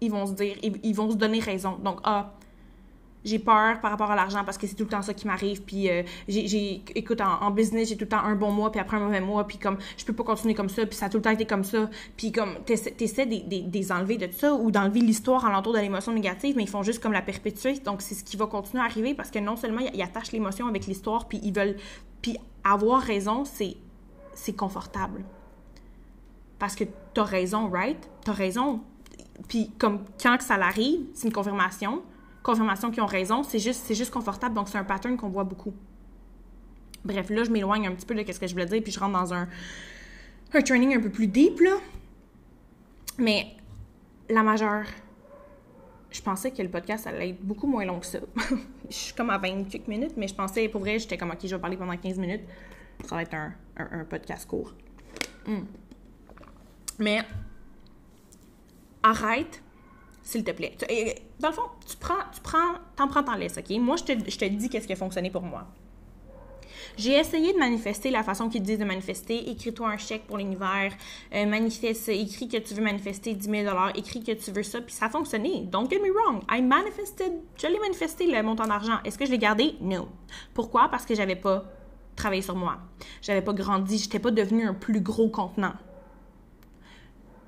ils 0.00 0.10
vont 0.10 0.26
se 0.26 0.32
dire, 0.32 0.56
ils, 0.62 0.94
vont 0.94 1.10
se 1.10 1.16
donner 1.16 1.40
raison. 1.40 1.76
Donc, 1.76 2.00
ah, 2.04 2.32
j'ai 3.24 3.38
peur 3.38 3.80
par 3.80 3.90
rapport 3.90 4.10
à 4.10 4.16
l'argent 4.16 4.42
parce 4.44 4.56
que 4.56 4.66
c'est 4.66 4.74
tout 4.74 4.84
le 4.84 4.90
temps 4.90 5.02
ça 5.02 5.14
qui 5.14 5.26
m'arrive. 5.26 5.62
Puis, 5.62 5.90
euh, 5.90 6.02
j'ai, 6.28 6.82
écoute, 6.94 7.20
en, 7.20 7.50
business, 7.50 7.88
j'ai 7.88 7.96
tout 7.96 8.04
le 8.04 8.08
temps 8.08 8.22
un 8.24 8.34
bon 8.34 8.50
mois, 8.50 8.70
puis 8.70 8.80
après 8.80 8.96
un 8.96 9.00
mauvais 9.00 9.20
mois, 9.20 9.46
puis 9.46 9.58
comme, 9.58 9.78
je 9.96 10.04
peux 10.04 10.12
pas 10.12 10.24
continuer 10.24 10.54
comme 10.54 10.68
ça, 10.68 10.86
puis 10.86 10.96
ça 10.96 11.06
a 11.06 11.08
tout 11.08 11.18
le 11.18 11.22
temps 11.22 11.30
été 11.30 11.46
comme 11.46 11.64
ça. 11.64 11.90
Puis, 12.16 12.32
comme, 12.32 12.56
t'essaies, 12.64 12.92
t'essaies 12.92 13.26
de, 13.26 13.36
de, 13.36 13.92
enlever 13.92 14.16
de 14.16 14.30
ça 14.32 14.54
ou 14.54 14.70
d'enlever 14.70 15.00
l'histoire 15.00 15.44
alentour 15.44 15.74
de 15.74 15.78
l'émotion 15.78 16.12
négative, 16.12 16.56
mais 16.56 16.62
ils 16.62 16.68
font 16.68 16.82
juste 16.82 17.02
comme 17.02 17.12
la 17.12 17.22
perpétuer. 17.22 17.74
Donc, 17.80 18.02
c'est 18.02 18.14
ce 18.14 18.24
qui 18.24 18.36
va 18.36 18.46
continuer 18.46 18.82
à 18.82 18.86
arriver 18.86 19.14
parce 19.14 19.30
que 19.30 19.38
non 19.38 19.56
seulement 19.56 19.80
ils 19.92 20.02
attachent 20.02 20.32
l'émotion 20.32 20.66
avec 20.66 20.86
l'histoire, 20.86 21.28
puis 21.28 21.40
ils 21.42 21.52
veulent. 21.52 21.76
Puis, 22.22 22.36
avoir 22.64 23.00
raison, 23.02 23.44
c'est, 23.44 23.76
c'est 24.34 24.54
confortable. 24.54 25.24
Parce 26.58 26.74
que 26.74 26.84
t'as 27.14 27.24
raison, 27.24 27.68
right? 27.70 27.98
T'as 28.24 28.32
raison. 28.32 28.80
Puis, 29.48 29.70
comme, 29.78 30.04
quand 30.22 30.36
que 30.36 30.44
ça 30.44 30.58
l'arrive, 30.58 31.00
c'est 31.14 31.26
une 31.26 31.32
confirmation 31.32 32.02
confirmation 32.42 32.90
qu'ils 32.90 33.02
ont 33.02 33.06
raison, 33.06 33.42
c'est 33.42 33.58
juste, 33.58 33.92
juste 33.94 34.10
confortable, 34.10 34.54
donc 34.54 34.68
c'est 34.68 34.78
un 34.78 34.84
pattern 34.84 35.16
qu'on 35.16 35.28
voit 35.28 35.44
beaucoup. 35.44 35.74
Bref, 37.04 37.30
là, 37.30 37.44
je 37.44 37.50
m'éloigne 37.50 37.86
un 37.86 37.92
petit 37.92 38.06
peu 38.06 38.14
de 38.14 38.32
ce 38.32 38.38
que 38.38 38.46
je 38.46 38.52
voulais 38.52 38.66
dire, 38.66 38.82
puis 38.82 38.92
je 38.92 39.00
rentre 39.00 39.18
dans 39.18 39.32
un, 39.32 39.48
un 40.52 40.60
training 40.60 40.96
un 40.96 41.00
peu 41.00 41.10
plus 41.10 41.26
deep, 41.26 41.60
là. 41.60 41.76
Mais 43.18 43.56
la 44.28 44.42
majeure, 44.42 44.84
je 46.10 46.20
pensais 46.20 46.50
que 46.50 46.62
le 46.62 46.68
podcast 46.68 47.06
allait 47.06 47.30
être 47.30 47.42
beaucoup 47.42 47.66
moins 47.66 47.84
long 47.84 48.00
que 48.00 48.06
ça. 48.06 48.18
je 48.90 48.94
suis 48.94 49.14
comme 49.14 49.30
à 49.30 49.38
20 49.38 49.64
quelques 49.64 49.88
minutes, 49.88 50.14
mais 50.16 50.28
je 50.28 50.34
pensais, 50.34 50.68
pour 50.68 50.80
vrai, 50.80 50.98
j'étais 50.98 51.16
comme, 51.16 51.30
OK, 51.30 51.38
je 51.44 51.54
vais 51.54 51.60
parler 51.60 51.76
pendant 51.76 51.96
15 51.96 52.18
minutes. 52.18 52.42
Ça 53.04 53.14
va 53.14 53.22
être 53.22 53.34
un, 53.34 53.54
un, 53.76 54.04
podcast 54.04 54.46
court. 54.46 54.74
Hmm. 55.46 55.64
Mais 56.98 57.22
arrête 59.02 59.62
s'il 60.22 60.44
te 60.44 60.50
plaît. 60.50 60.76
Dans 61.38 61.48
le 61.48 61.54
fond, 61.54 61.68
tu 61.88 61.96
prends, 61.96 62.22
tu 62.32 62.40
prends, 62.40 62.74
t'en 62.96 63.08
prends, 63.08 63.22
t'en 63.22 63.34
laisses, 63.34 63.58
OK? 63.58 63.70
Moi, 63.78 63.96
je 63.96 64.04
te, 64.04 64.30
je 64.30 64.38
te 64.38 64.44
dis 64.44 64.68
qu'est-ce 64.68 64.86
qui 64.86 64.92
a 64.92 64.96
fonctionné 64.96 65.30
pour 65.30 65.42
moi. 65.42 65.66
J'ai 66.96 67.12
essayé 67.18 67.52
de 67.52 67.58
manifester 67.58 68.10
la 68.10 68.22
façon 68.22 68.48
qu'ils 68.48 68.62
disent 68.62 68.78
de 68.78 68.84
manifester. 68.84 69.50
Écris-toi 69.50 69.88
un 69.88 69.96
chèque 69.96 70.26
pour 70.26 70.38
l'univers. 70.38 70.92
Euh, 71.34 71.46
manifeste, 71.46 72.08
écris 72.08 72.48
que 72.48 72.56
tu 72.58 72.74
veux 72.74 72.82
manifester 72.82 73.34
10 73.34 73.48
000 73.48 73.76
Écris 73.94 74.22
que 74.22 74.32
tu 74.32 74.50
veux 74.50 74.62
ça. 74.62 74.80
Puis 74.80 74.94
ça 74.94 75.06
a 75.06 75.08
fonctionné. 75.08 75.66
Don't 75.70 75.88
get 75.88 75.98
me 76.00 76.10
wrong. 76.10 76.42
I 76.50 76.60
manifested. 76.60 77.32
Je 77.56 77.66
l'ai 77.66 77.78
manifesté, 77.78 78.26
le 78.26 78.42
montant 78.42 78.66
d'argent. 78.66 78.98
Est-ce 79.04 79.16
que 79.16 79.24
je 79.24 79.30
l'ai 79.30 79.38
gardé? 79.38 79.74
Non. 79.80 80.08
Pourquoi? 80.52 80.88
Parce 80.88 81.06
que 81.06 81.14
j'avais 81.14 81.36
pas 81.36 81.64
travaillé 82.16 82.42
sur 82.42 82.56
moi. 82.56 82.78
J'avais 83.22 83.42
pas 83.42 83.52
grandi. 83.52 83.98
J'étais 83.98 84.18
pas 84.18 84.30
devenu 84.30 84.66
un 84.66 84.74
plus 84.74 85.00
gros 85.00 85.28
contenant 85.28 85.72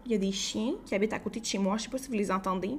il 0.06 0.12
y 0.12 0.14
a 0.14 0.18
des 0.18 0.32
chiens 0.32 0.72
qui 0.84 0.94
habitent 0.94 1.12
à 1.12 1.18
côté 1.18 1.40
de 1.40 1.44
chez 1.44 1.58
moi. 1.58 1.76
Je 1.76 1.84
sais 1.84 1.88
pas 1.88 1.98
si 1.98 2.08
vous 2.08 2.14
les 2.14 2.30
entendez. 2.30 2.76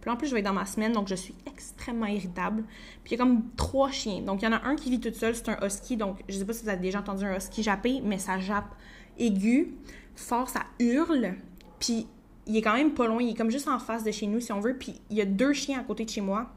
Puis 0.00 0.10
en 0.10 0.16
plus, 0.16 0.26
je 0.26 0.34
vais 0.34 0.42
dans 0.42 0.52
ma 0.52 0.66
semaine, 0.66 0.92
donc 0.92 1.06
je 1.06 1.14
suis 1.14 1.34
extrêmement 1.46 2.06
irritable. 2.06 2.64
Puis 3.04 3.12
il 3.14 3.18
y 3.18 3.20
a 3.20 3.24
comme 3.24 3.44
trois 3.56 3.90
chiens. 3.90 4.20
Donc 4.22 4.42
il 4.42 4.44
y 4.44 4.48
en 4.48 4.52
a 4.52 4.64
un 4.64 4.74
qui 4.74 4.90
vit 4.90 5.00
tout 5.00 5.14
seul, 5.14 5.34
c'est 5.34 5.48
un 5.48 5.64
husky. 5.64 5.96
Donc 5.96 6.18
je 6.28 6.36
sais 6.36 6.44
pas 6.44 6.52
si 6.52 6.64
vous 6.64 6.68
avez 6.68 6.80
déjà 6.80 7.00
entendu 7.00 7.24
un 7.24 7.36
husky 7.36 7.62
japper, 7.62 8.00
mais 8.02 8.18
ça 8.18 8.38
jappe 8.38 8.74
aigu, 9.18 9.74
fort, 10.16 10.48
ça 10.48 10.64
hurle. 10.80 11.36
Puis 11.78 12.08
il 12.46 12.56
est 12.56 12.62
quand 12.62 12.74
même 12.74 12.94
pas 12.94 13.06
loin, 13.06 13.22
il 13.22 13.30
est 13.30 13.34
comme 13.34 13.50
juste 13.50 13.68
en 13.68 13.78
face 13.78 14.02
de 14.02 14.10
chez 14.10 14.26
nous, 14.26 14.40
si 14.40 14.50
on 14.52 14.60
veut. 14.60 14.76
Puis 14.76 15.00
il 15.10 15.16
y 15.16 15.20
a 15.20 15.24
deux 15.24 15.52
chiens 15.52 15.78
à 15.80 15.84
côté 15.84 16.04
de 16.04 16.10
chez 16.10 16.20
moi. 16.20 16.50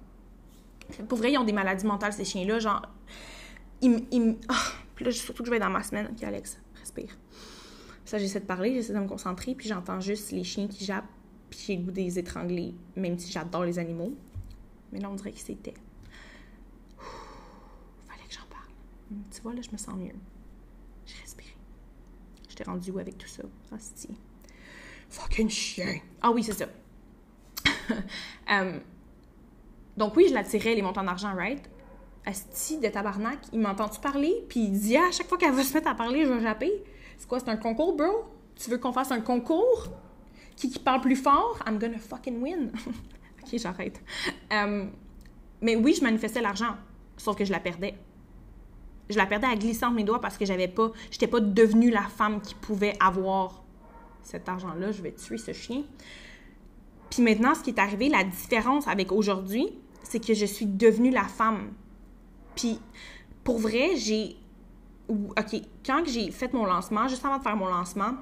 Pour 1.07 1.17
vrai, 1.17 1.31
ils 1.31 1.37
ont 1.37 1.43
des 1.43 1.53
maladies 1.53 1.85
mentales, 1.85 2.13
ces 2.13 2.25
chiens-là. 2.25 2.59
Genre, 2.59 2.81
ils, 3.81 4.05
ils... 4.11 4.37
Oh, 4.49 4.53
puis 4.95 5.05
là, 5.05 5.11
surtout 5.11 5.43
que 5.43 5.47
je 5.47 5.51
vais 5.51 5.59
dans 5.59 5.69
ma 5.69 5.83
semaine. 5.83 6.09
Ok, 6.11 6.23
Alex, 6.23 6.59
respire. 6.79 7.17
Ça, 8.05 8.19
j'essaie 8.19 8.39
de 8.39 8.45
parler, 8.45 8.75
j'essaie 8.75 8.93
de 8.93 8.99
me 8.99 9.07
concentrer, 9.07 9.55
puis 9.55 9.67
j'entends 9.67 9.99
juste 9.99 10.31
les 10.31 10.43
chiens 10.43 10.67
qui 10.67 10.85
jappent, 10.85 11.09
puis 11.49 11.59
j'ai 11.65 11.75
le 11.75 11.83
goût 11.83 11.91
des 11.91 12.19
étrangler, 12.19 12.75
même 12.95 13.17
si 13.17 13.31
j'adore 13.31 13.65
les 13.65 13.79
animaux. 13.79 14.13
Mais 14.91 14.99
là, 14.99 15.09
on 15.09 15.15
dirait 15.15 15.31
que 15.31 15.39
c'était. 15.39 15.73
Fallait 18.07 18.27
que 18.27 18.33
j'en 18.33 18.47
parle. 18.49 18.69
Hmm, 19.09 19.23
tu 19.33 19.41
vois, 19.41 19.53
là, 19.53 19.61
je 19.61 19.71
me 19.71 19.77
sens 19.77 19.95
mieux. 19.95 20.13
J'ai 21.05 21.19
respiré. 21.21 21.55
J'étais 22.47 22.63
rendue 22.63 22.91
où 22.91 22.99
avec 22.99 23.17
tout 23.17 23.27
ça? 23.27 23.43
Hostie. 23.73 24.15
Fucking 25.09 25.49
chien! 25.49 25.99
Ah 26.21 26.31
oui, 26.31 26.43
c'est 26.43 26.53
ça. 26.53 26.67
um, 28.49 28.81
donc 29.97 30.15
oui, 30.15 30.27
je 30.29 30.33
l'attirais, 30.33 30.75
les 30.75 30.81
montants 30.81 31.03
d'argent, 31.03 31.33
right? 31.33 31.69
Asti 32.25 32.79
de 32.79 32.87
tabarnak, 32.87 33.39
il 33.53 33.59
m'entend-tu 33.59 33.99
parler? 33.99 34.43
Puis 34.49 34.61
il 34.61 34.71
dit, 34.71 34.97
ah, 34.97 35.07
à 35.09 35.11
chaque 35.11 35.27
fois 35.27 35.37
qu'elle 35.37 35.53
va 35.53 35.63
se 35.63 35.73
mettre 35.73 35.87
à 35.87 35.95
parler, 35.95 36.25
je 36.25 36.31
vais 36.31 36.41
japper. 36.41 36.71
C'est 37.17 37.27
quoi, 37.27 37.39
c'est 37.39 37.49
un 37.49 37.57
concours, 37.57 37.95
bro? 37.95 38.25
Tu 38.55 38.69
veux 38.69 38.77
qu'on 38.77 38.93
fasse 38.93 39.11
un 39.11 39.21
concours? 39.21 39.87
Qui, 40.55 40.69
qui 40.69 40.79
parle 40.79 41.01
plus 41.01 41.15
fort? 41.15 41.59
I'm 41.67 41.77
gonna 41.77 41.97
fucking 41.97 42.41
win. 42.41 42.71
ok, 43.43 43.57
j'arrête. 43.57 44.01
Euh, 44.53 44.85
mais 45.61 45.75
oui, 45.75 45.93
je 45.93 46.03
manifestais 46.03 46.41
l'argent, 46.41 46.75
sauf 47.17 47.35
que 47.35 47.45
je 47.45 47.51
la 47.51 47.59
perdais. 47.59 47.95
Je 49.09 49.17
la 49.17 49.25
perdais 49.25 49.47
à 49.47 49.55
glisser 49.55 49.85
entre 49.85 49.95
mes 49.95 50.03
doigts 50.03 50.21
parce 50.21 50.37
que 50.37 50.45
j'avais 50.45 50.67
pas, 50.67 50.91
j'étais 51.11 51.27
pas 51.27 51.39
devenue 51.39 51.91
la 51.91 52.03
femme 52.03 52.41
qui 52.41 52.55
pouvait 52.55 52.95
avoir 52.99 53.63
cet 54.23 54.49
argent-là. 54.49 54.91
Je 54.91 55.01
vais 55.01 55.11
tuer 55.11 55.37
ce 55.37 55.53
chien. 55.53 55.83
Puis 57.09 57.21
maintenant, 57.21 57.53
ce 57.53 57.61
qui 57.61 57.69
est 57.69 57.79
arrivé, 57.79 58.09
la 58.09 58.23
différence 58.23 58.87
avec 58.87 59.11
aujourd'hui, 59.11 59.69
c'est 60.03 60.25
que 60.25 60.33
je 60.33 60.45
suis 60.45 60.65
devenue 60.65 61.11
la 61.11 61.23
femme. 61.23 61.71
Puis 62.55 62.79
pour 63.43 63.59
vrai, 63.59 63.95
j'ai 63.95 64.35
OK, 65.09 65.61
quand 65.85 66.03
j'ai 66.05 66.31
fait 66.31 66.51
mon 66.53 66.65
lancement, 66.65 67.07
juste 67.07 67.23
avant 67.25 67.37
de 67.37 67.43
faire 67.43 67.55
mon 67.55 67.67
lancement, 67.67 68.15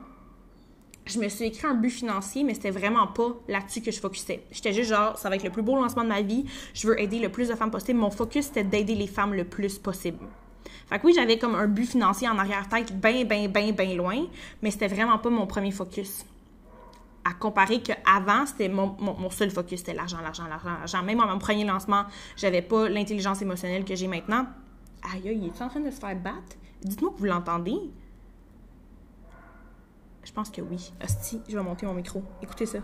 je 1.06 1.20
me 1.20 1.28
suis 1.28 1.46
écrit 1.46 1.68
un 1.68 1.74
but 1.74 1.90
financier, 1.90 2.44
mais 2.44 2.54
c'était 2.54 2.72
vraiment 2.72 3.08
pas 3.08 3.36
là-dessus 3.48 3.82
que 3.82 3.92
je 3.92 4.00
focusais. 4.00 4.44
J'étais 4.52 4.74
juste 4.74 4.90
genre, 4.90 5.18
ça 5.18 5.30
va 5.30 5.36
être 5.36 5.44
le 5.44 5.50
plus 5.50 5.62
beau 5.62 5.76
lancement 5.76 6.04
de 6.04 6.10
ma 6.10 6.22
vie, 6.22 6.46
je 6.74 6.88
veux 6.88 7.00
aider 7.00 7.20
le 7.20 7.30
plus 7.30 7.50
de 7.50 7.56
femmes 7.56 7.72
possible. 7.72 8.00
Mon 8.00 8.10
focus, 8.10 8.46
c'était 8.46 8.64
d'aider 8.64 8.96
les 8.96 9.08
femmes 9.08 9.34
le 9.34 9.44
plus 9.44 9.78
possible. 9.78 10.26
Fait 10.88 11.00
que 11.00 11.08
oui, 11.08 11.14
j'avais 11.14 11.38
comme 11.38 11.56
un 11.56 11.68
but 11.68 11.86
financier 11.86 12.28
en 12.30 12.38
arrière-tête, 12.38 12.94
bien, 13.00 13.26
bien, 13.26 13.48
bien, 13.48 13.72
bien 13.72 13.96
loin, 13.96 14.26
mais 14.62 14.72
c'était 14.72 14.88
vraiment 14.88 15.18
pas 15.18 15.30
mon 15.30 15.48
premier 15.48 15.72
focus. 15.72 16.26
À 17.26 17.34
comparer 17.34 17.82
qu'avant, 17.82 18.46
c'était 18.46 18.68
mon, 18.68 18.96
mon, 19.00 19.30
seul 19.30 19.50
focus, 19.50 19.80
c'était 19.80 19.94
l'argent, 19.94 20.20
l'argent, 20.22 20.46
l'argent, 20.48 20.78
l'argent. 20.78 21.04
Même 21.04 21.22
à 21.22 21.26
mon 21.26 21.40
premier 21.40 21.64
lancement, 21.64 22.04
j'avais 22.36 22.62
pas 22.62 22.90
l'intelligence 22.90 23.42
émotionnelle 23.42 23.86
que 23.86 23.96
j'ai 23.96 24.08
maintenant. 24.08 24.46
Aïe, 25.14 25.22
il 25.42 25.46
est 25.46 25.62
en 25.62 25.70
train 25.70 25.80
de 25.80 25.90
se 25.90 26.00
faire 26.00 26.16
battre? 26.18 26.58
Dites-moi 26.84 27.12
que 27.12 27.18
vous 27.18 27.26
l'entendez. 27.26 27.78
Je 30.24 30.32
pense 30.32 30.50
que 30.50 30.62
oui. 30.62 30.94
Hostie, 31.04 31.42
je 31.48 31.58
vais 31.58 31.64
monter 31.64 31.86
mon 31.86 31.94
micro. 31.94 32.24
Écoutez 32.42 32.66
ça. 32.66 32.80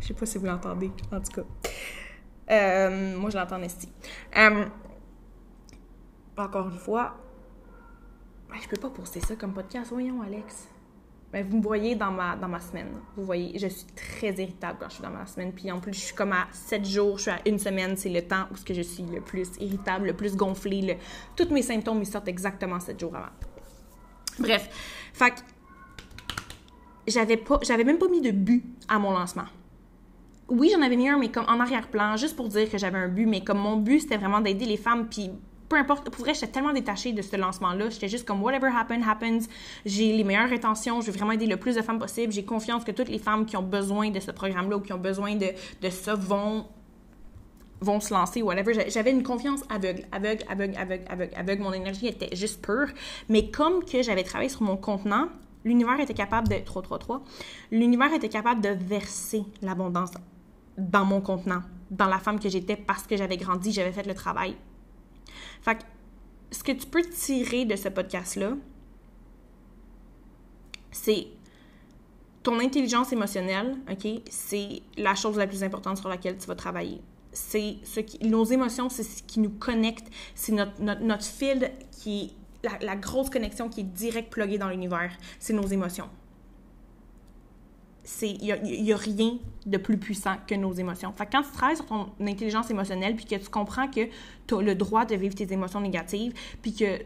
Je 0.00 0.08
sais 0.08 0.14
pas 0.14 0.26
si 0.26 0.38
vous 0.38 0.46
l'entendez, 0.46 0.90
en 1.12 1.20
tout 1.20 1.32
cas. 1.32 1.46
Euh, 2.50 3.16
moi, 3.18 3.30
je 3.30 3.38
l'entends 3.38 3.62
esti. 3.62 3.88
Euh, 4.36 4.66
encore 6.36 6.68
une 6.68 6.78
fois, 6.78 7.16
je 8.60 8.68
peux 8.68 8.76
pas 8.76 8.90
poster 8.90 9.20
ça 9.20 9.36
comme 9.36 9.54
podcast. 9.54 9.90
Voyons, 9.90 10.22
Alex. 10.22 10.68
Ben, 11.32 11.46
vous 11.48 11.56
me 11.56 11.62
voyez 11.62 11.94
dans 11.94 12.10
ma, 12.10 12.36
dans 12.36 12.48
ma 12.48 12.60
semaine. 12.60 12.88
Vous 13.16 13.24
voyez, 13.24 13.58
je 13.58 13.66
suis 13.66 13.86
très 13.96 14.34
irritable 14.34 14.76
quand 14.78 14.88
je 14.90 14.94
suis 14.94 15.02
dans 15.02 15.10
ma 15.10 15.24
semaine. 15.24 15.52
Puis 15.52 15.72
en 15.72 15.80
plus, 15.80 15.94
je 15.94 16.00
suis 16.00 16.14
comme 16.14 16.32
à 16.32 16.46
7 16.52 16.84
jours, 16.84 17.16
je 17.16 17.22
suis 17.22 17.30
à 17.30 17.40
une 17.46 17.58
semaine. 17.58 17.96
C'est 17.96 18.10
le 18.10 18.20
temps 18.20 18.44
où 18.50 18.54
que 18.62 18.74
je 18.74 18.82
suis 18.82 19.02
le 19.04 19.22
plus 19.22 19.48
irritable, 19.58 20.08
le 20.08 20.12
plus 20.12 20.36
gonflé. 20.36 20.82
Le... 20.82 20.94
Tous 21.34 21.50
mes 21.52 21.62
symptômes, 21.62 22.00
ils 22.00 22.06
sortent 22.06 22.28
exactement 22.28 22.78
7 22.78 23.00
jours 23.00 23.16
avant. 23.16 23.32
Bref. 24.38 24.68
Fait 25.14 25.32
j'avais 27.06 27.38
pas, 27.38 27.58
j'avais 27.62 27.84
même 27.84 27.98
pas 27.98 28.08
mis 28.08 28.20
de 28.20 28.30
but 28.30 28.64
à 28.86 28.98
mon 28.98 29.12
lancement. 29.12 29.46
Oui, 30.48 30.70
j'en 30.72 30.82
avais 30.82 30.96
mis 30.96 31.08
un, 31.08 31.18
mais 31.18 31.30
comme 31.30 31.46
en 31.48 31.58
arrière-plan, 31.60 32.16
juste 32.16 32.36
pour 32.36 32.48
dire 32.48 32.70
que 32.70 32.76
j'avais 32.76 32.98
un 32.98 33.08
but. 33.08 33.26
Mais 33.26 33.42
comme 33.42 33.58
mon 33.58 33.78
but, 33.78 34.00
c'était 34.00 34.18
vraiment 34.18 34.42
d'aider 34.42 34.66
les 34.66 34.76
femmes. 34.76 35.08
Puis 35.08 35.30
peu 35.72 35.78
importe, 35.78 36.10
pour 36.10 36.24
vrai, 36.24 36.34
j'étais 36.34 36.48
tellement 36.48 36.74
détachée 36.74 37.14
de 37.14 37.22
ce 37.22 37.34
lancement-là. 37.34 37.88
J'étais 37.88 38.08
juste 38.08 38.26
comme 38.26 38.42
whatever 38.42 38.68
happens, 38.76 39.00
happens. 39.08 39.48
J'ai 39.86 40.12
les 40.12 40.22
meilleures 40.22 40.52
intentions. 40.52 41.00
Je 41.00 41.06
veux 41.06 41.16
vraiment 41.16 41.32
aider 41.32 41.46
le 41.46 41.56
plus 41.56 41.76
de 41.76 41.80
femmes 41.80 41.98
possible. 41.98 42.30
J'ai 42.30 42.44
confiance 42.44 42.84
que 42.84 42.90
toutes 42.90 43.08
les 43.08 43.18
femmes 43.18 43.46
qui 43.46 43.56
ont 43.56 43.62
besoin 43.62 44.10
de 44.10 44.20
ce 44.20 44.30
programme-là 44.30 44.76
ou 44.76 44.80
qui 44.80 44.92
ont 44.92 44.98
besoin 44.98 45.34
de, 45.34 45.46
de 45.80 45.90
ça 45.90 46.14
vont 46.14 46.66
vont 47.80 47.98
se 47.98 48.14
lancer, 48.14 48.42
whatever. 48.42 48.74
J'avais 48.90 49.10
une 49.10 49.24
confiance 49.24 49.62
aveugle, 49.68 50.06
aveugle, 50.12 50.44
aveugle, 50.48 50.76
aveugle, 50.76 51.04
aveugle, 51.08 51.34
aveugle. 51.36 51.62
Mon 51.62 51.72
énergie 51.72 52.06
était 52.06 52.36
juste 52.36 52.62
pure. 52.64 52.88
Mais 53.30 53.50
comme 53.50 53.82
que 53.84 54.02
j'avais 54.02 54.22
travaillé 54.22 54.50
sur 54.50 54.62
mon 54.62 54.76
contenant, 54.76 55.28
l'univers 55.64 55.98
était 55.98 56.14
capable 56.14 56.48
de... 56.48 56.58
3, 56.58 56.82
3, 56.82 56.98
3. 56.98 57.22
L'univers 57.72 58.12
était 58.12 58.28
capable 58.28 58.60
de 58.60 58.68
verser 58.68 59.42
l'abondance 59.62 60.10
dans 60.76 61.04
mon 61.06 61.22
contenant, 61.22 61.62
dans 61.90 62.06
la 62.06 62.18
femme 62.18 62.38
que 62.38 62.50
j'étais 62.50 62.76
parce 62.76 63.04
que 63.04 63.16
j'avais 63.16 63.38
grandi, 63.38 63.72
j'avais 63.72 63.92
fait 63.92 64.06
le 64.06 64.14
travail. 64.14 64.54
Fait 65.62 65.76
que, 65.76 65.82
ce 66.50 66.62
que 66.62 66.72
tu 66.72 66.86
peux 66.86 67.02
tirer 67.02 67.64
de 67.64 67.76
ce 67.76 67.88
podcast-là, 67.88 68.52
c'est 70.90 71.28
ton 72.42 72.58
intelligence 72.60 73.12
émotionnelle, 73.12 73.76
OK? 73.90 74.22
C'est 74.30 74.82
la 74.96 75.14
chose 75.14 75.36
la 75.36 75.46
plus 75.46 75.62
importante 75.62 75.98
sur 75.98 76.08
laquelle 76.08 76.36
tu 76.36 76.46
vas 76.46 76.54
travailler. 76.54 77.00
C'est 77.32 77.76
ce 77.84 78.00
nos 78.26 78.44
émotions, 78.44 78.88
c'est 78.88 79.04
ce 79.04 79.22
qui 79.22 79.40
nous 79.40 79.50
connecte, 79.50 80.08
c'est 80.34 80.52
notre, 80.52 80.82
notre, 80.82 81.24
fil 81.24 81.70
qui 81.90 82.34
est 82.62 82.84
la, 82.84 82.96
grosse 82.96 83.30
connexion 83.30 83.68
qui 83.68 83.80
est 83.80 83.84
direct 83.84 84.30
pluguée 84.30 84.58
dans 84.58 84.68
l'univers, 84.68 85.12
c'est 85.38 85.54
nos 85.54 85.66
émotions. 85.66 86.10
Il 88.22 88.82
n'y 88.82 88.92
a, 88.92 88.96
rien 88.96 89.38
de 89.66 89.78
plus 89.78 89.96
puissant 89.96 90.36
que 90.46 90.54
nos 90.54 90.72
émotions. 90.72 91.12
Fait 91.16 91.28
quand 91.30 91.42
tu 91.42 91.52
travailles 91.52 91.76
sur 91.76 91.86
ton 91.86 92.10
intelligence 92.20 92.70
émotionnelle, 92.70 93.14
puis 93.14 93.24
que 93.24 93.36
tu 93.36 93.48
comprends 93.48 93.88
que 93.88 94.08
tu 94.46 94.54
as 94.54 94.60
le 94.60 94.74
droit 94.74 95.04
de 95.04 95.14
vivre 95.14 95.34
tes 95.34 95.52
émotions 95.52 95.80
négatives, 95.80 96.32
puis 96.62 96.74
que 96.74 96.98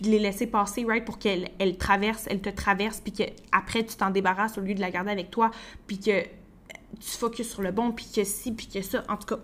de 0.00 0.10
les 0.10 0.18
laisser 0.18 0.46
passer, 0.46 0.84
right, 0.84 1.04
pour 1.04 1.18
qu'elles 1.18 1.50
elles 1.58 1.76
traversent, 1.76 2.26
elles 2.28 2.40
te 2.40 2.50
traversent, 2.50 3.00
puis 3.00 3.12
qu'après, 3.12 3.84
tu 3.84 3.96
t'en 3.96 4.10
débarrasses 4.10 4.58
au 4.58 4.60
lieu 4.60 4.74
de 4.74 4.80
la 4.80 4.90
garder 4.90 5.10
avec 5.10 5.30
toi, 5.30 5.50
puis 5.86 5.98
que 5.98 6.22
tu 6.22 7.10
focuses 7.18 7.50
sur 7.50 7.62
le 7.62 7.72
bon, 7.72 7.92
puis 7.92 8.06
que 8.14 8.24
si, 8.24 8.52
puis 8.52 8.66
que 8.66 8.82
ça. 8.82 9.04
En 9.08 9.16
tout 9.16 9.26
cas, 9.26 9.40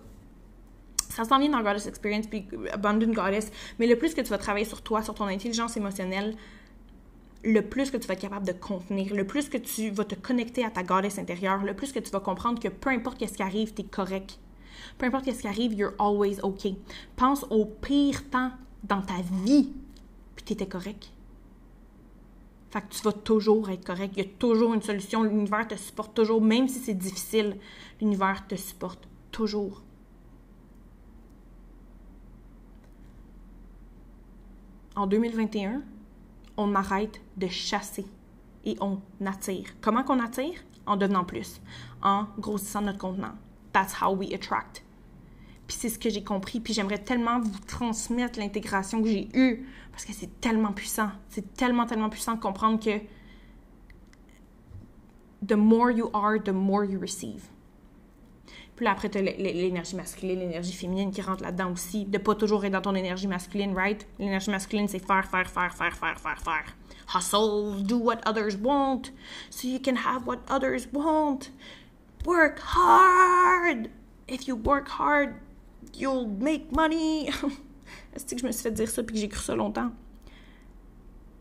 ça 1.09 1.25
s'en 1.25 1.39
vient 1.39 1.51
dans 1.51 1.63
Goddess 1.63 1.87
Experience, 1.87 2.27
puis 2.27 2.47
Abandon 2.73 3.13
Goddess, 3.13 3.51
mais 3.79 3.87
le 3.87 3.97
plus 3.97 4.15
que 4.15 4.21
tu 4.21 4.29
vas 4.29 4.39
travailler 4.39 4.65
sur 4.65 4.83
toi, 4.83 5.03
sur 5.03 5.15
ton 5.15 5.27
intelligence 5.27 5.77
émotionnelle, 5.77 6.37
le 7.43 7.63
plus 7.63 7.91
que 7.91 7.97
tu 7.97 8.07
vas 8.07 8.15
être 8.15 8.21
capable 8.21 8.47
de 8.47 8.53
contenir, 8.53 9.15
le 9.15 9.27
plus 9.27 9.49
que 9.49 9.57
tu 9.57 9.91
vas 9.91 10.05
te 10.05 10.15
connecter 10.15 10.65
à 10.65 10.71
ta 10.71 10.83
goddess 10.83 11.19
intérieure, 11.19 11.65
le 11.65 11.75
plus 11.75 11.93
que 11.93 11.99
tu 11.99 12.11
vas 12.11 12.21
comprendre 12.21 12.61
que 12.61 12.69
peu 12.69 12.91
importe 12.91 13.27
ce 13.27 13.33
qui 13.33 13.43
arrive, 13.43 13.73
tu 13.73 13.83
es 13.83 13.85
correct. 13.85 14.39
Peu 14.99 15.07
importe 15.07 15.33
ce 15.33 15.41
qui 15.41 15.49
arrive, 15.49 15.73
you're 15.73 15.95
always 15.99 16.41
okay. 16.43 16.77
Pense 17.17 17.45
au 17.51 17.65
pire 17.65 18.29
temps 18.31 18.51
dans 18.85 19.03
ta 19.03 19.21
vie, 19.45 19.73
puis 20.37 20.45
tu 20.45 20.53
étais 20.53 20.67
correct. 20.67 21.11
Fait 22.71 22.83
que 22.83 22.87
tu 22.91 23.03
vas 23.03 23.13
toujours 23.13 23.69
être 23.71 23.85
correct. 23.85 24.15
Il 24.17 24.25
y 24.25 24.27
a 24.27 24.31
toujours 24.39 24.75
une 24.75 24.83
solution. 24.83 25.25
L'univers 25.25 25.67
te 25.67 25.75
supporte 25.75 26.15
toujours. 26.15 26.41
Même 26.41 26.69
si 26.69 26.79
c'est 26.79 26.95
difficile, 26.95 27.57
l'univers 28.01 28.47
te 28.47 28.55
supporte 28.55 29.09
toujours. 29.33 29.83
En 34.95 35.09
2021, 35.09 35.83
on 36.61 36.75
arrête 36.75 37.21
de 37.37 37.47
chasser 37.49 38.07
et 38.65 38.77
on 38.81 39.01
attire. 39.25 39.65
Comment 39.81 40.03
qu'on 40.03 40.21
attire? 40.21 40.55
En 40.87 40.97
devenant 40.97 41.25
plus, 41.25 41.61
en 42.03 42.27
grossissant 42.39 42.83
notre 42.83 42.99
contenant. 42.99 43.35
That's 43.73 43.95
how 44.01 44.15
we 44.15 44.33
attract. 44.35 44.85
Puis 45.67 45.77
c'est 45.79 45.89
ce 45.89 45.99
que 45.99 46.11
j'ai 46.11 46.25
compris, 46.25 46.59
puis 46.61 46.75
j'aimerais 46.75 46.99
tellement 46.99 47.39
vous 47.41 47.59
transmettre 47.67 48.39
l'intégration 48.39 49.03
que 49.03 49.09
j'ai 49.09 49.29
eue, 49.35 49.69
parce 49.93 50.05
que 50.05 50.13
c'est 50.13 50.41
tellement 50.41 50.73
puissant. 50.73 51.11
C'est 51.29 51.55
tellement, 51.55 51.87
tellement 51.87 52.11
puissant 52.11 52.35
de 52.35 52.41
comprendre 52.41 52.81
que 52.83 52.99
the 55.47 55.57
more 55.57 55.91
you 55.91 56.11
are, 56.13 56.43
the 56.43 56.53
more 56.53 56.85
you 56.85 56.99
receive. 56.99 57.45
Puis 58.81 58.89
après, 58.89 59.11
tu 59.11 59.19
as 59.19 59.21
l'énergie 59.21 59.95
masculine, 59.95 60.39
l'énergie 60.39 60.73
féminine 60.73 61.11
qui 61.11 61.21
rentre 61.21 61.43
là-dedans 61.43 61.73
aussi. 61.73 62.07
De 62.07 62.17
pas 62.17 62.35
toujours 62.35 62.65
être 62.65 62.73
dans 62.73 62.81
ton 62.81 62.95
énergie 62.95 63.27
masculine, 63.27 63.77
right? 63.77 64.07
L'énergie 64.19 64.51
masculine, 64.51 64.89
c'est 64.89 65.07
faire, 65.07 65.27
faire, 65.27 65.51
faire, 65.51 65.75
faire, 65.75 65.95
faire, 65.95 66.19
faire, 66.19 66.39
faire. 66.39 66.65
Hustle, 67.15 67.85
do 67.85 67.99
what 67.99 68.21
others 68.25 68.57
want, 68.57 69.13
so 69.51 69.69
you 69.69 69.79
can 69.79 69.97
have 69.97 70.27
what 70.27 70.39
others 70.49 70.89
want. 70.95 71.51
Work 72.25 72.59
hard! 72.59 73.91
If 74.27 74.49
you 74.49 74.57
work 74.57 74.89
hard, 74.89 75.35
you'll 75.95 76.27
make 76.27 76.73
money! 76.73 77.27
Est-ce 78.17 78.35
que 78.35 78.41
je 78.41 78.47
me 78.47 78.51
suis 78.51 78.63
fait 78.63 78.71
dire 78.71 78.89
ça 78.89 79.03
puis 79.03 79.13
que 79.15 79.21
j'ai 79.21 79.29
cru 79.29 79.43
ça 79.43 79.55
longtemps? 79.55 79.91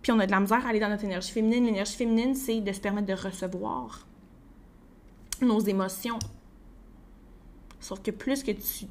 Puis 0.02 0.12
on 0.12 0.20
a 0.20 0.26
de 0.26 0.32
la 0.32 0.42
misère 0.42 0.66
à 0.66 0.72
aller 0.72 0.82
dans 0.82 0.90
notre 0.90 1.06
énergie 1.06 1.32
féminine. 1.32 1.64
L'énergie 1.64 1.96
féminine, 1.96 2.36
c'est 2.36 2.60
de 2.60 2.74
se 2.74 2.82
permettre 2.82 3.08
de 3.08 3.14
recevoir 3.14 4.06
nos 5.42 5.62
émotions, 5.62 6.20
Sauf 7.80 8.02
que 8.02 8.12
plus 8.12 8.44
que 8.44 8.52
tu 8.52 8.88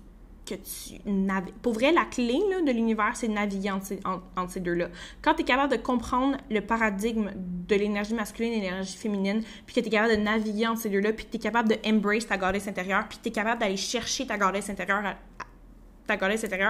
que 0.48 0.54
tu 0.54 0.98
navigues. 1.04 1.54
Pour 1.60 1.74
vrai, 1.74 1.92
la 1.92 2.04
clé 2.04 2.40
de 2.64 2.72
l'univers, 2.72 3.12
c'est 3.14 3.28
de 3.28 3.32
naviguer 3.32 3.70
entre 3.70 3.86
ces, 4.48 4.60
deux-là. 4.60 4.88
Quand 5.20 5.34
tu 5.34 5.42
es 5.42 5.44
capable 5.44 5.72
de 5.72 5.76
comprendre 5.76 6.38
le 6.50 6.60
paradigme 6.60 7.30
de 7.36 7.76
l'énergie 7.76 8.14
masculine 8.14 8.52
et 8.54 8.60
l'énergie 8.60 8.96
féminine, 8.96 9.42
puis 9.66 9.74
que 9.74 9.80
tu 9.80 9.88
es 9.88 9.90
capable 9.90 10.16
de 10.16 10.22
naviguer 10.22 10.66
entre 10.66 10.80
ces 10.80 10.90
deux-là, 10.90 11.12
puis 11.12 11.26
que 11.26 11.32
tu 11.32 11.36
es 11.36 11.40
capable 11.40 11.68
de 11.68 11.76
embrace 11.86 12.26
ta 12.26 12.38
goddess 12.38 12.66
intérieure, 12.66 13.06
puis 13.08 13.18
que 13.18 13.24
tu 13.24 13.28
es 13.28 13.32
capable 13.32 13.60
d'aller 13.60 13.76
chercher 13.76 14.26
ta 14.26 14.38
goddess 14.38 14.70
intérieure 14.70 15.16
ta 16.08 16.26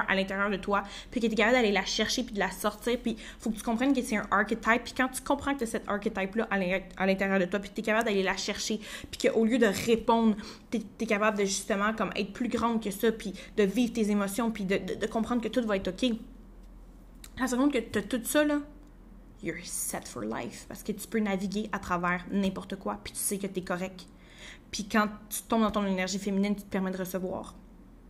à 0.08 0.14
l'intérieur 0.14 0.50
de 0.50 0.56
toi, 0.56 0.82
puis 1.10 1.20
que 1.20 1.26
tu 1.26 1.32
es 1.32 1.36
capable 1.36 1.56
d'aller 1.56 1.72
la 1.72 1.84
chercher 1.84 2.24
puis 2.24 2.34
de 2.34 2.38
la 2.38 2.50
sortir, 2.50 2.98
puis 3.02 3.16
faut 3.38 3.50
que 3.50 3.56
tu 3.56 3.62
comprennes 3.62 3.94
que 3.94 4.02
c'est 4.02 4.16
un 4.16 4.26
archetype, 4.30 4.84
puis 4.84 4.94
quand 4.96 5.08
tu 5.08 5.22
comprends 5.22 5.54
que 5.54 5.66
cet 5.66 5.88
archetype-là 5.88 6.48
à 6.50 7.06
l'intérieur 7.06 7.38
de 7.38 7.44
toi, 7.44 7.60
puis 7.60 7.70
tu 7.74 7.80
es 7.80 7.84
capable 7.84 8.06
d'aller 8.06 8.22
la 8.22 8.36
chercher, 8.36 8.80
puis 9.10 9.28
qu'au 9.28 9.44
lieu 9.44 9.58
de 9.58 9.66
répondre, 9.86 10.36
tu 10.70 10.78
es, 11.00 11.06
capable 11.06 11.38
de 11.38 11.44
justement 11.44 11.94
comme 11.94 12.10
être 12.16 12.32
plus 12.32 12.48
grande 12.48 12.82
que 12.82 12.90
ça, 12.90 13.12
puis 13.12 13.32
de 13.56 13.62
vivre 13.62 13.92
tes 13.92 14.10
émotions, 14.10 14.50
puis 14.50 14.64
de, 14.64 15.06
comprendre 15.06 15.42
que 15.42 15.48
tout 15.48 15.64
va 15.66 15.76
être 15.76 15.88
OK. 15.88 16.12
La 17.38 17.46
seconde 17.46 17.72
que 17.72 17.78
tu 17.78 17.98
as 17.98 18.02
tout 18.02 18.20
ça, 18.24 18.44
là, 18.44 18.58
you're 19.42 19.56
set 19.62 20.06
for 20.08 20.22
life, 20.22 20.66
parce 20.68 20.82
que 20.82 20.92
tu 20.92 21.06
peux 21.06 21.20
naviguer 21.20 21.68
à 21.72 21.78
travers 21.78 22.26
n'importe 22.30 22.76
quoi, 22.76 22.98
puis 23.02 23.12
tu 23.12 23.20
sais 23.20 23.38
que 23.38 23.46
tu 23.46 23.60
es 23.60 23.62
correct. 23.62 24.06
Puis 24.70 24.84
quand 24.84 25.08
tu 25.30 25.42
tombes 25.42 25.62
dans 25.62 25.70
ton 25.70 25.86
énergie 25.86 26.18
féminine, 26.18 26.54
tu 26.54 26.62
te 26.62 26.68
permets 26.68 26.90
de 26.90 26.98
recevoir. 26.98 27.54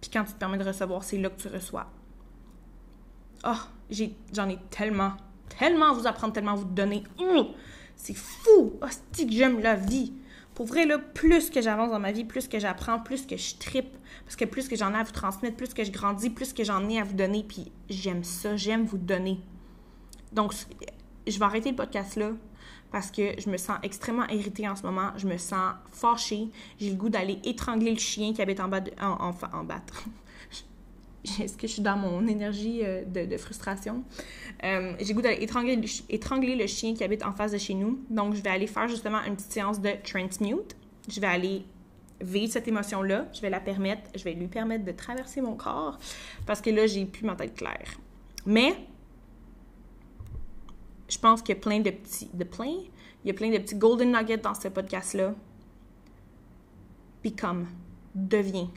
Puis 0.00 0.10
quand 0.10 0.24
tu 0.24 0.32
te 0.32 0.38
permets 0.38 0.58
de 0.58 0.64
recevoir, 0.64 1.02
c'est 1.04 1.18
là 1.18 1.30
que 1.30 1.40
tu 1.40 1.48
reçois. 1.48 1.86
Oh, 3.44 3.56
j'en 4.32 4.48
ai, 4.48 4.58
tellement, 4.70 5.12
tellement 5.58 5.90
à 5.90 5.92
vous 5.92 6.06
apprendre, 6.06 6.32
tellement 6.32 6.52
à 6.52 6.56
vous 6.56 6.64
donner. 6.64 7.04
c'est 7.96 8.16
fou! 8.16 8.78
C'est 9.12 9.26
que 9.26 9.32
j'aime 9.32 9.60
la 9.60 9.74
vie. 9.74 10.12
Pour 10.54 10.66
vrai, 10.66 10.86
là, 10.86 10.98
plus 10.98 11.50
que 11.50 11.60
j'avance 11.60 11.90
dans 11.90 12.00
ma 12.00 12.10
vie, 12.10 12.24
plus 12.24 12.48
que 12.48 12.58
j'apprends, 12.58 12.98
plus 12.98 13.26
que 13.26 13.36
je 13.36 13.56
tripe, 13.56 13.96
parce 14.24 14.34
que 14.34 14.44
plus 14.44 14.68
que 14.68 14.74
j'en 14.74 14.92
ai 14.92 14.96
à 14.96 15.04
vous 15.04 15.12
transmettre, 15.12 15.56
plus 15.56 15.72
que 15.72 15.84
je 15.84 15.92
grandis, 15.92 16.30
plus 16.30 16.52
que 16.52 16.64
j'en 16.64 16.88
ai 16.88 16.98
à 17.00 17.04
vous 17.04 17.14
donner, 17.14 17.44
puis 17.44 17.70
j'aime 17.88 18.24
ça, 18.24 18.56
j'aime 18.56 18.84
vous 18.84 18.98
donner. 18.98 19.40
Donc, 20.32 20.52
je 21.26 21.38
vais 21.38 21.44
arrêter 21.44 21.70
le 21.70 21.76
podcast 21.76 22.16
là 22.16 22.32
parce 22.90 23.10
que 23.10 23.38
je 23.38 23.50
me 23.50 23.56
sens 23.56 23.78
extrêmement 23.82 24.26
irritée 24.28 24.68
en 24.68 24.76
ce 24.76 24.82
moment. 24.82 25.10
Je 25.16 25.26
me 25.26 25.36
sens 25.36 25.74
fâchée. 25.92 26.48
J'ai 26.80 26.90
le 26.90 26.96
goût 26.96 27.08
d'aller 27.08 27.38
étrangler 27.44 27.90
le 27.90 27.98
chien 27.98 28.32
qui 28.32 28.42
habite 28.42 28.60
en 28.60 28.68
bas, 28.68 28.80
de, 28.80 28.90
en, 29.00 29.34
en, 29.52 29.64
battre. 29.64 30.04
Est-ce 31.40 31.56
que 31.56 31.66
je 31.66 31.72
suis 31.72 31.82
dans 31.82 31.96
mon 31.96 32.26
énergie 32.26 32.80
euh, 32.82 33.04
de, 33.04 33.36
frustration? 33.36 34.02
Euh, 34.64 34.94
j'ai 34.98 35.08
le 35.08 35.14
goût 35.14 35.22
d'aller 35.22 35.42
étrangler, 35.42 35.78
étrangler 36.08 36.56
le 36.56 36.66
chien 36.66 36.94
qui 36.94 37.04
habite 37.04 37.24
en 37.24 37.32
face 37.32 37.52
de 37.52 37.58
chez 37.58 37.74
nous. 37.74 38.00
Donc, 38.08 38.34
je 38.34 38.42
vais 38.42 38.50
aller 38.50 38.66
faire 38.66 38.88
justement 38.88 39.22
une 39.26 39.36
petite 39.36 39.52
séance 39.52 39.80
de 39.80 39.90
transmute. 40.02 40.74
Je 41.08 41.20
vais 41.20 41.26
aller 41.26 41.64
vivre 42.20 42.50
cette 42.50 42.68
émotion-là. 42.68 43.26
Je 43.34 43.40
vais 43.40 43.50
la 43.50 43.60
permettre, 43.60 44.02
je 44.14 44.24
vais 44.24 44.32
lui 44.32 44.48
permettre 44.48 44.84
de 44.84 44.92
traverser 44.92 45.40
mon 45.40 45.54
corps 45.54 45.98
parce 46.46 46.60
que 46.60 46.70
là, 46.70 46.86
j'ai 46.86 47.04
plus 47.04 47.24
ma 47.24 47.36
tête 47.36 47.54
claire. 47.54 47.98
Mais 48.46 48.74
je 51.08 51.18
pense 51.18 51.42
qu'il 51.42 51.54
y 51.54 51.58
a 51.58 51.60
plein 51.60 51.80
de 51.80 51.90
petits. 51.90 52.30
De 52.34 52.44
plein? 52.44 52.76
Il 53.24 53.28
y 53.28 53.30
a 53.30 53.34
plein 53.34 53.50
de 53.50 53.58
petits 53.58 53.74
golden 53.74 54.12
nuggets 54.12 54.38
dans 54.38 54.54
ce 54.54 54.68
podcast-là. 54.68 55.34
Become. 57.24 57.66
Deviens. 58.14 58.70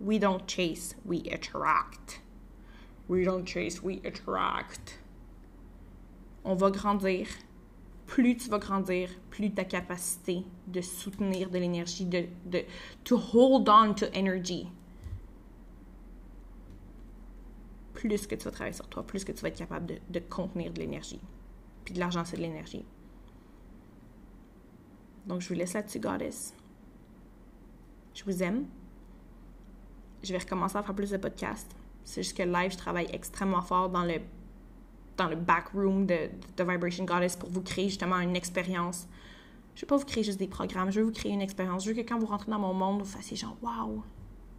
We 0.00 0.18
don't 0.18 0.46
chase, 0.46 0.94
we 1.04 1.22
attract. 1.30 2.22
We 3.08 3.24
don't 3.24 3.46
chase, 3.46 3.82
we 3.82 4.00
attract. 4.04 4.98
On 6.44 6.54
va 6.54 6.70
grandir. 6.70 7.26
Plus 8.06 8.36
tu 8.36 8.48
vas 8.48 8.58
grandir, 8.58 9.08
plus 9.30 9.52
ta 9.52 9.64
capacité 9.64 10.44
de 10.66 10.80
soutenir 10.80 11.48
de 11.48 11.58
l'énergie, 11.58 12.06
de, 12.06 12.24
de 12.46 12.64
to 13.04 13.16
hold 13.16 13.68
on 13.68 13.94
to 13.94 14.06
energy 14.12 14.68
plus 18.08 18.26
que 18.26 18.34
tu 18.34 18.44
vas 18.44 18.50
travailler 18.50 18.74
sur 18.74 18.88
toi, 18.88 19.02
plus 19.06 19.24
que 19.24 19.32
tu 19.32 19.42
vas 19.42 19.48
être 19.48 19.58
capable 19.58 20.00
de, 20.08 20.18
contenir 20.20 20.72
de 20.72 20.78
l'énergie. 20.78 21.20
Puis 21.84 21.92
de 21.92 22.00
l'argent, 22.00 22.24
c'est 22.24 22.36
de 22.36 22.42
l'énergie. 22.42 22.84
Donc, 25.26 25.42
je 25.42 25.48
vous 25.48 25.54
laisse 25.54 25.74
là-dessus, 25.74 26.00
Goddess. 26.00 26.54
Je 28.14 28.24
vous 28.24 28.42
aime. 28.42 28.66
Je 30.22 30.32
vais 30.32 30.38
recommencer 30.38 30.78
à 30.78 30.82
faire 30.82 30.94
plus 30.94 31.10
de 31.10 31.18
podcasts. 31.18 31.76
C'est 32.04 32.22
juste 32.22 32.36
que 32.36 32.42
live, 32.42 32.72
je 32.72 32.78
travaille 32.78 33.08
extrêmement 33.12 33.62
fort 33.62 33.90
dans 33.90 34.04
le, 34.04 34.14
dans 35.18 35.28
le 35.28 35.36
backroom 35.36 36.06
de, 36.06 36.30
de 36.56 36.64
Vibration 36.64 37.04
Goddess 37.04 37.36
pour 37.36 37.50
vous 37.50 37.62
créer 37.62 37.88
justement 37.88 38.18
une 38.20 38.34
expérience. 38.34 39.06
Je 39.74 39.80
ne 39.80 39.82
veux 39.82 39.88
pas 39.88 39.96
vous 39.98 40.06
créer 40.06 40.24
juste 40.24 40.38
des 40.38 40.48
programmes, 40.48 40.90
je 40.90 41.00
veux 41.00 41.06
vous 41.06 41.12
créer 41.12 41.32
une 41.32 41.42
expérience. 41.42 41.84
Je 41.84 41.90
veux 41.90 42.02
que 42.02 42.08
quand 42.08 42.18
vous 42.18 42.26
rentrez 42.26 42.50
dans 42.50 42.58
mon 42.58 42.72
monde, 42.72 43.00
vous 43.00 43.04
fassiez 43.04 43.36
genre, 43.36 43.56
waouh, 43.60 44.02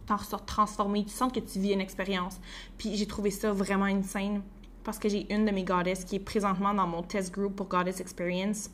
t'en 0.06 0.16
ressors 0.16 0.44
transformé, 0.44 1.04
tu 1.04 1.10
sens 1.10 1.32
que 1.32 1.40
tu 1.40 1.58
vis 1.58 1.72
une 1.72 1.80
expérience. 1.80 2.40
Puis 2.78 2.96
j'ai 2.96 3.06
trouvé 3.06 3.30
ça 3.30 3.52
vraiment 3.52 3.86
insane 3.86 4.42
parce 4.84 4.98
que 4.98 5.08
j'ai 5.08 5.32
une 5.32 5.44
de 5.44 5.50
mes 5.50 5.64
goddesses 5.64 6.04
qui 6.04 6.16
est 6.16 6.20
présentement 6.20 6.74
dans 6.74 6.86
mon 6.86 7.02
test 7.02 7.32
group 7.32 7.54
pour 7.54 7.68
Goddess 7.68 8.00
Experience 8.00 8.70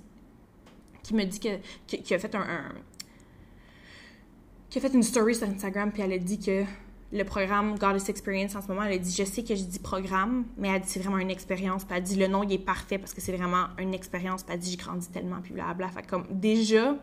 qui 1.02 1.14
me 1.14 1.24
dit 1.24 1.40
que, 1.40 1.48
qui, 1.86 2.14
a 2.14 2.18
fait 2.18 2.34
un, 2.34 2.72
qui 4.68 4.78
a 4.78 4.80
fait 4.80 4.92
une 4.92 5.02
story 5.02 5.34
sur 5.34 5.48
Instagram 5.48 5.92
puis 5.92 6.02
elle 6.02 6.12
a 6.12 6.18
dit 6.18 6.38
que 6.38 6.64
le 7.12 7.24
programme 7.24 7.78
Goddess 7.78 8.08
Experience 8.08 8.54
en 8.54 8.60
ce 8.60 8.68
moment, 8.68 8.82
elle 8.82 8.92
a 8.92 8.98
dit 8.98 9.14
je 9.16 9.24
sais 9.24 9.42
que 9.42 9.54
je 9.54 9.62
dis 9.62 9.78
programme, 9.78 10.44
mais 10.58 10.68
elle 10.68 10.82
dit 10.82 10.88
c'est 10.88 11.00
vraiment 11.00 11.18
une 11.18 11.30
expérience. 11.30 11.84
Puis 11.84 11.96
elle 11.96 12.02
dit 12.02 12.16
le 12.16 12.26
nom 12.26 12.42
il 12.42 12.52
est 12.52 12.58
parfait 12.58 12.98
parce 12.98 13.14
que 13.14 13.20
c'est 13.20 13.34
vraiment 13.34 13.68
une 13.78 13.94
expérience. 13.94 14.42
Puis 14.42 14.54
elle 14.54 14.60
dit 14.60 14.70
j'ai 14.70 14.76
grandi 14.76 15.08
tellement 15.08 15.40
puis 15.40 15.54
blablabla. 15.54 15.88
Fait 15.88 16.06
comme 16.06 16.26
déjà 16.30 16.96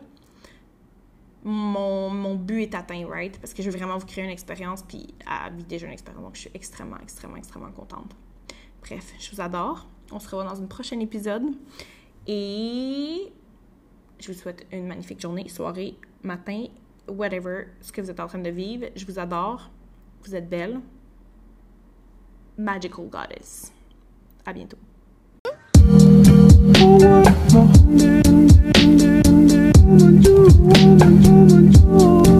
mon, 1.44 2.10
mon, 2.10 2.34
but 2.34 2.62
est 2.62 2.74
atteint, 2.74 3.06
right? 3.08 3.38
Parce 3.38 3.54
que 3.54 3.62
je 3.62 3.70
veux 3.70 3.76
vraiment 3.76 3.98
vous 3.98 4.06
créer 4.06 4.24
une 4.24 4.30
expérience, 4.30 4.82
puis 4.82 5.14
à 5.26 5.50
vivre 5.50 5.66
déjà 5.66 5.86
une 5.86 5.92
expérience. 5.92 6.22
Donc, 6.22 6.34
je 6.34 6.40
suis 6.40 6.50
extrêmement, 6.54 6.98
extrêmement, 7.02 7.36
extrêmement 7.36 7.70
contente. 7.70 8.12
Bref, 8.82 9.12
je 9.18 9.30
vous 9.34 9.40
adore. 9.40 9.86
On 10.12 10.18
se 10.18 10.28
revoit 10.28 10.44
dans 10.44 10.60
un 10.60 10.66
prochain 10.66 10.98
épisode. 11.00 11.44
Et 12.26 13.32
je 14.18 14.32
vous 14.32 14.38
souhaite 14.38 14.66
une 14.72 14.86
magnifique 14.86 15.20
journée, 15.20 15.48
soirée, 15.48 15.96
matin, 16.22 16.66
whatever, 17.08 17.66
ce 17.80 17.92
que 17.92 18.00
vous 18.00 18.10
êtes 18.10 18.20
en 18.20 18.26
train 18.26 18.38
de 18.38 18.50
vivre. 18.50 18.86
Je 18.96 19.04
vous 19.06 19.18
adore. 19.18 19.70
Vous 20.24 20.34
êtes 20.34 20.48
belle. 20.48 20.80
Magical 22.58 23.06
Goddess. 23.08 23.72
À 24.44 24.52
bientôt. 24.52 24.78
woman. 30.54 31.45